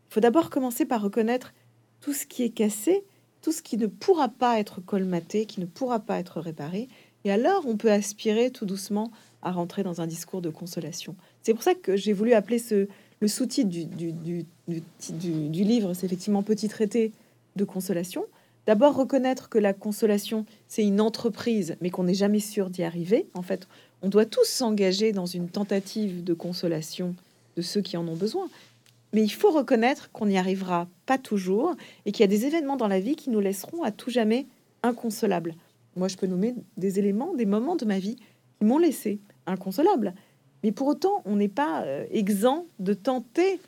Il 0.10 0.13
faut 0.13 0.21
d'abord 0.21 0.49
commencer 0.49 0.86
par 0.86 1.02
reconnaître 1.02 1.54
tout 1.99 2.13
ce 2.13 2.25
qui 2.25 2.43
est 2.43 2.49
cassé, 2.49 3.04
tout 3.41 3.52
ce 3.52 3.62
qui 3.62 3.75
ne 3.75 3.88
pourra 3.88 4.30
pas 4.30 4.58
être 4.58 4.80
colmaté, 4.80 5.45
qui 5.47 5.60
ne 5.60 5.65
pourra 5.65 5.99
pas 5.99 6.17
être 6.17 6.39
réparé. 6.39 6.88
Et 7.25 7.32
alors, 7.32 7.65
on 7.67 7.75
peut 7.75 7.91
aspirer 7.91 8.52
tout 8.52 8.65
doucement 8.65 9.12
à 9.41 9.52
rentrer 9.52 9.84
dans 9.84 9.99
un 9.99 10.08
discours 10.08 10.41
de 10.41 10.49
consolation. 10.49 11.17
C'est 11.41 11.54
pour 11.54 11.63
ça 11.63 11.75
que 11.75 11.97
j'ai 11.97 12.13
voulu 12.13 12.32
appeler 12.32 12.60
ce, 12.60 12.88
le 13.19 13.28
sous-titre 13.28 13.69
du, 13.69 13.86
du, 13.86 15.63
livre, 15.65 15.93
c'est 15.93 16.06
effectivement 16.06 16.41
Petit 16.41 16.69
traité 16.69 17.12
de 17.58 17.65
consolation. 17.65 18.25
D'abord, 18.65 18.95
reconnaître 18.95 19.49
que 19.49 19.57
la 19.57 19.73
consolation, 19.73 20.45
c'est 20.67 20.85
une 20.85 21.01
entreprise, 21.01 21.75
mais 21.81 21.89
qu'on 21.89 22.03
n'est 22.03 22.13
jamais 22.13 22.39
sûr 22.39 22.69
d'y 22.69 22.83
arriver. 22.83 23.27
En 23.33 23.41
fait, 23.41 23.67
on 24.01 24.09
doit 24.09 24.25
tous 24.25 24.45
s'engager 24.45 25.11
dans 25.11 25.25
une 25.25 25.49
tentative 25.49 26.23
de 26.23 26.33
consolation 26.33 27.15
de 27.57 27.61
ceux 27.61 27.81
qui 27.81 27.97
en 27.97 28.07
ont 28.07 28.15
besoin. 28.15 28.47
Mais 29.13 29.23
il 29.23 29.29
faut 29.29 29.51
reconnaître 29.51 30.11
qu'on 30.11 30.27
n'y 30.27 30.37
arrivera 30.37 30.87
pas 31.05 31.17
toujours 31.17 31.75
et 32.05 32.11
qu'il 32.11 32.21
y 32.21 32.23
a 32.23 32.27
des 32.27 32.45
événements 32.45 32.77
dans 32.77 32.87
la 32.87 32.99
vie 32.99 33.15
qui 33.15 33.31
nous 33.31 33.39
laisseront 33.39 33.83
à 33.83 33.91
tout 33.91 34.11
jamais 34.11 34.45
inconsolables. 34.83 35.55
Moi, 35.95 36.07
je 36.07 36.15
peux 36.15 36.27
nommer 36.27 36.53
des 36.77 36.99
éléments, 36.99 37.33
des 37.33 37.47
moments 37.47 37.75
de 37.75 37.85
ma 37.85 37.97
vie 37.97 38.17
qui 38.59 38.65
m'ont 38.65 38.77
laissé 38.77 39.19
inconsolable. 39.47 40.13
Mais 40.63 40.71
pour 40.71 40.87
autant, 40.87 41.21
on 41.25 41.37
n'est 41.37 41.47
pas 41.47 41.83
euh, 41.83 42.05
exempt 42.11 42.65
de 42.79 42.93
tenter 42.93 43.59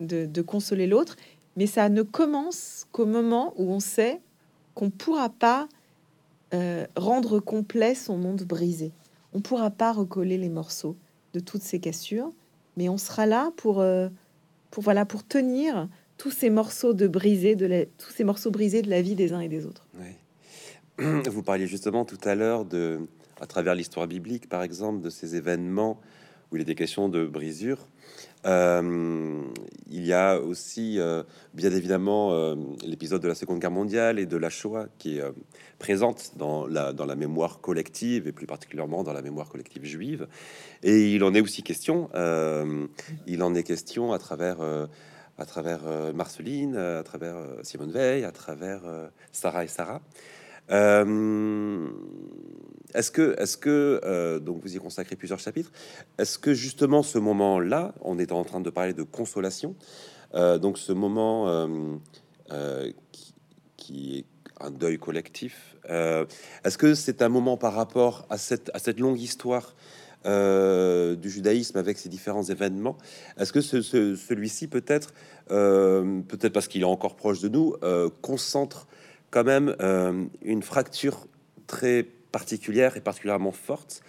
de, 0.00 0.42
consoler 0.42 0.86
l'autre, 0.86 1.16
mais 1.56 1.66
ça 1.66 1.88
ne 1.88 2.02
commence 2.02 2.86
qu'au 2.92 3.06
moment 3.06 3.54
où 3.56 3.70
on 3.70 3.80
sait 3.80 4.20
qu'on 4.74 4.86
ne 4.86 4.90
pourra 4.90 5.28
pas 5.28 5.68
euh, 6.54 6.86
rendre 6.96 7.40
complet 7.40 7.94
son 7.94 8.16
monde 8.16 8.42
brisé. 8.42 8.92
On 9.32 9.38
ne 9.38 9.42
pourra 9.42 9.70
pas 9.70 9.92
recoller 9.92 10.38
les 10.38 10.48
morceaux 10.48 10.96
de 11.32 11.40
toutes 11.40 11.62
ces 11.62 11.80
cassures, 11.80 12.30
mais 12.76 12.88
on 12.88 12.98
sera 12.98 13.26
là 13.26 13.52
pour, 13.56 13.80
euh, 13.80 14.08
pour, 14.70 14.82
voilà, 14.82 15.06
pour 15.06 15.26
tenir 15.26 15.88
tous 16.18 16.30
ces 16.30 16.50
morceaux 16.50 16.92
de 16.92 17.08
brisés, 17.08 17.56
de 17.56 17.88
tous 17.98 18.10
ces 18.10 18.24
morceaux 18.24 18.50
brisés 18.50 18.82
de 18.82 18.90
la 18.90 19.02
vie 19.02 19.14
des 19.14 19.32
uns 19.32 19.40
et 19.40 19.48
des 19.48 19.66
autres. 19.66 19.86
Vous 21.30 21.42
parliez 21.42 21.66
justement 21.66 22.04
tout 22.04 22.18
à 22.24 22.34
l'heure 22.34 22.64
de, 22.64 23.00
à 23.40 23.46
travers 23.46 23.74
l'histoire 23.74 24.06
biblique, 24.06 24.48
par 24.48 24.62
exemple, 24.62 25.00
de 25.00 25.10
ces 25.10 25.36
événements 25.36 26.00
où 26.50 26.56
il 26.56 26.62
est 26.62 26.66
des 26.66 26.74
questions 26.74 27.08
de 27.08 27.26
brisure. 27.26 27.88
Euh, 28.44 29.44
il 29.88 30.04
y 30.04 30.12
a 30.12 30.38
aussi, 30.38 30.98
euh, 30.98 31.22
bien 31.54 31.70
évidemment, 31.70 32.32
euh, 32.32 32.56
l'épisode 32.84 33.22
de 33.22 33.28
la 33.28 33.34
Seconde 33.34 33.60
Guerre 33.60 33.70
mondiale 33.70 34.18
et 34.18 34.26
de 34.26 34.36
la 34.36 34.50
Shoah 34.50 34.86
qui 34.98 35.18
est 35.18 35.24
présente 35.78 36.32
dans 36.36 36.66
la, 36.66 36.92
dans 36.92 37.06
la 37.06 37.14
mémoire 37.14 37.60
collective 37.60 38.26
et 38.26 38.32
plus 38.32 38.46
particulièrement 38.46 39.04
dans 39.04 39.12
la 39.12 39.22
mémoire 39.22 39.48
collective 39.48 39.84
juive. 39.84 40.26
Et 40.82 41.14
il 41.14 41.22
en 41.24 41.34
est 41.34 41.40
aussi 41.40 41.62
question, 41.62 42.08
il 43.26 43.42
en 43.42 43.54
est 43.54 43.62
question 43.62 44.12
à 44.12 44.18
travers, 44.18 44.58
à 45.38 45.46
travers 45.46 45.80
Marceline, 46.14 46.76
à 46.76 47.02
travers 47.02 47.36
Simone 47.62 47.90
Veil, 47.90 48.24
à 48.24 48.32
travers 48.32 48.82
Sarah 49.32 49.64
et 49.64 49.68
Sarah. 49.68 50.00
Est-ce 52.94 53.10
que, 53.10 53.34
est-ce 53.38 53.56
que 53.56 54.00
euh, 54.04 54.38
donc 54.38 54.62
vous 54.62 54.76
y 54.76 54.78
consacrez 54.78 55.16
plusieurs 55.16 55.38
chapitres, 55.38 55.72
est-ce 56.18 56.38
que 56.38 56.52
justement 56.52 57.02
ce 57.02 57.18
moment-là, 57.18 57.94
on 58.02 58.18
est 58.18 58.32
en 58.32 58.44
train 58.44 58.60
de 58.60 58.70
parler 58.70 58.92
de 58.92 59.02
consolation, 59.02 59.74
euh, 60.34 60.58
donc 60.58 60.78
ce 60.78 60.92
moment 60.92 61.48
euh, 62.50 62.90
qui, 63.76 64.18
est 64.18 64.24
un 64.60 64.70
deuil 64.70 64.98
collectif, 64.98 65.76
est-ce 65.88 66.78
que 66.78 66.94
c'est 66.94 67.22
un 67.22 67.28
moment 67.28 67.56
par 67.56 67.74
rapport 67.74 68.26
à 68.30 68.38
cette 68.38 69.00
longue 69.00 69.20
histoire 69.20 69.74
du 70.24 71.30
judaïsme 71.30 71.78
avec 71.78 71.98
ses 71.98 72.08
différents 72.08 72.44
événements 72.44 72.96
Est-ce 73.38 73.52
que 73.52 73.60
celui-ci 73.60 74.68
peut-être, 74.68 75.12
peut-être 75.48 76.52
parce 76.52 76.68
qu'il 76.68 76.82
est 76.82 76.84
encore 76.84 77.16
proche 77.16 77.40
de 77.40 77.48
nous, 77.48 77.74
concentre 78.20 78.86
quand 79.32 79.44
même 79.44 79.74
une 80.42 80.62
fracture 80.62 81.26
très 81.66 82.06
particulière 82.32 82.96
et 82.96 83.00
particulièrement 83.00 83.52
forte. 83.52 84.02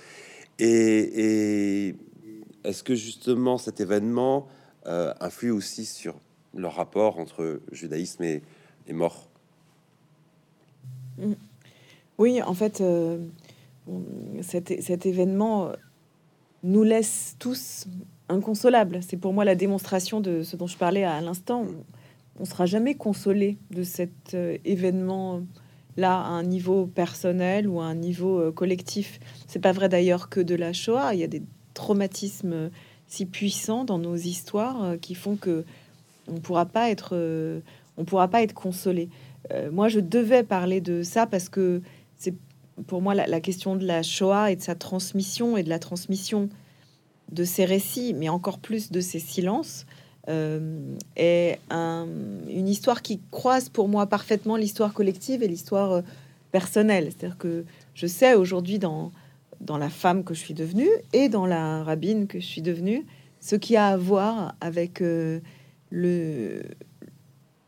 Et, 0.60 1.96
est-ce 2.64 2.84
que 2.84 2.96
justement 2.96 3.58
cet 3.58 3.82
événement 3.82 4.48
euh, 4.86 5.14
influe 5.20 5.52
aussi 5.52 5.86
sur 5.86 6.16
le 6.56 6.68
rapport 6.68 7.20
entre 7.20 7.60
judaïsme 7.72 8.24
et, 8.24 8.42
mort? 8.90 9.28
Mm. 11.18 11.34
Oui, 12.18 12.42
en 12.42 12.54
fait, 12.54 12.80
euh, 12.80 13.18
cet, 14.42 14.82
cet 14.82 15.06
événement 15.06 15.72
nous 16.64 16.84
laisse 16.84 17.36
tous 17.40 17.88
inconsolables. 18.30 19.00
C'est 19.02 19.18
pour 19.18 19.34
moi 19.34 19.44
la 19.44 19.56
démonstration 19.56 20.22
de 20.22 20.44
ce 20.44 20.56
dont 20.56 20.68
je 20.68 20.78
parlais 20.78 21.04
à 21.04 21.20
l'instant. 21.20 21.66
On 22.40 22.46
sera 22.46 22.66
jamais 22.66 22.96
consolé 22.96 23.58
de 23.72 23.84
cet 23.84 24.36
événement 24.66 25.42
là 25.98 26.20
à 26.20 26.30
un 26.30 26.44
niveau 26.44 26.88
personnel 26.88 27.68
ou 27.68 27.80
à 27.80 27.86
un 27.86 27.96
niveau 27.96 28.52
collectif. 28.52 29.20
C'est 29.48 29.60
pas 29.60 29.72
vrai 29.72 29.88
d'ailleurs 29.90 30.30
que 30.30 30.40
de 30.40 30.56
la 30.56 30.74
Shoah. 30.74 31.14
Il 31.14 31.20
y 31.20 31.24
a 31.24 31.28
des 31.28 31.44
traumatismes 31.76 32.72
si 33.08 33.28
puissants 33.28 33.86
dans 33.86 34.00
nos 34.00 34.16
histoires 34.16 34.96
qui 35.00 35.14
font 35.14 35.36
que 35.36 35.64
on 36.28 36.40
pourra 36.40 36.66
pas 36.66 36.90
être, 36.90 37.16
on 37.98 38.06
pourra 38.06 38.28
pas 38.28 38.42
être 38.42 38.54
consolé. 38.54 39.10
moi, 39.72 39.88
je 39.88 40.00
devais 40.00 40.44
parler 40.44 40.82
de 40.82 41.04
ça 41.04 41.28
parce 41.28 41.50
que 41.50 41.84
c'est 42.18 42.34
pour 42.88 43.02
moi 43.02 43.14
la, 43.14 43.42
question 43.42 43.76
de 43.76 43.86
la 43.86 44.02
Shoah 44.02 44.52
et 44.52 44.56
de 44.56 44.62
sa 44.62 44.76
transmission 44.76 45.58
et 45.58 45.64
de 45.64 45.70
la 45.70 45.80
transmission 45.80 46.50
de 47.32 47.44
ces 47.44 47.66
récits, 47.66 48.14
mais 48.14 48.30
encore 48.30 48.60
plus 48.60 48.92
de 48.92 49.00
ces 49.00 49.20
silences, 49.20 49.86
euh, 50.30 50.96
est 51.16 51.60
une 51.70 52.68
histoire 52.68 53.02
qui 53.02 53.20
croise 53.32 53.70
pour 53.70 53.88
moi 53.90 54.08
parfaitement 54.08 54.56
l'histoire 54.56 54.94
collective 54.94 55.44
et 55.44 55.48
l'histoire 55.48 55.92
euh, 55.92 56.02
personnelle. 56.52 57.10
C'est-à-dire 57.12 57.38
que 57.38 57.66
je 57.94 58.08
sais 58.08 58.34
aujourd'hui 58.34 58.80
dans, 58.80 59.12
dans 59.60 59.78
la 59.78 59.90
femme 59.90 60.24
que 60.24 60.34
je 60.34 60.40
suis 60.40 60.54
devenue 60.54 60.90
et 61.12 61.30
dans 61.30 61.46
la 61.46 61.84
rabbine 61.84 62.28
que 62.28 62.40
je 62.40 62.46
suis 62.46 62.62
devenue, 62.62 63.06
ce 63.42 63.56
qui 63.56 63.76
a 63.76 63.88
à 63.88 63.98
voir 63.98 64.56
avec 64.62 65.02
euh, 65.02 65.40
le 65.90 66.64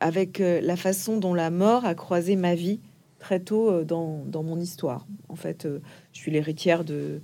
avec 0.02 0.40
la 0.40 0.76
façon 0.76 1.18
dont 1.18 1.34
la 1.34 1.50
mort 1.50 1.86
a 1.86 1.96
croisé 1.96 2.36
ma 2.36 2.54
vie 2.54 2.80
très 3.18 3.40
tôt 3.40 3.84
dans, 3.84 4.24
dans 4.28 4.44
mon 4.44 4.60
histoire. 4.60 5.08
En 5.30 5.36
fait, 5.36 5.68
je 6.12 6.20
suis 6.20 6.32
l'héritière 6.32 6.84
de, 6.84 7.22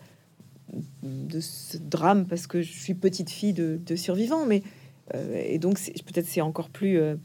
de 1.03 1.39
ce 1.39 1.77
drame 1.77 2.25
parce 2.25 2.47
que 2.47 2.61
je 2.61 2.71
suis 2.71 2.93
petite 2.93 3.29
fille 3.29 3.53
de, 3.53 3.77
de 3.85 3.95
survivants, 3.95 4.45
mais 4.45 4.63
et 5.13 5.59
donc 5.59 5.79
peut-être 6.05 6.25
c'est 6.25 6.41
encore 6.41 6.69
plus 6.69 6.99
euh, 6.99 7.15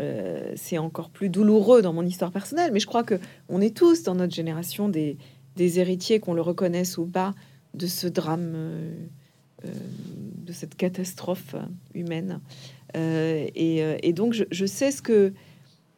euh, 0.00 0.52
c'est 0.56 0.78
encore 0.78 1.10
plus 1.10 1.28
douloureux 1.28 1.82
dans 1.82 1.92
mon 1.92 2.04
histoire 2.04 2.32
personnelle, 2.32 2.70
mais 2.72 2.80
je 2.80 2.86
crois 2.86 3.02
que 3.02 3.18
on 3.48 3.60
est 3.60 3.76
tous 3.76 4.02
dans 4.02 4.14
notre 4.14 4.34
génération 4.34 4.88
des, 4.88 5.18
des 5.56 5.80
héritiers, 5.80 6.18
qu'on 6.18 6.34
le 6.34 6.40
reconnaisse 6.40 6.96
ou 6.96 7.06
pas, 7.06 7.34
de 7.74 7.86
ce 7.86 8.06
drame, 8.06 8.54
de 9.62 10.52
cette 10.52 10.76
catastrophe 10.76 11.54
humaine. 11.94 12.40
Et, 12.94 14.12
donc 14.14 14.32
je, 14.32 14.66
sais 14.66 14.90
ce 14.90 15.02
que 15.02 15.34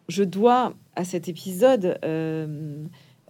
je 0.08 0.24
dois 0.24 0.74
à 0.96 1.04
cet 1.04 1.28
épisode 1.28 1.96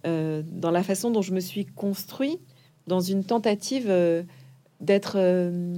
dans 0.03 0.71
la 0.71 0.83
façon 0.83 1.11
dont 1.11 1.21
je 1.21 1.33
me 1.33 1.39
suis 1.39 1.65
construit 1.65 2.39
dans 2.87 3.01
une 3.01 3.23
tentative 3.23 3.91
d'être 4.81 5.15
euh, 5.17 5.73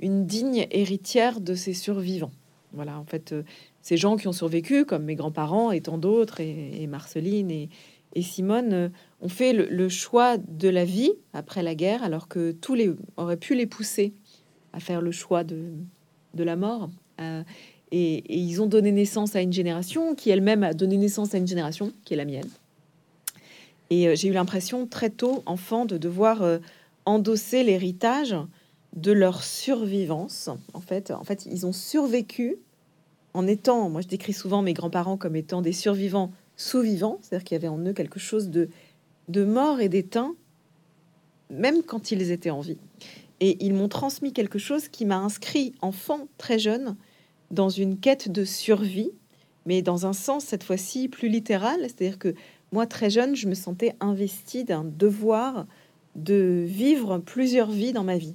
une 0.00 0.26
digne 0.26 0.66
héritière 0.70 1.40
de 1.40 1.54
ces 1.54 1.74
survivants. 1.74 2.32
Voilà, 2.72 2.98
en 2.98 3.04
fait, 3.04 3.32
euh, 3.32 3.42
ces 3.82 3.96
gens 3.96 4.16
qui 4.16 4.28
ont 4.28 4.32
survécu, 4.32 4.84
comme 4.84 5.04
mes 5.04 5.14
grands-parents 5.14 5.72
et 5.72 5.80
tant 5.80 5.98
d'autres, 5.98 6.40
et, 6.40 6.86
Marceline 6.86 7.50
et, 7.50 7.68
Simone, 8.20 8.72
euh, 8.72 8.88
ont 9.20 9.28
fait 9.28 9.52
le, 9.52 9.88
choix 9.88 10.36
de 10.38 10.68
la 10.68 10.84
vie 10.84 11.12
après 11.32 11.62
la 11.62 11.74
guerre, 11.74 12.02
alors 12.02 12.28
que 12.28 12.52
tous 12.52 12.74
les 12.74 12.90
auraient 13.16 13.36
pu 13.36 13.54
les 13.54 13.66
pousser 13.66 14.12
à 14.72 14.80
faire 14.80 15.00
le 15.00 15.12
choix 15.12 15.44
de, 15.44 15.72
de 16.34 16.44
la 16.44 16.56
mort. 16.56 16.90
et, 17.92 18.36
ils 18.36 18.60
ont 18.60 18.66
donné 18.66 18.92
naissance 18.92 19.36
à 19.36 19.40
une 19.40 19.52
génération 19.52 20.14
qui 20.14 20.30
elle-même 20.30 20.62
a 20.62 20.74
donné 20.74 20.96
naissance 20.96 21.34
à 21.34 21.38
une 21.38 21.46
génération 21.46 21.92
qui 22.04 22.14
est 22.14 22.16
la 22.16 22.24
mienne. 22.24 22.48
Et 23.90 24.14
j'ai 24.16 24.28
eu 24.28 24.32
l'impression 24.32 24.86
très 24.86 25.10
tôt, 25.10 25.42
enfant, 25.46 25.86
de 25.86 25.96
devoir 25.96 26.42
endosser 27.08 27.64
l'héritage 27.64 28.36
de 28.94 29.12
leur 29.12 29.42
survivance. 29.42 30.50
En 30.74 30.80
fait, 30.80 31.10
en 31.10 31.24
fait, 31.24 31.46
ils 31.46 31.64
ont 31.64 31.72
survécu 31.72 32.58
en 33.32 33.46
étant, 33.46 33.88
moi 33.88 34.02
je 34.02 34.08
décris 34.08 34.34
souvent 34.34 34.62
mes 34.62 34.74
grands-parents 34.74 35.16
comme 35.16 35.34
étant 35.34 35.62
des 35.62 35.72
survivants 35.72 36.32
sous-vivants, 36.56 37.18
c'est-à-dire 37.22 37.44
qu'il 37.44 37.54
y 37.54 37.58
avait 37.58 37.68
en 37.68 37.78
eux 37.78 37.92
quelque 37.92 38.20
chose 38.20 38.50
de, 38.50 38.68
de 39.28 39.44
mort 39.44 39.80
et 39.80 39.88
d'éteint, 39.88 40.34
même 41.50 41.82
quand 41.82 42.10
ils 42.10 42.30
étaient 42.30 42.50
en 42.50 42.60
vie. 42.60 42.78
Et 43.40 43.64
ils 43.64 43.72
m'ont 43.72 43.88
transmis 43.88 44.32
quelque 44.32 44.58
chose 44.58 44.88
qui 44.88 45.06
m'a 45.06 45.18
inscrit 45.18 45.72
enfant, 45.80 46.28
très 46.36 46.58
jeune, 46.58 46.96
dans 47.50 47.70
une 47.70 47.98
quête 47.98 48.30
de 48.30 48.44
survie, 48.44 49.12
mais 49.64 49.80
dans 49.80 50.04
un 50.04 50.12
sens 50.12 50.44
cette 50.44 50.64
fois-ci 50.64 51.08
plus 51.08 51.28
littéral, 51.28 51.80
c'est-à-dire 51.82 52.18
que 52.18 52.34
moi 52.72 52.86
très 52.86 53.08
jeune, 53.08 53.34
je 53.34 53.48
me 53.48 53.54
sentais 53.54 53.94
investi 54.00 54.64
d'un 54.64 54.84
devoir 54.84 55.66
de 56.18 56.64
vivre 56.66 57.18
plusieurs 57.18 57.70
vies 57.70 57.92
dans 57.92 58.04
ma 58.04 58.18
vie. 58.18 58.34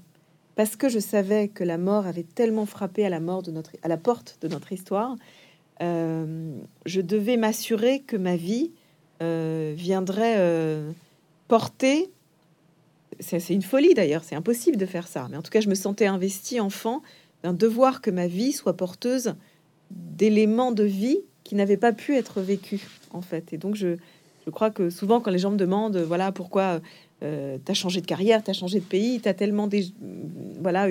Parce 0.56 0.76
que 0.76 0.88
je 0.88 1.00
savais 1.00 1.48
que 1.48 1.64
la 1.64 1.78
mort 1.78 2.08
avait 2.08 2.24
tellement 2.24 2.66
frappé 2.66 3.06
à 3.06 3.10
la, 3.10 3.20
mort 3.20 3.44
de 3.44 3.52
notre, 3.52 3.72
à 3.82 3.88
la 3.88 3.98
porte 3.98 4.38
de 4.42 4.48
notre 4.48 4.72
histoire, 4.72 5.16
euh, 5.82 6.56
je 6.86 7.02
devais 7.02 7.38
m'assurer 7.38 8.02
que 8.02 8.16
ma 8.16 8.36
vie 8.36 8.72
euh, 9.22 9.74
viendrait 9.76 10.36
euh, 10.38 10.92
porter. 11.48 12.12
C'est 13.20 13.50
une 13.50 13.62
folie 13.62 13.94
d'ailleurs, 13.94 14.24
c'est 14.24 14.36
impossible 14.36 14.78
de 14.78 14.86
faire 14.86 15.08
ça. 15.08 15.28
Mais 15.30 15.38
en 15.38 15.42
tout 15.42 15.52
cas, 15.52 15.62
je 15.62 15.70
me 15.70 15.76
sentais 15.76 16.06
investi 16.06 16.60
enfant 16.60 17.02
d'un 17.44 17.54
devoir 17.54 18.02
que 18.02 18.12
ma 18.12 18.28
vie 18.28 18.54
soit 18.54 18.78
porteuse 18.78 19.36
d'éléments 19.92 20.72
de 20.72 20.84
vie 20.84 21.20
qui 21.44 21.56
n'avaient 21.56 21.78
pas 21.78 21.92
pu 21.92 22.16
être 22.16 22.42
vécus 22.42 22.82
en 23.12 23.22
fait. 23.22 23.54
Et 23.54 23.58
donc 23.58 23.76
je, 23.76 23.98
je 24.46 24.52
crois 24.52 24.72
que 24.72 24.90
souvent 24.90 25.20
quand 25.20 25.32
les 25.32 25.40
gens 25.40 25.52
me 25.52 25.58
demandent, 25.58 25.98
voilà, 25.98 26.32
pourquoi 26.32 26.80
euh, 27.24 27.58
tu 27.64 27.72
as 27.72 27.76
changé 27.76 28.02
de 28.02 28.06
carrière, 28.06 28.44
tu 28.44 28.52
as 28.52 28.54
changé 28.54 28.80
de 28.80 28.86
pays, 28.86 29.20
tu 29.22 29.30
as 29.30 29.34
tellement 29.34 29.68
des... 29.68 29.88
Voilà, 30.60 30.88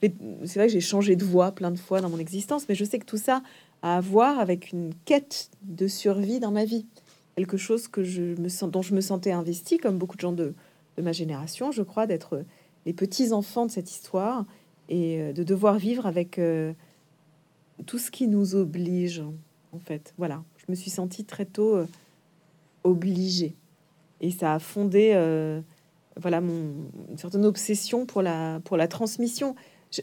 c'est 0.00 0.54
vrai 0.56 0.66
que 0.66 0.72
j'ai 0.72 0.80
changé 0.80 1.16
de 1.16 1.24
voie 1.24 1.52
plein 1.52 1.70
de 1.70 1.78
fois 1.78 2.00
dans 2.00 2.08
mon 2.08 2.18
existence, 2.18 2.68
mais 2.68 2.74
je 2.74 2.84
sais 2.84 2.98
que 2.98 3.04
tout 3.04 3.16
ça 3.16 3.42
a 3.82 3.96
à 3.96 4.00
voir 4.00 4.38
avec 4.38 4.70
une 4.70 4.92
quête 5.04 5.50
de 5.62 5.88
survie 5.88 6.38
dans 6.38 6.52
ma 6.52 6.64
vie. 6.64 6.86
Quelque 7.36 7.56
chose 7.56 7.88
que 7.88 8.04
je 8.04 8.22
me 8.40 8.48
sens, 8.48 8.70
dont 8.70 8.82
je 8.82 8.94
me 8.94 9.00
sentais 9.00 9.32
investi, 9.32 9.78
comme 9.78 9.98
beaucoup 9.98 10.16
de 10.16 10.20
gens 10.20 10.32
de, 10.32 10.54
ma 11.00 11.12
génération, 11.12 11.72
je 11.72 11.82
crois, 11.82 12.06
d'être 12.06 12.44
les 12.86 12.92
petits-enfants 12.92 13.66
de 13.66 13.70
cette 13.70 13.90
histoire 13.90 14.44
et 14.88 15.20
euh, 15.20 15.32
de 15.32 15.42
devoir 15.42 15.78
vivre 15.78 16.06
avec 16.06 16.38
euh, 16.38 16.72
tout 17.86 17.98
ce 17.98 18.10
qui 18.10 18.28
nous 18.28 18.54
oblige, 18.54 19.22
en 19.72 19.78
fait. 19.78 20.14
Voilà, 20.16 20.44
je 20.58 20.64
me 20.68 20.76
suis 20.76 20.90
sentie 20.90 21.24
très 21.24 21.46
tôt 21.46 21.78
obligée 22.84 23.56
et 24.22 24.30
ça 24.30 24.54
a 24.54 24.58
fondé 24.58 25.12
euh, 25.14 25.60
voilà 26.16 26.40
mon 26.40 26.72
une 27.10 27.18
certaine 27.18 27.44
obsession 27.44 28.06
pour 28.06 28.22
la 28.22 28.60
pour 28.64 28.76
la 28.76 28.88
transmission. 28.88 29.54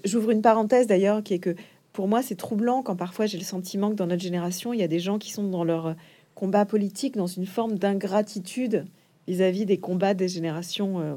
J'ouvre 0.04 0.30
une 0.30 0.42
parenthèse 0.42 0.86
d'ailleurs 0.86 1.24
qui 1.24 1.34
est 1.34 1.40
que 1.40 1.56
pour 1.94 2.08
moi 2.08 2.22
c'est 2.22 2.36
troublant 2.36 2.84
quand 2.84 2.96
parfois 2.96 3.26
j'ai 3.26 3.38
le 3.38 3.44
sentiment 3.44 3.90
que 3.90 3.96
dans 3.96 4.08
notre 4.08 4.22
génération 4.22 4.74
il 4.74 4.80
y 4.80 4.84
a 4.84 4.88
des 4.88 5.00
gens 5.00 5.18
qui 5.18 5.32
sont 5.32 5.48
dans 5.48 5.64
leur 5.64 5.96
combat 6.36 6.66
politique 6.66 7.16
dans 7.16 7.28
une 7.28 7.48
forme 7.48 7.80
d'ingratitude 7.80 8.86
vis-à-vis 9.28 9.66
des 9.66 9.78
combats 9.78 10.14
des 10.14 10.28
générations 10.28 11.00
euh, 11.00 11.16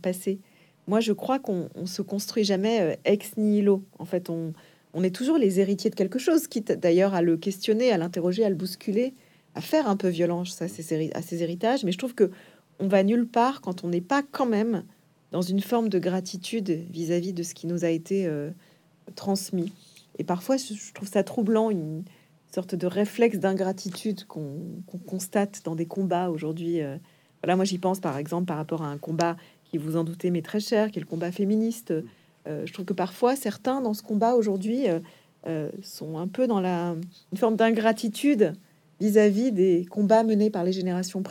passées. 0.00 0.38
Moi 0.86 1.00
je 1.00 1.12
crois 1.12 1.38
qu'on 1.38 1.68
on 1.74 1.86
se 1.86 2.02
construit 2.02 2.44
jamais 2.44 2.80
euh, 2.80 2.94
ex 3.04 3.36
nihilo. 3.36 3.82
En 3.98 4.04
fait 4.04 4.30
on 4.30 4.52
on 4.96 5.02
est 5.02 5.14
toujours 5.14 5.38
les 5.38 5.58
héritiers 5.58 5.90
de 5.90 5.96
quelque 5.96 6.20
chose, 6.20 6.46
quitte 6.46 6.70
d'ailleurs 6.70 7.14
à 7.14 7.22
le 7.22 7.36
questionner, 7.36 7.90
à 7.90 7.98
l'interroger, 7.98 8.44
à 8.44 8.48
le 8.48 8.54
bousculer 8.54 9.12
à 9.54 9.60
faire 9.60 9.88
un 9.88 9.96
peu 9.96 10.08
violence 10.08 10.60
à 10.62 10.68
ces, 10.68 11.12
à 11.12 11.22
ces 11.22 11.42
héritages, 11.42 11.84
mais 11.84 11.92
je 11.92 11.98
trouve 11.98 12.14
que 12.14 12.30
on 12.80 12.88
va 12.88 13.02
nulle 13.02 13.26
part 13.26 13.60
quand 13.60 13.84
on 13.84 13.88
n'est 13.88 14.00
pas 14.00 14.22
quand 14.22 14.46
même 14.46 14.84
dans 15.34 15.42
une 15.42 15.60
forme 15.60 15.88
de 15.88 15.98
gratitude 15.98 16.70
vis-à-vis 16.90 17.32
de 17.32 17.42
ce 17.42 17.54
qui 17.54 17.66
nous 17.66 17.84
a 17.84 17.88
été 17.88 18.26
euh, 18.26 18.50
transmis. 19.16 19.72
Et 20.18 20.24
parfois, 20.24 20.56
je 20.56 20.92
trouve 20.92 21.08
ça 21.08 21.24
troublant, 21.24 21.70
une 21.70 22.04
sorte 22.54 22.74
de 22.74 22.86
réflexe 22.86 23.38
d'ingratitude 23.38 24.26
qu'on 24.26 24.84
constate 25.06 25.62
dans 25.64 25.74
des 25.74 25.86
combats 25.86 26.30
aujourd'hui. 26.30 26.80
Euh. 26.80 26.96
Voilà, 27.42 27.56
moi 27.56 27.64
j'y 27.64 27.78
pense 27.78 28.00
par 28.00 28.16
exemple 28.16 28.46
par 28.46 28.56
rapport 28.56 28.82
à 28.82 28.86
un 28.86 28.96
combat 28.96 29.36
qui, 29.64 29.76
vous 29.76 29.96
en 29.96 30.04
doutez, 30.04 30.30
mais 30.30 30.40
très 30.40 30.60
cher, 30.60 30.90
qui 30.90 30.98
est 30.98 31.02
le 31.02 31.08
combat 31.08 31.32
féministe. 31.32 31.92
Euh, 32.46 32.64
je 32.64 32.72
trouve 32.72 32.84
que 32.84 32.92
parfois, 32.92 33.34
certains 33.34 33.80
dans 33.80 33.92
ce 33.92 34.02
combat 34.02 34.34
aujourd'hui 34.34 34.86
sont 35.82 36.16
un 36.16 36.26
peu 36.26 36.46
dans 36.46 36.60
la 36.60 36.94
une 37.32 37.38
forme 37.38 37.56
d'ingratitude 37.56 38.54
vis-à-vis 39.00 39.52
des 39.52 39.86
combats 39.90 40.22
menés 40.22 40.50
par 40.50 40.64
les 40.64 40.72
générations 40.72 41.22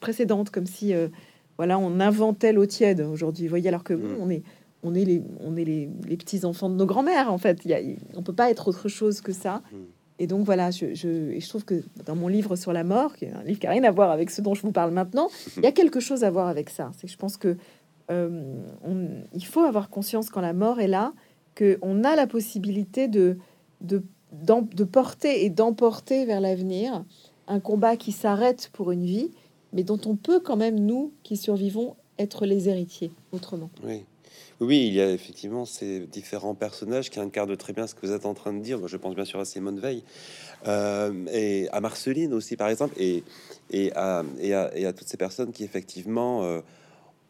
précédentes, 0.00 0.50
comme 0.50 0.66
si 0.66 0.94
euh, 0.94 1.08
voilà, 1.56 1.78
on 1.78 2.00
inventait 2.00 2.52
l'eau 2.52 2.66
tiède 2.66 3.00
aujourd'hui. 3.00 3.46
Vous 3.46 3.50
voyez, 3.50 3.68
alors 3.68 3.84
que 3.84 3.94
mm. 3.94 4.16
on 4.20 4.30
est, 4.30 4.42
on 4.82 4.94
est 4.94 5.04
les, 5.04 5.22
on 5.40 5.56
est 5.56 5.64
les, 5.64 5.88
petits 6.16 6.44
enfants 6.44 6.68
de 6.68 6.74
nos 6.74 6.86
grands-mères 6.86 7.32
en 7.32 7.38
fait. 7.38 7.60
Il 7.64 7.70
y 7.70 7.74
a, 7.74 7.80
on 8.14 8.22
peut 8.22 8.34
pas 8.34 8.50
être 8.50 8.68
autre 8.68 8.88
chose 8.88 9.20
que 9.20 9.32
ça. 9.32 9.62
Mm. 9.72 9.76
Et 10.18 10.26
donc 10.26 10.46
voilà, 10.46 10.70
je, 10.70 10.94
je, 10.94 11.38
je, 11.38 11.48
trouve 11.48 11.64
que 11.64 11.82
dans 12.06 12.16
mon 12.16 12.28
livre 12.28 12.56
sur 12.56 12.72
la 12.72 12.84
mort, 12.84 13.16
qui 13.16 13.26
est 13.26 13.32
un 13.32 13.42
livre 13.42 13.58
qui 13.58 13.66
n'a 13.66 13.72
rien 13.72 13.84
à 13.84 13.90
voir 13.90 14.10
avec 14.10 14.30
ce 14.30 14.40
dont 14.40 14.54
je 14.54 14.62
vous 14.62 14.72
parle 14.72 14.90
maintenant, 14.90 15.28
il 15.58 15.62
y 15.62 15.66
a 15.66 15.72
quelque 15.72 16.00
chose 16.00 16.24
à 16.24 16.30
voir 16.30 16.48
avec 16.48 16.70
ça. 16.70 16.90
C'est 16.96 17.06
que 17.06 17.12
je 17.12 17.18
pense 17.18 17.36
que 17.36 17.56
euh, 18.10 18.54
il 19.34 19.44
faut 19.44 19.60
avoir 19.60 19.90
conscience 19.90 20.30
quand 20.30 20.40
la 20.40 20.54
mort 20.54 20.80
est 20.80 20.88
là, 20.88 21.12
que 21.54 21.78
on 21.82 22.02
a 22.02 22.16
la 22.16 22.26
possibilité 22.26 23.08
de, 23.08 23.36
de 23.82 24.02
de 24.32 24.84
porter 24.84 25.44
et 25.44 25.50
d'emporter 25.50 26.24
vers 26.24 26.40
l'avenir 26.40 27.04
un 27.48 27.60
combat 27.60 27.96
qui 27.96 28.12
s'arrête 28.12 28.70
pour 28.72 28.90
une 28.90 29.04
vie 29.04 29.30
mais 29.76 29.82
dont 29.82 30.00
on 30.06 30.16
peut 30.16 30.40
quand 30.40 30.56
même, 30.56 30.80
nous 30.80 31.12
qui 31.22 31.36
survivons, 31.36 31.96
être 32.18 32.46
les 32.46 32.68
héritiers 32.68 33.12
autrement. 33.30 33.70
Oui. 33.84 34.04
Oui, 34.60 34.86
il 34.86 34.94
y 34.94 35.02
a 35.02 35.10
effectivement 35.10 35.66
ces 35.66 36.00
différents 36.06 36.54
personnages 36.54 37.10
qui 37.10 37.20
incarnent 37.20 37.56
très 37.58 37.74
bien 37.74 37.86
ce 37.86 37.94
que 37.94 38.06
vous 38.06 38.12
êtes 38.12 38.24
en 38.24 38.32
train 38.32 38.54
de 38.54 38.60
dire. 38.60 38.88
je 38.88 38.96
pense 38.96 39.14
bien 39.14 39.26
sûr 39.26 39.38
à 39.38 39.44
Simone 39.44 39.78
Veil 39.78 40.02
euh, 40.66 41.26
et 41.30 41.68
à 41.72 41.80
Marceline 41.82 42.32
aussi, 42.32 42.56
par 42.56 42.68
exemple, 42.68 42.94
et, 42.98 43.22
à, 43.94 44.24
toutes 44.96 45.08
ces 45.08 45.18
personnes 45.18 45.52
qui 45.52 45.62
effectivement 45.62 46.42
euh, 46.42 46.60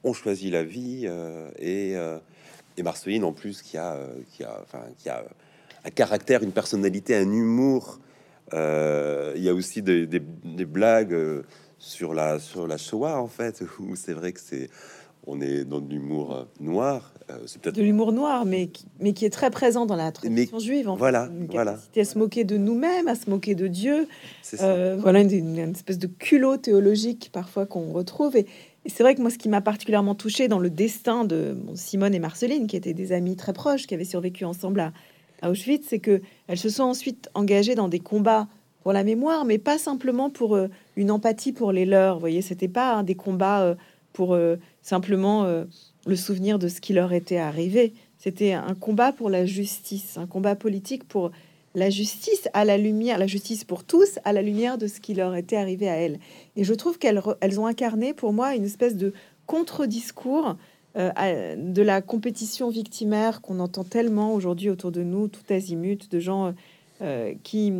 ont 0.04 0.12
choisi 0.12 0.50
la 0.50 0.62
vie 0.62 1.02
euh, 1.06 1.50
et, 1.58 1.94
et, 2.76 2.82
Marceline 2.84 3.24
en 3.24 3.32
plus 3.32 3.60
qui 3.60 3.76
a, 3.76 3.98
qui 4.32 4.44
a, 4.44 4.60
enfin, 4.62 4.84
qui 4.98 5.08
a 5.08 5.24
un 5.86 5.90
caractère, 5.90 6.42
une 6.42 6.52
personnalité, 6.52 7.16
un 7.16 7.30
humour. 7.32 8.00
il 8.52 9.42
y 9.42 9.48
a 9.48 9.54
aussi 9.54 9.82
des, 9.82 10.06
des, 10.06 10.20
des 10.20 10.64
blagues 10.66 11.16
sur 11.78 12.14
la 12.14 12.38
sur 12.38 12.66
la 12.66 12.78
Shoah 12.78 13.20
en 13.20 13.28
fait 13.28 13.62
où 13.78 13.96
c'est 13.96 14.12
vrai 14.12 14.32
que 14.32 14.40
c'est 14.40 14.68
on 15.26 15.40
est 15.40 15.64
dans 15.64 15.80
de 15.80 15.90
l'humour 15.90 16.34
euh, 16.34 16.44
noir. 16.60 17.12
Euh, 17.30 17.38
c'est 17.46 17.60
peut-être 17.60 17.74
de 17.74 17.82
l'humour 17.82 18.12
noir, 18.12 18.46
mais 18.46 18.68
qui, 18.68 18.86
mais 19.00 19.12
qui 19.12 19.24
est 19.24 19.30
très 19.30 19.50
présent 19.50 19.84
dans 19.84 19.96
la 19.96 20.12
tradition 20.12 20.58
juive. 20.60 20.88
En 20.88 20.94
voilà, 20.94 21.28
voilà. 21.50 21.78
À 21.96 22.04
se 22.04 22.16
moquer 22.16 22.44
de 22.44 22.56
nous-mêmes, 22.56 23.08
à 23.08 23.16
se 23.16 23.28
moquer 23.28 23.56
de 23.56 23.66
Dieu. 23.66 24.06
Euh, 24.60 24.96
voilà 25.00 25.22
une, 25.22 25.58
espèce 25.58 25.98
de 25.98 26.06
culot 26.06 26.56
théologique 26.58 27.30
parfois 27.32 27.66
qu'on 27.66 27.92
retrouve. 27.92 28.36
Et, 28.36 28.46
c'est 28.88 29.02
vrai 29.02 29.16
que 29.16 29.20
moi, 29.20 29.30
ce 29.30 29.38
qui 29.38 29.48
m'a 29.48 29.60
particulièrement 29.60 30.14
touché 30.14 30.46
dans 30.46 30.60
le 30.60 30.70
destin 30.70 31.24
de 31.24 31.56
Simone 31.74 32.14
et 32.14 32.20
Marceline, 32.20 32.68
qui 32.68 32.76
étaient 32.76 32.94
des 32.94 33.10
amis 33.10 33.34
très 33.34 33.52
proches, 33.52 33.88
qui 33.88 33.94
avaient 33.94 34.04
survécu 34.04 34.44
ensemble 34.44 34.78
à, 34.78 34.92
Auschwitz, 35.42 35.86
c'est 35.88 35.98
que 35.98 36.22
elles 36.46 36.58
se 36.58 36.68
sont 36.70 36.84
ensuite 36.84 37.28
engagées 37.34 37.74
dans 37.74 37.88
des 37.88 38.00
combats 38.00 38.48
pour 38.82 38.92
la 38.92 39.04
mémoire, 39.04 39.44
mais 39.44 39.58
pas 39.58 39.78
simplement 39.78 40.30
pour 40.30 40.56
une 40.96 41.10
empathie 41.10 41.52
pour 41.52 41.72
les 41.72 41.84
leurs. 41.84 42.14
Vous 42.14 42.20
voyez, 42.20 42.40
c'était 42.40 42.68
pas 42.68 43.02
des 43.02 43.16
combats 43.16 43.76
pour 44.16 44.32
euh, 44.32 44.56
simplement 44.80 45.44
euh, 45.44 45.64
le 46.06 46.16
souvenir 46.16 46.58
de 46.58 46.68
ce 46.68 46.80
qui 46.80 46.94
leur 46.94 47.12
était 47.12 47.36
arrivé. 47.36 47.92
C'était 48.16 48.54
un 48.54 48.74
combat 48.74 49.12
pour 49.12 49.28
la 49.28 49.44
justice, 49.44 50.16
un 50.16 50.26
combat 50.26 50.56
politique 50.56 51.04
pour 51.04 51.32
la 51.74 51.90
justice 51.90 52.48
à 52.54 52.64
la 52.64 52.78
lumière, 52.78 53.18
la 53.18 53.26
justice 53.26 53.64
pour 53.64 53.84
tous 53.84 54.18
à 54.24 54.32
la 54.32 54.40
lumière 54.40 54.78
de 54.78 54.86
ce 54.86 55.00
qui 55.00 55.12
leur 55.12 55.36
était 55.36 55.56
arrivé 55.56 55.86
à 55.86 55.96
elles. 55.96 56.18
Et 56.56 56.64
je 56.64 56.72
trouve 56.72 56.98
qu'elles 56.98 57.20
elles 57.42 57.60
ont 57.60 57.66
incarné 57.66 58.14
pour 58.14 58.32
moi 58.32 58.54
une 58.54 58.64
espèce 58.64 58.96
de 58.96 59.12
contre-discours 59.44 60.56
euh, 60.96 61.56
de 61.56 61.82
la 61.82 62.02
compétition 62.02 62.70
victimaire 62.70 63.40
qu'on 63.40 63.60
entend 63.60 63.84
tellement 63.84 64.34
aujourd'hui 64.34 64.70
autour 64.70 64.92
de 64.92 65.02
nous, 65.02 65.28
tout 65.28 65.42
azimut, 65.50 66.10
de 66.10 66.20
gens 66.20 66.54
qui, 67.42 67.74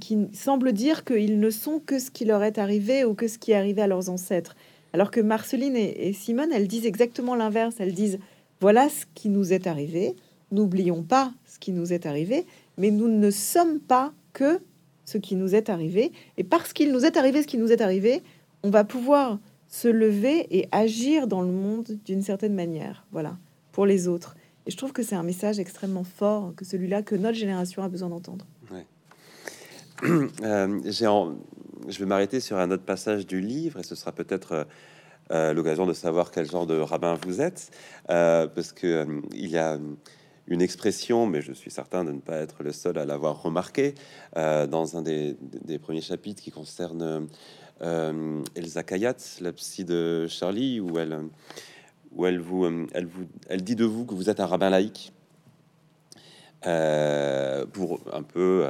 qui 0.00 0.28
semblent 0.32 0.72
dire 0.72 1.04
qu'ils 1.04 1.38
ne 1.38 1.50
sont 1.50 1.78
que 1.78 1.98
ce 1.98 2.10
qui 2.10 2.24
leur 2.24 2.42
est 2.42 2.56
arrivé 2.56 3.04
ou 3.04 3.12
que 3.12 3.28
ce 3.28 3.36
qui 3.36 3.50
est 3.52 3.54
arrivé 3.54 3.82
à 3.82 3.86
leurs 3.86 4.08
ancêtres. 4.08 4.56
Alors 4.92 5.10
que 5.10 5.20
Marceline 5.20 5.76
et, 5.76 6.12
Simone, 6.12 6.52
elles 6.52 6.68
disent 6.68 6.86
exactement 6.86 7.34
l'inverse. 7.34 7.76
Elles 7.78 7.94
disent 7.94 8.18
voilà 8.60 8.88
ce 8.88 9.06
qui 9.14 9.28
nous 9.28 9.52
est 9.52 9.66
arrivé. 9.66 10.14
N'oublions 10.50 11.02
pas 11.02 11.32
ce 11.46 11.58
qui 11.58 11.72
nous 11.72 11.92
est 11.92 12.06
arrivé, 12.06 12.46
mais 12.76 12.90
nous 12.90 13.08
ne 13.08 13.30
sommes 13.30 13.80
pas 13.80 14.12
que 14.32 14.60
ce 15.04 15.18
qui 15.18 15.34
nous 15.34 15.54
est 15.54 15.70
arrivé. 15.70 16.12
Et 16.36 16.44
parce 16.44 16.72
qu'il 16.72 16.92
nous 16.92 17.04
est 17.04 17.16
arrivé 17.16 17.42
ce 17.42 17.46
qui 17.46 17.58
nous 17.58 17.72
est 17.72 17.80
arrivé, 17.80 18.22
on 18.62 18.70
va 18.70 18.84
pouvoir 18.84 19.38
se 19.72 19.88
lever 19.88 20.46
et 20.56 20.68
agir 20.70 21.26
dans 21.26 21.42
le 21.42 21.50
monde 21.50 21.98
d'une 22.04 22.22
certaine 22.22 22.54
manière. 22.54 23.04
Voilà, 23.10 23.36
pour 23.72 23.86
les 23.86 24.06
autres. 24.06 24.36
Et 24.66 24.70
je 24.70 24.76
trouve 24.76 24.92
que 24.92 25.02
c'est 25.02 25.16
un 25.16 25.24
message 25.24 25.58
extrêmement 25.58 26.04
fort 26.04 26.52
que 26.54 26.64
celui-là 26.64 27.02
que 27.02 27.16
notre 27.16 27.36
génération 27.36 27.82
a 27.82 27.88
besoin 27.88 28.08
d'entendre. 28.08 28.46
Euh, 30.42 30.80
j'ai 30.84 31.06
en 31.06 31.36
je 31.88 31.98
vais 31.98 32.06
m'arrêter 32.06 32.40
sur 32.40 32.58
un 32.58 32.70
autre 32.70 32.84
passage 32.84 33.26
du 33.26 33.40
livre 33.40 33.80
et 33.80 33.82
ce 33.82 33.94
sera 33.94 34.12
peut-être 34.12 34.52
euh, 34.52 34.64
euh, 35.30 35.52
l'occasion 35.52 35.86
de 35.86 35.92
savoir 35.92 36.30
quel 36.30 36.48
genre 36.50 36.66
de 36.66 36.78
rabbin 36.78 37.18
vous 37.26 37.40
êtes, 37.40 37.70
euh, 38.10 38.46
parce 38.46 38.72
que 38.72 39.06
il 39.32 39.48
y 39.48 39.58
a 39.58 39.78
une 40.48 40.60
expression, 40.60 41.26
mais 41.26 41.40
je 41.40 41.52
suis 41.52 41.70
certain 41.70 42.04
de 42.04 42.12
ne 42.12 42.20
pas 42.20 42.36
être 42.38 42.62
le 42.62 42.72
seul 42.72 42.98
à 42.98 43.04
l'avoir 43.04 43.42
remarqué 43.42 43.94
dans 44.34 44.96
un 44.96 45.02
des, 45.02 45.36
premiers 45.80 46.00
chapitres 46.00 46.42
qui 46.42 46.50
concerne 46.50 47.28
Elsa 47.80 48.82
Kayat, 48.82 49.16
la 49.40 49.52
psy 49.52 49.84
de 49.84 50.26
Charlie, 50.28 50.80
où 50.80 50.98
elle, 50.98 51.18
où 52.14 52.26
elle 52.26 52.40
vous, 52.40 52.64
elle 52.92 53.06
vous, 53.06 53.26
elle 53.48 53.62
dit 53.62 53.76
de 53.76 53.84
vous 53.84 54.04
que 54.04 54.14
vous 54.14 54.30
êtes 54.30 54.40
un 54.40 54.46
rabbin 54.46 54.70
laïque. 54.70 55.12
pour 57.72 58.00
un 58.12 58.22
peu 58.22 58.64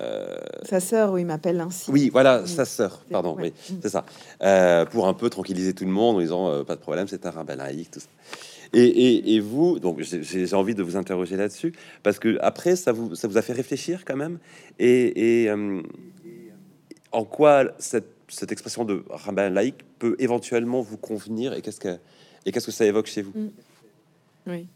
euh, 0.00 0.36
sa 0.62 0.80
sœur, 0.80 1.12
oui, 1.12 1.24
m'appelle 1.24 1.60
ainsi. 1.60 1.90
Oui, 1.90 2.10
voilà, 2.12 2.46
sa 2.46 2.64
sœur, 2.64 3.04
pardon, 3.10 3.36
oui, 3.38 3.52
c'est 3.82 3.88
ça. 3.88 4.04
Euh, 4.42 4.84
pour 4.84 5.08
un 5.08 5.14
peu 5.14 5.30
tranquilliser 5.30 5.72
tout 5.72 5.84
le 5.84 5.90
monde 5.90 6.16
en 6.16 6.20
disant 6.20 6.48
euh, 6.48 6.64
pas 6.64 6.76
de 6.76 6.80
problème, 6.80 7.08
c'est 7.08 7.24
un 7.26 7.30
rabbin 7.30 7.56
laïque, 7.56 7.90
tout 7.92 8.00
ça. 8.00 8.08
Et, 8.72 9.40
vous, 9.40 9.78
donc 9.78 10.00
j'ai 10.00 10.54
envie 10.54 10.74
de 10.74 10.82
vous 10.82 10.96
interroger 10.96 11.36
là-dessus 11.36 11.72
parce 12.02 12.18
que 12.18 12.36
après 12.40 12.74
ça 12.74 12.92
vous 12.92 13.14
ça 13.14 13.28
vous 13.28 13.38
a 13.38 13.42
fait 13.42 13.52
réfléchir 13.52 14.04
quand 14.04 14.16
même? 14.16 14.38
Et, 14.78 15.48
en 17.12 17.24
quoi 17.24 17.64
cette, 17.78 18.15
cette, 18.28 18.52
expression 18.52 18.84
de 18.84 19.04
rabbin 19.08 19.50
laïque 19.50 19.84
peut 19.98 20.16
éventuellement 20.18 20.80
vous 20.80 20.96
convenir 20.96 21.52
et 21.52 21.62
qu'est-ce 21.62 21.80
que 21.80 21.98
et 22.44 22.52
qu'est-ce 22.52 22.66
que 22.66 22.72
ça 22.72 22.86
évoque 22.86 23.06
chez 23.06 23.22
vous? 23.22 23.32
Mm. 23.34 23.50
Oui. 24.46 24.66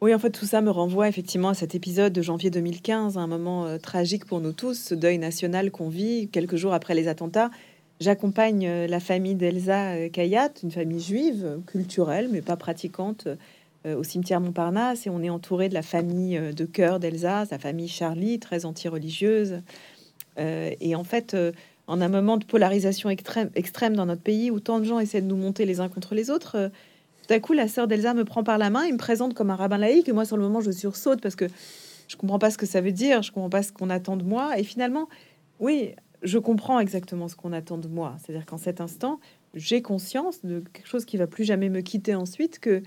Oui, 0.00 0.14
en 0.14 0.18
fait, 0.18 0.30
tout 0.30 0.44
ça 0.44 0.60
me 0.60 0.70
renvoie 0.70 1.08
effectivement 1.08 1.48
à 1.48 1.54
cet 1.54 1.74
épisode 1.74 2.12
de 2.12 2.20
janvier 2.20 2.50
2015, 2.50 3.16
un 3.16 3.26
moment 3.26 3.64
euh, 3.64 3.78
tragique 3.78 4.26
pour 4.26 4.40
nous 4.40 4.52
tous, 4.52 4.74
ce 4.74 4.94
deuil 4.94 5.16
national 5.16 5.70
qu'on 5.70 5.88
vit 5.88 6.28
quelques 6.28 6.56
jours 6.56 6.74
après 6.74 6.94
les 6.94 7.08
attentats. 7.08 7.50
J'accompagne 8.00 8.66
euh, 8.66 8.86
la 8.86 9.00
famille 9.00 9.34
d'Elsa 9.34 9.92
euh, 9.92 10.08
Kayat, 10.10 10.50
une 10.62 10.70
famille 10.70 11.00
juive, 11.00 11.60
culturelle, 11.66 12.28
mais 12.30 12.42
pas 12.42 12.56
pratiquante, 12.56 13.28
au 13.86 14.02
cimetière 14.02 14.40
Montparnasse, 14.40 15.06
et 15.06 15.10
on 15.10 15.22
est 15.22 15.28
entouré 15.28 15.68
de 15.68 15.74
la 15.74 15.82
famille 15.82 16.38
de 16.38 16.64
cœur 16.64 17.00
d'Elsa, 17.00 17.44
sa 17.44 17.58
famille 17.58 17.88
Charlie, 17.88 18.38
très 18.38 18.64
anti-religieuse. 18.64 19.60
et 20.38 20.94
en 20.96 21.04
fait, 21.04 21.36
en 21.86 22.00
un 22.00 22.08
moment 22.08 22.36
de 22.36 22.44
polarisation 22.44 23.10
extrême, 23.10 23.96
dans 23.96 24.06
notre 24.06 24.22
pays, 24.22 24.50
où 24.50 24.60
tant 24.60 24.80
de 24.80 24.84
gens 24.84 24.98
essaient 24.98 25.20
de 25.20 25.26
nous 25.26 25.36
monter 25.36 25.66
les 25.66 25.80
uns 25.80 25.88
contre 25.88 26.14
les 26.14 26.30
autres, 26.30 26.70
tout 27.26 27.32
à 27.32 27.40
coup, 27.40 27.54
la 27.54 27.68
sœur 27.68 27.88
d'Elsa 27.88 28.12
me 28.12 28.24
prend 28.24 28.44
par 28.44 28.58
la 28.58 28.68
main 28.68 28.82
et 28.82 28.92
me 28.92 28.98
présente 28.98 29.32
comme 29.32 29.50
un 29.50 29.56
rabbin 29.56 29.78
laïque. 29.78 30.10
Moi, 30.10 30.26
sur 30.26 30.36
le 30.36 30.42
moment, 30.42 30.60
je 30.60 30.70
sursaute 30.70 31.22
parce 31.22 31.36
que 31.36 31.46
je 32.06 32.16
comprends 32.16 32.38
pas 32.38 32.50
ce 32.50 32.58
que 32.58 32.66
ça 32.66 32.82
veut 32.82 32.92
dire, 32.92 33.22
je 33.22 33.32
comprends 33.32 33.48
pas 33.48 33.62
ce 33.62 33.72
qu'on 33.72 33.88
attend 33.88 34.18
de 34.18 34.24
moi. 34.24 34.58
Et 34.58 34.64
finalement, 34.64 35.08
oui, 35.58 35.94
je 36.22 36.36
comprends 36.36 36.80
exactement 36.80 37.28
ce 37.28 37.34
qu'on 37.34 37.54
attend 37.54 37.78
de 37.78 37.88
moi. 37.88 38.16
C'est-à-dire 38.18 38.44
qu'en 38.44 38.58
cet 38.58 38.82
instant, 38.82 39.20
j'ai 39.54 39.80
conscience 39.80 40.44
de 40.44 40.62
quelque 40.72 40.86
chose 40.86 41.06
qui 41.06 41.16
va 41.16 41.26
plus 41.26 41.44
jamais 41.44 41.70
me 41.70 41.80
quitter 41.80 42.14
ensuite, 42.14 42.58
que 42.58 42.82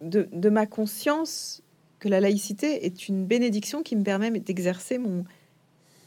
de 0.00 0.48
ma 0.48 0.66
conscience 0.66 1.62
que 2.00 2.08
la 2.08 2.18
laïcité 2.18 2.86
est 2.86 3.06
une 3.06 3.26
bénédiction 3.26 3.82
qui 3.82 3.94
me 3.94 4.02
permet 4.02 4.30
d'exercer 4.30 4.98
mon, 4.98 5.24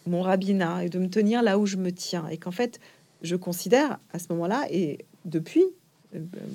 mon 0.06 0.22
rabbinat 0.22 0.86
et 0.86 0.90
de 0.90 1.00
me 1.00 1.10
tenir 1.10 1.44
là 1.44 1.58
où 1.58 1.66
je 1.66 1.78
me 1.78 1.92
tiens. 1.92 2.28
Et 2.28 2.38
qu'en 2.38 2.52
fait, 2.52 2.80
je 3.22 3.36
considère 3.36 4.00
à 4.12 4.20
ce 4.20 4.26
moment-là, 4.32 4.66
et 4.70 5.06
depuis, 5.26 5.64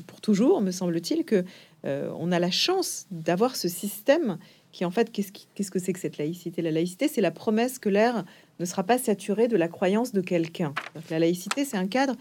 pour 0.07 0.21
toujours, 0.21 0.61
me 0.61 0.71
semble-t-il, 0.71 1.25
que 1.25 1.45
euh, 1.85 2.11
on 2.19 2.33
a 2.33 2.39
la 2.39 2.51
chance 2.51 3.07
d'avoir 3.11 3.57
ce 3.57 3.69
système 3.69 4.39
qui, 4.73 4.85
en 4.85 4.91
fait, 4.91 5.11
qu'est-ce, 5.11 5.71
que 5.71 5.79
c'est 5.79 5.93
que 5.93 6.01
cette 6.01 6.19
laïcité? 6.19 6.61
La 6.63 6.71
laïcité, 6.71 7.09
c'est 7.09 7.21
la 7.21 7.31
promesse 7.31 7.79
que 7.79 7.89
l'air 7.89 8.25
ne 8.61 8.65
sera 8.65 8.85
pas 8.85 8.99
saturé 8.99 9.49
de 9.49 9.57
la 9.57 9.69
croyance 9.69 10.13
de 10.13 10.21
quelqu'un. 10.21 10.75
La 11.11 11.19
laïcité, 11.19 11.65
c'est 11.65 11.77
un 11.77 11.87
cadre 11.87 12.15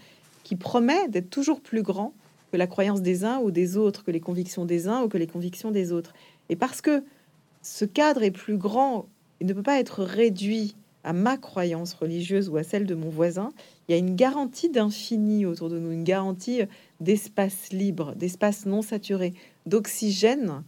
qui 0.44 0.56
promet 0.56 1.08
d'être 1.08 1.30
toujours 1.30 1.60
plus 1.60 1.82
grand 1.82 2.14
que 2.50 2.56
la 2.56 2.66
croyance 2.66 3.02
des 3.02 3.24
uns 3.24 3.38
ou 3.40 3.50
des 3.50 3.76
autres, 3.76 4.02
que 4.04 4.10
les 4.10 4.20
convictions 4.20 4.64
des 4.64 4.88
uns 4.88 5.02
ou 5.02 5.08
que 5.08 5.18
les 5.18 5.26
convictions 5.26 5.70
des 5.70 5.92
autres. 5.92 6.14
Et 6.48 6.56
parce 6.56 6.80
que 6.80 7.04
ce 7.60 7.84
cadre 7.84 8.22
est 8.22 8.30
plus 8.30 8.56
grand, 8.56 9.06
il 9.40 9.46
ne 9.46 9.52
peut 9.52 9.62
pas 9.62 9.78
être 9.78 10.02
réduit 10.02 10.74
à 11.04 11.12
ma 11.12 11.36
croyance 11.36 11.94
religieuse 11.94 12.48
ou 12.48 12.56
à 12.56 12.62
celle 12.62 12.86
de 12.86 12.94
mon 12.94 13.08
voisin, 13.08 13.50
il 13.88 13.92
y 13.92 13.94
a 13.94 13.98
une 13.98 14.16
garantie 14.16 14.68
d'infini 14.68 15.46
autour 15.46 15.70
de 15.70 15.78
nous, 15.78 15.92
une 15.92 16.04
garantie 16.04 16.62
d'espace 17.00 17.70
libre, 17.72 18.14
d'espace 18.14 18.66
non 18.66 18.82
saturé, 18.82 19.32
d'oxygène 19.66 20.62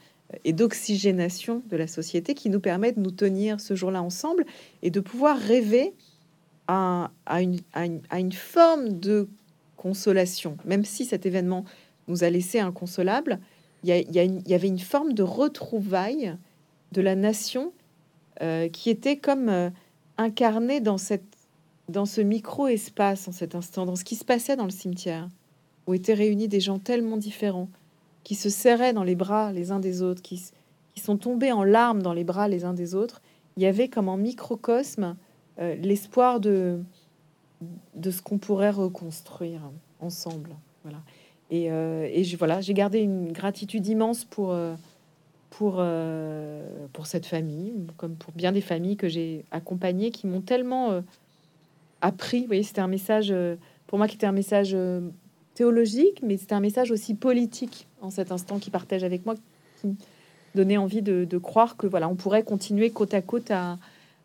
et 0.45 0.53
d'oxygénation 0.53 1.63
de 1.69 1.77
la 1.77 1.87
société 1.87 2.35
qui 2.35 2.51
nous 2.51 2.61
permet 2.61 2.93
de 2.93 3.01
nous 3.01 3.11
tenir 3.11 3.61
ce 3.61 3.75
jour-là 3.75 4.03
ensemble 4.03 4.47
et 4.83 4.91
de 4.91 5.01
pouvoir 5.01 5.39
rêver 5.39 5.93
à, 6.69 7.11
une, 7.41 8.33
forme 8.33 9.01
de 9.01 9.29
consolation. 9.77 10.57
Même 10.65 10.85
si 10.85 11.05
cet 11.05 11.27
événement 11.27 11.65
nous 12.07 12.23
a 12.23 12.31
laissé 12.31 12.61
inconsolable, 12.61 13.41
il 13.83 13.89
y, 13.91 14.55
avait 14.55 14.69
une 14.69 14.79
forme 14.79 15.15
de 15.15 15.23
retrouvaille 15.23 16.37
de 16.93 17.01
la 17.01 17.17
nation 17.17 17.73
euh, 18.41 18.69
qui 18.69 18.91
était 18.91 19.17
comme 19.17 19.49
euh, 19.49 19.71
incarnée 20.21 20.81
dans, 20.81 20.99
cette, 20.99 21.25
dans 21.89 22.05
ce 22.05 22.21
micro-espace 22.21 23.27
en 23.27 23.33
cet 23.33 23.55
instant, 23.55 23.87
dans 23.87 23.97
ce 23.97 24.05
qui 24.05 24.17
se 24.17 24.25
passait 24.25 24.57
dans 24.57 24.65
le 24.65 24.71
cimetière 24.71 25.29
où 25.87 25.95
étaient 25.95 26.15
réunis 26.15 26.47
des 26.47 26.61
gens 26.61 26.79
tellement 26.79 27.17
différents, 27.17 27.69
qui 28.23 28.35
se 28.35 28.51
serraient 28.51 28.93
dans 28.93 29.03
les 29.03 29.15
bras 29.15 29.51
les 29.51 29.73
uns 29.73 29.81
des 29.81 30.03
autres, 30.03 30.21
qui, 30.21 30.41
qui 30.95 31.01
sont 31.01 31.17
tombés 31.17 31.53
en 31.53 31.65
larmes 31.65 32.03
dans 32.03 32.13
les 32.13 32.23
bras 32.23 32.49
les 32.49 32.65
uns 32.65 32.75
des 32.75 32.95
autres, 32.95 33.23
il 33.57 33.63
y 33.63 33.67
avait 33.67 33.89
comme 33.89 34.09
en 34.09 34.19
microcosme 34.19 35.17
euh, 35.59 35.75
l'espoir 35.77 36.39
de, 36.39 36.81
de 37.95 38.11
ce 38.11 38.21
qu'on 38.21 38.39
pourrait 38.39 38.71
reconstruire 38.71 39.63
ensemble. 40.01 40.51
Voilà. 40.83 40.99
Et, 41.51 41.65
et 41.67 42.23
je, 42.23 42.37
voilà, 42.37 42.61
j'ai 42.61 42.75
gardé 42.75 43.01
une 43.01 43.33
gratitude 43.33 43.85
immense 43.89 44.25
pour, 44.25 44.55
pour, 45.51 45.83
pour 46.93 47.07
cette 47.07 47.27
famille, 47.27 47.75
comme 47.97 48.15
pour 48.15 48.33
bien 48.33 48.53
des 48.53 48.61
familles 48.61 48.97
que 48.97 49.09
j'ai 49.09 49.45
accompagnées, 49.51 50.11
qui 50.11 50.27
m'ont 50.27 50.41
tellement 50.41 51.03
appris. 52.01 52.41
Vous 52.41 52.47
voyez, 52.47 52.63
c'était 52.63 52.81
un 52.81 52.89
message, 52.89 53.35
pour 53.87 53.99
moi, 53.99 54.09
qui 54.09 54.17
était 54.17 54.27
un 54.27 54.33
message 54.33 54.77
théologique, 55.55 56.23
mais 56.23 56.37
c'était 56.37 56.55
un 56.55 56.61
message 56.61 56.91
aussi 56.91 57.15
politique 57.15 57.87
en 58.01 58.11
cet 58.11 58.33
instant 58.33 58.59
qui 58.59 58.71
partage 58.71 59.05
avec 59.05 59.27
moi, 59.27 59.35
qui 59.81 59.95
donnait 60.55 60.77
envie 60.77 61.03
de, 61.03 61.39
croire 61.39 61.77
que 61.77 61.87
voilà, 61.87 62.09
on 62.09 62.15
pourrait 62.15 62.43
continuer 62.43 62.91
côte 62.91 63.15
à 63.15 63.23
côte 63.23 63.51
à, 63.51 63.79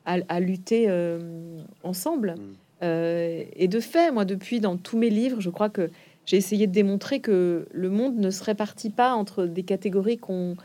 à, 0.06 0.40
lutter 0.40 0.86
euh, 0.88 1.60
ensemble. 1.84 2.36
Mm. 2.36 2.56
Euh, 2.84 3.44
et 3.54 3.68
de 3.68 3.80
fait, 3.80 4.12
moi, 4.12 4.26
depuis 4.26 4.60
dans 4.60 4.78
tous 4.78 4.98
mes 4.98 5.10
livres, 5.10 5.42
je 5.42 5.50
crois 5.50 5.70
que 5.70 5.90
j'ai 6.26 6.38
essayé 6.38 6.68
de 6.68 6.72
démontrer 6.72 7.20
que 7.20 7.68
le 7.72 7.90
monde 7.90 8.18
ne 8.18 8.30
se 8.30 8.44
répartit 8.44 8.90
pas 8.90 9.14
entre 9.14 9.46
des 9.46 9.64
catégories 9.64 10.18
qu'on 10.18 10.56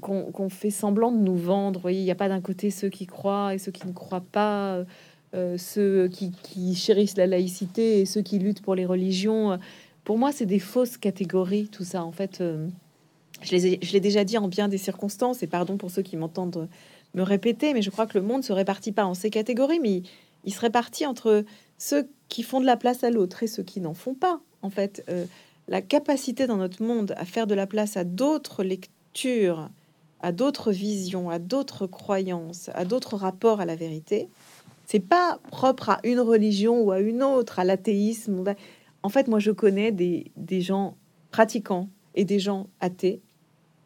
qu'on 0.00 0.48
fait 0.48 0.70
semblant 0.70 1.12
de 1.12 1.18
nous 1.18 1.36
vendre. 1.36 1.90
Il 1.90 2.02
n'y 2.02 2.10
a 2.10 2.14
pas 2.14 2.28
d'un 2.28 2.40
côté 2.40 2.70
ceux 2.70 2.88
qui 2.88 3.06
croient 3.06 3.54
et 3.54 3.58
ceux 3.58 3.72
qui 3.72 3.86
ne 3.86 3.92
croient 3.92 4.24
pas, 4.32 4.84
euh, 5.34 5.58
ceux 5.58 6.08
qui, 6.08 6.74
chérissent 6.74 7.16
la 7.16 7.26
laïcité 7.26 8.00
et 8.00 8.06
ceux 8.06 8.22
qui 8.22 8.38
luttent 8.38 8.62
pour 8.62 8.74
les 8.74 8.86
religions. 8.86 9.58
Pour 10.04 10.18
moi, 10.18 10.32
c'est 10.32 10.46
des 10.46 10.58
fausses 10.58 10.96
catégories, 10.96 11.68
tout 11.68 11.84
ça. 11.84 12.04
En 12.04 12.12
fait, 12.12 12.42
je 13.42 13.92
l'ai 13.92 14.00
déjà 14.00 14.24
dit 14.24 14.38
en 14.38 14.48
bien 14.48 14.68
des 14.68 14.78
circonstances, 14.78 15.42
et 15.42 15.46
pardon 15.46 15.76
pour 15.76 15.90
ceux 15.90 16.02
qui 16.02 16.16
m'entendent 16.16 16.68
me 17.14 17.22
répéter, 17.22 17.74
mais 17.74 17.82
je 17.82 17.90
crois 17.90 18.06
que 18.06 18.18
le 18.18 18.24
monde 18.24 18.44
se 18.44 18.52
répartit 18.52 18.92
pas 18.92 19.04
en 19.04 19.14
ces 19.14 19.30
catégories, 19.30 19.80
mais 19.80 20.02
il, 20.44 20.54
se 20.54 20.60
répartit 20.60 21.06
entre 21.06 21.44
ceux 21.78 22.08
qui 22.28 22.42
font 22.42 22.60
de 22.60 22.66
la 22.66 22.76
place 22.76 23.02
à 23.04 23.10
l'autre 23.10 23.42
et 23.42 23.46
ceux 23.46 23.62
qui 23.62 23.80
n'en 23.80 23.94
font 23.94 24.14
pas. 24.14 24.40
En 24.62 24.70
fait, 24.70 25.04
euh, 25.08 25.24
la 25.68 25.82
capacité 25.82 26.46
dans 26.46 26.56
notre 26.56 26.82
monde 26.82 27.14
à 27.16 27.24
faire 27.24 27.46
de 27.46 27.54
la 27.54 27.66
place 27.66 27.96
à 27.96 28.04
d'autres 28.04 28.62
lectures, 28.62 29.70
à 30.20 30.32
d'autres 30.32 30.72
visions, 30.72 31.30
à 31.30 31.38
d'autres 31.38 31.86
croyances, 31.86 32.70
à 32.74 32.84
d'autres 32.84 33.16
rapports 33.16 33.60
à 33.60 33.64
la 33.64 33.76
vérité, 33.76 34.28
c'est 34.86 35.00
pas 35.00 35.40
propre 35.50 35.90
à 35.90 36.00
une 36.04 36.20
religion 36.20 36.80
ou 36.80 36.92
à 36.92 37.00
une 37.00 37.22
autre, 37.22 37.58
à 37.58 37.64
l'athéisme. 37.64 38.44
En 39.02 39.08
fait, 39.08 39.28
moi, 39.28 39.40
je 39.40 39.50
connais 39.50 39.92
des, 39.92 40.32
gens 40.60 40.96
pratiquants 41.30 41.88
et 42.14 42.24
des 42.24 42.38
gens 42.38 42.68
athées 42.80 43.20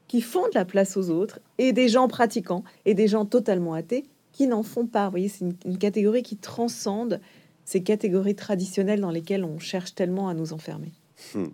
qui 0.08 0.20
font 0.20 0.46
de 0.48 0.54
la 0.54 0.64
place 0.64 0.96
aux 0.96 1.10
autres, 1.10 1.38
et 1.58 1.72
des 1.72 1.88
gens 1.88 2.08
pratiquants, 2.08 2.64
et 2.84 2.94
des 2.94 3.06
gens 3.06 3.24
totalement 3.24 3.74
athées 3.74 4.04
qui 4.32 4.48
n'en 4.48 4.64
font 4.64 4.86
pas. 4.86 5.04
Vous 5.04 5.12
voyez, 5.12 5.28
c'est 5.28 5.44
une, 5.64 5.78
catégorie 5.78 6.24
qui 6.24 6.36
transcende 6.36 7.20
ces 7.64 7.84
catégories 7.84 8.34
traditionnelles 8.34 9.00
dans 9.00 9.12
lesquelles 9.12 9.44
on 9.44 9.60
cherche 9.60 9.94
tellement 9.94 10.28
à 10.28 10.34
nous 10.34 10.52
enfermer. 10.52 10.92
Hmm. 11.34 11.46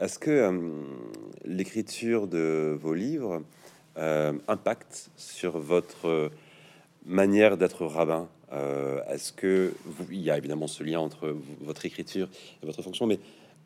Est-ce 0.00 0.18
que 0.18 0.30
euh, 0.30 0.70
l'écriture 1.44 2.28
de 2.28 2.78
vos 2.80 2.94
livres 2.94 3.42
euh, 3.98 4.32
impacte 4.48 5.10
sur 5.16 5.58
votre 5.58 6.30
manière 7.04 7.56
d'être 7.56 7.86
rabbin 7.86 8.28
euh, 8.52 9.00
Est-ce 9.08 9.32
que 9.32 9.72
il 10.10 10.20
y 10.20 10.30
a 10.30 10.36
évidemment 10.36 10.66
ce 10.66 10.82
lien 10.82 11.00
entre 11.00 11.36
votre 11.60 11.84
écriture 11.86 12.28
et 12.62 12.66
votre 12.66 12.82
fonction, 12.82 13.06
mais 13.06 13.18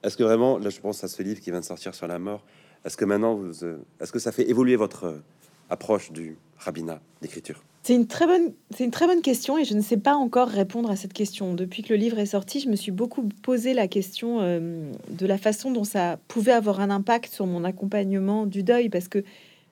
est-ce 0.03 0.17
que 0.17 0.23
vraiment, 0.23 0.59
là 0.59 0.71
je 0.71 0.81
pense 0.81 1.05
à 1.05 1.09
ce 1.09 1.23
livre 1.23 1.41
qui 1.41 1.51
vient 1.51 1.61
de 1.61 1.65
sortir 1.65 1.95
sur 1.95 2.07
la 2.07 2.19
mort, 2.19 2.43
est-ce 2.85 2.97
que 2.97 3.05
maintenant, 3.05 3.35
vous, 3.35 3.65
euh, 3.65 3.79
est-ce 4.01 4.13
que 4.13 4.19
ça 4.19 4.33
fait 4.33 4.49
évoluer 4.49 4.77
votre 4.77 5.05
euh, 5.05 5.23
approche 5.69 6.13
du 6.13 6.39
rabbinat 6.59 7.01
d'écriture? 7.21 7.63
C'est 7.83 7.95
une 7.95 8.07
très 8.07 8.27
bonne, 8.27 8.53
c'est 8.71 8.85
une 8.85 8.91
très 8.91 9.07
bonne 9.07 9.23
question 9.23 9.59
et 9.59 9.65
je 9.65 9.75
ne 9.75 9.81
sais 9.81 9.97
pas 9.97 10.15
encore 10.15 10.49
répondre 10.49 10.91
à 10.91 10.97
cette 10.97 11.13
question. 11.13 11.55
Depuis 11.55 11.83
que 11.83 11.91
le 11.91 11.97
livre 11.97 12.19
est 12.19 12.27
sorti, 12.27 12.61
je 12.61 12.69
me 12.69 12.77
suis 12.77 12.93
beaucoup 12.93 13.29
posé 13.43 13.75
la 13.75 13.89
question 13.89 14.41
euh, 14.41 14.91
de 15.09 15.27
la 15.27 15.39
façon 15.39 15.71
dont 15.71 15.85
ça 15.85 16.19
pouvait 16.29 16.53
avoir 16.53 16.81
un 16.81 16.91
impact 16.91 17.33
sur 17.33 17.47
mon 17.47 17.65
accompagnement 17.65 18.47
du 18.47 18.63
deuil, 18.63 18.89
parce 18.89 19.09
que 19.09 19.25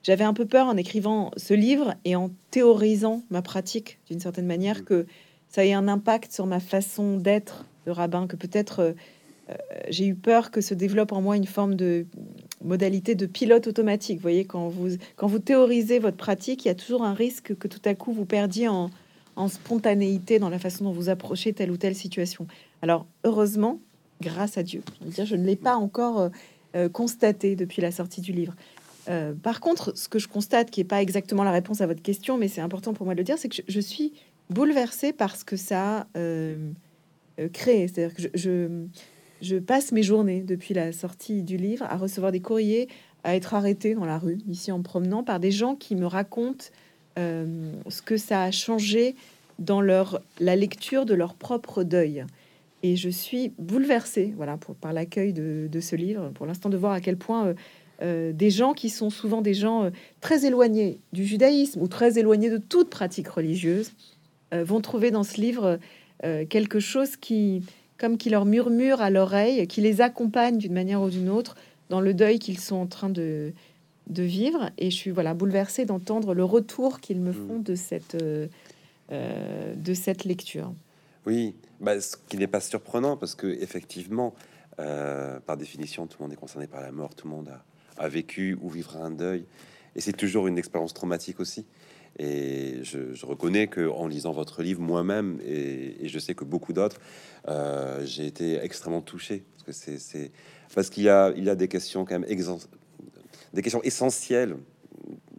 j'avais 0.03 0.23
un 0.23 0.33
peu 0.33 0.45
peur 0.45 0.67
en 0.67 0.77
écrivant 0.77 1.31
ce 1.37 1.53
livre 1.53 1.95
et 2.05 2.15
en 2.15 2.29
théorisant 2.51 3.23
ma 3.29 3.41
pratique 3.41 3.99
d'une 4.09 4.19
certaine 4.19 4.47
manière 4.47 4.79
mmh. 4.79 4.83
que 4.83 5.05
ça 5.47 5.65
ait 5.65 5.73
un 5.73 5.87
impact 5.87 6.31
sur 6.31 6.45
ma 6.45 6.59
façon 6.59 7.17
d'être 7.17 7.65
de 7.85 7.91
rabbin, 7.91 8.27
que 8.27 8.35
peut-être 8.35 8.95
j'ai 9.89 10.05
eu 10.05 10.15
peur 10.15 10.51
que 10.51 10.61
se 10.61 10.73
développe 10.73 11.11
en 11.11 11.21
moi 11.21 11.35
une 11.35 11.45
forme 11.45 11.75
de 11.75 12.05
modalité 12.63 13.15
de 13.15 13.25
pilote 13.25 13.67
automatique. 13.67 14.17
Vous 14.17 14.23
voyez, 14.23 14.45
quand 14.45 14.67
vous, 14.69 14.97
quand 15.15 15.27
vous 15.27 15.39
théorisez 15.39 15.99
votre 15.99 16.17
pratique, 16.17 16.65
il 16.65 16.67
y 16.67 16.71
a 16.71 16.75
toujours 16.75 17.03
un 17.03 17.13
risque 17.13 17.55
que 17.57 17.67
tout 17.67 17.81
à 17.85 17.95
coup 17.95 18.11
vous 18.11 18.25
perdiez 18.25 18.67
en, 18.67 18.89
spontanéité 19.47 20.37
dans 20.37 20.49
la 20.49 20.59
façon 20.59 20.83
dont 20.83 20.91
vous 20.91 21.07
approchez 21.07 21.53
telle 21.53 21.71
ou 21.71 21.77
telle 21.77 21.95
situation. 21.95 22.45
Alors, 22.81 23.05
heureusement, 23.23 23.79
grâce 24.21 24.57
à 24.57 24.63
Dieu, 24.63 24.83
je, 25.01 25.07
dire, 25.07 25.25
je 25.25 25.37
ne 25.37 25.45
l'ai 25.45 25.55
pas 25.55 25.77
encore 25.77 26.19
euh, 26.19 26.29
euh, 26.75 26.89
constaté 26.89 27.55
depuis 27.55 27.81
la 27.81 27.91
sortie 27.91 28.19
du 28.19 28.33
livre. 28.33 28.53
Euh, 29.07 29.33
par 29.33 29.59
contre, 29.59 29.97
ce 29.97 30.09
que 30.09 30.19
je 30.19 30.27
constate, 30.27 30.71
qui 30.71 30.79
n'est 30.79 30.87
pas 30.87 31.01
exactement 31.01 31.43
la 31.43 31.51
réponse 31.51 31.81
à 31.81 31.87
votre 31.87 32.01
question, 32.01 32.37
mais 32.37 32.47
c'est 32.47 32.61
important 32.61 32.93
pour 32.93 33.05
moi 33.05 33.15
de 33.15 33.19
le 33.19 33.23
dire, 33.23 33.37
c'est 33.37 33.49
que 33.49 33.61
je, 33.67 33.79
suis 33.79 34.13
bouleversée 34.49 35.13
par 35.13 35.35
ce 35.35 35.45
que 35.45 35.55
ça 35.55 36.07
a 36.15 37.47
créé. 37.53 37.87
C'est-à-dire 37.87 38.13
que 38.15 38.21
je 39.41 39.55
passe 39.57 39.91
mes 39.91 40.03
journées 40.03 40.41
depuis 40.41 40.73
la 40.73 40.91
sortie 40.91 41.43
du 41.43 41.57
livre 41.57 41.85
à 41.89 41.97
recevoir 41.97 42.31
des 42.31 42.41
courriers, 42.41 42.87
à 43.23 43.35
être 43.35 43.53
arrêté 43.53 43.95
dans 43.95 44.05
la 44.05 44.17
rue, 44.17 44.37
ici 44.47 44.71
en 44.71 44.81
promenant, 44.81 45.23
par 45.23 45.39
des 45.39 45.51
gens 45.51 45.75
qui 45.75 45.95
me 45.95 46.05
racontent 46.05 46.65
euh, 47.17 47.73
ce 47.89 48.01
que 48.01 48.17
ça 48.17 48.43
a 48.43 48.51
changé 48.51 49.15
dans 49.57 49.81
leur, 49.81 50.21
la 50.39 50.55
lecture 50.55 51.05
de 51.05 51.13
leur 51.13 51.33
propre 51.33 51.83
deuil. 51.83 52.25
Et 52.81 52.95
je 52.95 53.09
suis 53.09 53.51
bouleversée 53.57 54.33
voilà, 54.37 54.57
par 54.79 54.93
l'accueil 54.93 55.33
de, 55.33 55.79
ce 55.81 55.95
livre, 55.97 56.31
pour 56.33 56.45
l'instant 56.45 56.69
de 56.69 56.77
voir 56.77 56.93
à 56.93 57.01
quel 57.01 57.17
point 57.17 57.53
euh, 58.01 58.29
euh, 58.29 58.33
des 58.33 58.49
gens 58.49 58.73
qui 58.73 58.89
sont 58.89 59.09
souvent 59.09 59.41
des 59.41 59.53
gens 59.53 59.91
très 60.21 60.45
éloignés 60.45 60.99
du 61.13 61.25
judaïsme 61.25 61.81
ou 61.81 61.87
très 61.87 62.17
éloignés 62.17 62.49
de 62.49 62.57
toute 62.57 62.89
pratique 62.89 63.27
religieuse 63.27 63.91
vont 64.51 64.81
trouver 64.81 65.11
dans 65.11 65.23
ce 65.23 65.39
livre 65.39 65.77
quelque 66.49 66.79
chose 66.79 67.17
qui, 67.17 67.61
comme 67.99 68.17
qui 68.17 68.31
leur 68.31 68.45
murmure 68.45 68.99
à 68.99 69.11
l'oreille, 69.11 69.67
qui 69.67 69.81
les 69.81 70.01
accompagne 70.01 70.57
d'une 70.57 70.73
manière 70.73 71.01
ou 71.01 71.09
d'une 71.09 71.29
autre 71.29 71.55
dans 71.89 72.01
le 72.01 72.13
deuil 72.15 72.39
qu'ils 72.39 72.59
sont 72.59 72.77
en 72.77 72.87
train 72.87 73.09
de, 73.09 73.53
de 74.09 74.23
vivre. 74.23 74.71
Et 74.77 74.91
je 74.91 74.95
suis 74.95 75.11
voilà 75.11 75.33
bouleversée 75.33 75.85
d'entendre 75.85 76.33
le 76.33 76.43
retour 76.43 76.99
qu'ils 76.99 77.21
me 77.21 77.31
mm. 77.31 77.47
font 77.47 77.59
de 77.59 77.75
cette, 77.75 78.15
euh, 78.15 78.47
euh, 79.11 79.75
de 79.75 79.93
cette 79.93 80.25
lecture. 80.25 80.73
Oui, 81.25 81.55
bah, 81.79 81.99
ce 82.01 82.17
qui 82.27 82.37
n'est 82.37 82.47
pas 82.47 82.61
surprenant 82.61 83.17
parce 83.17 83.35
que 83.35 83.47
effectivement, 83.47 84.33
euh, 84.79 85.39
par 85.41 85.57
définition, 85.57 86.07
tout 86.07 86.17
le 86.19 86.25
monde 86.25 86.33
est 86.33 86.37
concerné 86.37 86.67
par 86.67 86.81
la 86.81 86.91
mort, 86.91 87.15
tout 87.15 87.27
le 87.27 87.33
monde 87.33 87.49
a, 87.49 87.63
a 87.99 88.07
vécu 88.07 88.57
ou 88.61 88.69
vivra 88.69 88.99
un 88.99 89.11
deuil, 89.11 89.45
et 89.95 90.01
c'est 90.01 90.13
toujours 90.13 90.47
une 90.47 90.57
expérience 90.57 90.93
traumatique 90.93 91.39
aussi. 91.39 91.65
Et 92.17 92.79
je, 92.83 93.25
reconnais 93.25 93.67
que 93.67 93.87
en 93.87 94.07
lisant 94.07 94.31
votre 94.31 94.63
livre 94.63 94.81
moi-même, 94.81 95.39
et, 95.45 96.07
je 96.07 96.19
sais 96.19 96.33
que 96.33 96.43
beaucoup 96.43 96.73
d'autres, 96.73 96.99
euh, 97.47 98.03
j'ai 98.05 98.25
été 98.25 98.57
extrêmement 98.63 99.01
touché 99.01 99.43
parce 99.65 99.79
que 99.79 99.97
c'est 99.97 100.31
parce 100.73 100.89
qu'il 100.89 101.03
y 101.03 101.09
a 101.09 101.31
il 101.37 101.49
a 101.49 101.55
des 101.55 101.67
questions 101.67 102.05
quand 102.05 102.19
même 102.19 102.29
des 103.53 103.61
questions 103.61 103.81
essentielles 103.83 104.55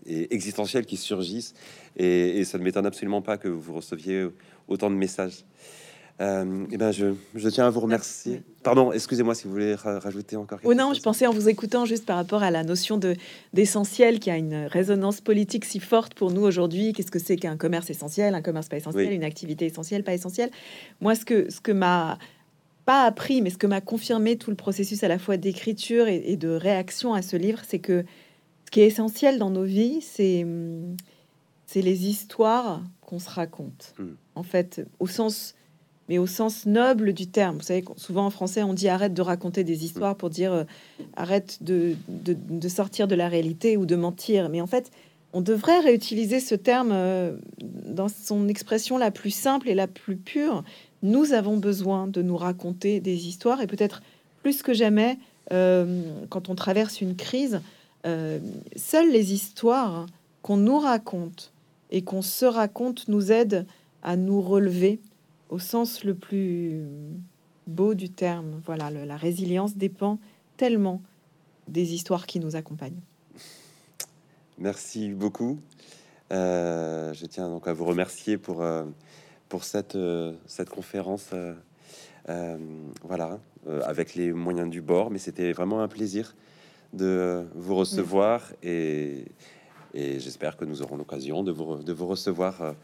et 0.07 0.33
existentielles 0.35 0.87
qui 0.87 0.97
surgissent 0.97 1.55
et 1.97 2.45
ça 2.45 2.59
ne 2.59 2.63
m'étonne 2.63 2.87
absolument 2.87 3.23
pas 3.23 3.37
que 3.37 3.49
vous 3.49 3.75
receviez 3.75 4.29
autant 4.69 4.91
de 4.91 4.97
messages. 4.97 5.45
Euh, 6.21 6.67
eh 6.71 6.77
ben 6.77 6.93
je, 6.93 7.15
je, 7.35 7.49
tiens 7.49 7.67
à 7.67 7.71
vous 7.71 7.81
remercier. 7.81 8.43
Pardon, 8.63 8.93
excusez-moi 8.93 9.35
si 9.35 9.45
vous 9.45 9.53
voulez 9.53 9.75
rajouter 9.75 10.37
encore. 10.37 10.61
Quelque 10.61 10.71
oh 10.71 10.75
non, 10.75 10.93
je 10.93 11.01
pensais 11.01 11.27
en 11.27 11.33
vous 11.33 11.49
écoutant 11.49 11.87
juste 11.87 12.05
par 12.05 12.17
rapport 12.17 12.43
à 12.43 12.51
la 12.51 12.63
notion 12.63 12.99
de 12.99 13.17
d'essentiel 13.55 14.21
qui 14.21 14.31
a 14.31 14.37
une 14.37 14.67
résonance 14.67 15.23
politique 15.23 15.65
si 15.65 15.81
forte 15.81 16.13
pour 16.13 16.31
nous 16.31 16.43
aujourd'hui. 16.43 16.93
Qu'est-ce 16.93 17.11
que 17.11 17.19
c'est 17.19 17.37
qu'un 17.37 17.57
commerce 17.57 17.89
essentiel, 17.89 18.35
un 18.35 18.43
commerce 18.43 18.69
pas 18.69 18.77
essentiel, 18.77 19.13
une 19.13 19.25
activité 19.25 19.65
essentielle, 19.65 20.05
pas 20.05 20.13
essentielle? 20.13 20.51
Moi, 21.01 21.15
ce 21.15 21.25
que 21.25 21.51
ce 21.51 21.63
que 21.63 21.73
m'a 21.73 22.19
pas 22.85 23.05
appris, 23.05 23.41
mais 23.41 23.49
ce 23.49 23.57
que 23.57 23.67
m'a 23.67 23.81
confirmé 23.81 24.37
tout 24.37 24.51
le 24.51 24.57
processus 24.57 25.03
à 25.03 25.09
la 25.09 25.19
fois 25.19 25.39
d'écriture 25.39 26.07
et, 26.07 26.37
de 26.37 26.49
réaction 26.49 27.15
à 27.15 27.23
ce 27.23 27.37
livre, 27.37 27.61
c'est 27.67 27.79
que 27.79 28.05
ce 28.67 28.71
qui 28.71 28.81
est 28.81 28.87
essentiel 28.87 29.39
dans 29.39 29.51
nos 29.51 29.65
vies, 29.65 30.03
c'est 30.03 30.47
c'est 31.65 31.81
les 31.81 32.09
histoires 32.09 32.83
qu'on 33.01 33.21
se 33.21 33.31
raconte. 33.31 33.95
Hmm. 33.99 34.15
En 34.35 34.43
fait, 34.43 34.87
au 34.99 35.07
sens 35.07 35.55
mais 36.11 36.19
au 36.19 36.27
sens 36.27 36.67
noble 36.67 37.13
du 37.13 37.29
terme. 37.29 37.59
Vous 37.59 37.63
savez, 37.63 37.85
souvent 37.97 38.27
en 38.27 38.31
français, 38.31 38.65
on 38.65 38.75
dit 38.75 38.89
arrête 38.89 39.15
de 39.15 39.23
raconter 39.23 39.63
des 39.63 39.85
histoires 39.85 40.17
pour 40.17 40.29
dire 40.29 40.53
euh, 40.53 40.65
arrête 41.15 41.63
de, 41.63 41.95
sortir 42.69 43.07
de 43.07 43.15
la 43.15 43.29
réalité 43.29 43.77
ou 43.77 43.87
de 43.87 43.95
mentir. 43.95 44.49
Mais 44.49 44.61
en 44.61 44.67
fait, 44.67 44.91
on 45.33 45.41
devrait 45.41 45.79
réutiliser 45.79 46.41
ce 46.41 46.57
terme 46.57 46.91
euh, 46.91 47.37
dans 47.61 48.09
son 48.09 48.49
expression 48.49 48.99
la 48.99 49.13
plus 49.13 49.31
simple 49.31 49.69
et 49.69 49.75
la 49.75 49.87
plus 49.87 50.17
pure. 50.17 50.65
Nous 51.05 51.33
avons 51.33 51.59
besoin 51.59 52.09
de 52.09 52.23
nous 52.23 52.37
raconter 52.37 52.99
des 52.99 53.29
histoires 53.29 53.63
et 53.63 53.69
peut-être 53.69 54.03
plus 54.43 54.63
que 54.63 54.75
jamais, 54.75 55.17
euh, 55.53 56.03
quand 56.29 56.49
on 56.49 56.57
traverse 56.57 57.01
une 57.01 57.15
crise, 57.15 57.63
seules 58.77 59.13
les 59.13 59.35
histoires 59.35 60.07
qu'on 60.43 60.57
nous 60.57 60.79
raconte 60.79 61.53
et 61.91 62.03
qu'on 62.03 62.23
se 62.23 62.47
raconte 62.47 63.07
nous 63.09 63.31
aident 63.31 63.67
à 64.03 64.17
nous 64.17 64.41
relever 64.41 65.01
au 65.51 65.59
sens 65.59 66.05
le 66.05 66.15
plus 66.15 66.83
beau 67.67 67.95
du 67.95 68.09
terme. 68.09 68.63
Voilà, 68.65 68.91
la 68.91 69.17
résilience 69.17 69.77
dépend 69.77 70.19
tellement 70.57 71.03
des 71.69 71.93
histoires 71.93 72.27
qui 72.27 72.41
nous 72.41 72.57
accompagnent. 72.57 73.01
Merci 74.59 75.11
beaucoup. 75.11 75.59
Euh, 76.33 77.13
je 77.13 77.27
tiens 77.27 77.49
donc 77.49 77.67
à 77.67 77.73
vous 77.73 77.85
remercier 77.85 78.39
pour, 78.39 78.63
euh, 78.63 78.85
pour 79.49 79.65
cette, 79.65 79.97
euh, 79.97 80.33
cette 80.47 80.71
conférence. 80.71 81.31
voilà, 83.03 83.41
avec 83.85 84.15
les 84.15 84.33
moyens 84.33 84.71
du 84.71 84.81
bord, 84.81 85.11
mais 85.11 85.19
c'était 85.19 85.53
vraiment 85.53 85.81
un 85.81 85.89
plaisir 85.89 86.37
de 86.93 87.45
vous 87.57 87.75
recevoir 87.75 88.53
et, 88.63 89.25
et 89.95 90.21
j'espère 90.21 90.57
que 90.57 90.65
nous 90.65 90.81
aurons 90.81 90.97
l'occasion 90.97 91.43
de 91.43 91.51
vous, 91.51 91.83
de 91.83 91.93
vous 91.93 92.07
recevoir 92.07 92.77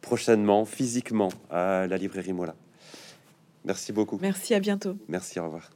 prochainement, 0.00 0.64
physiquement, 0.64 1.30
à 1.50 1.86
la 1.86 1.96
librairie 1.96 2.32
Mola. 2.32 2.54
Merci 3.64 3.92
beaucoup. 3.92 4.18
Merci, 4.20 4.54
à 4.54 4.60
bientôt. 4.60 4.96
Merci, 5.08 5.38
au 5.38 5.44
revoir. 5.44 5.70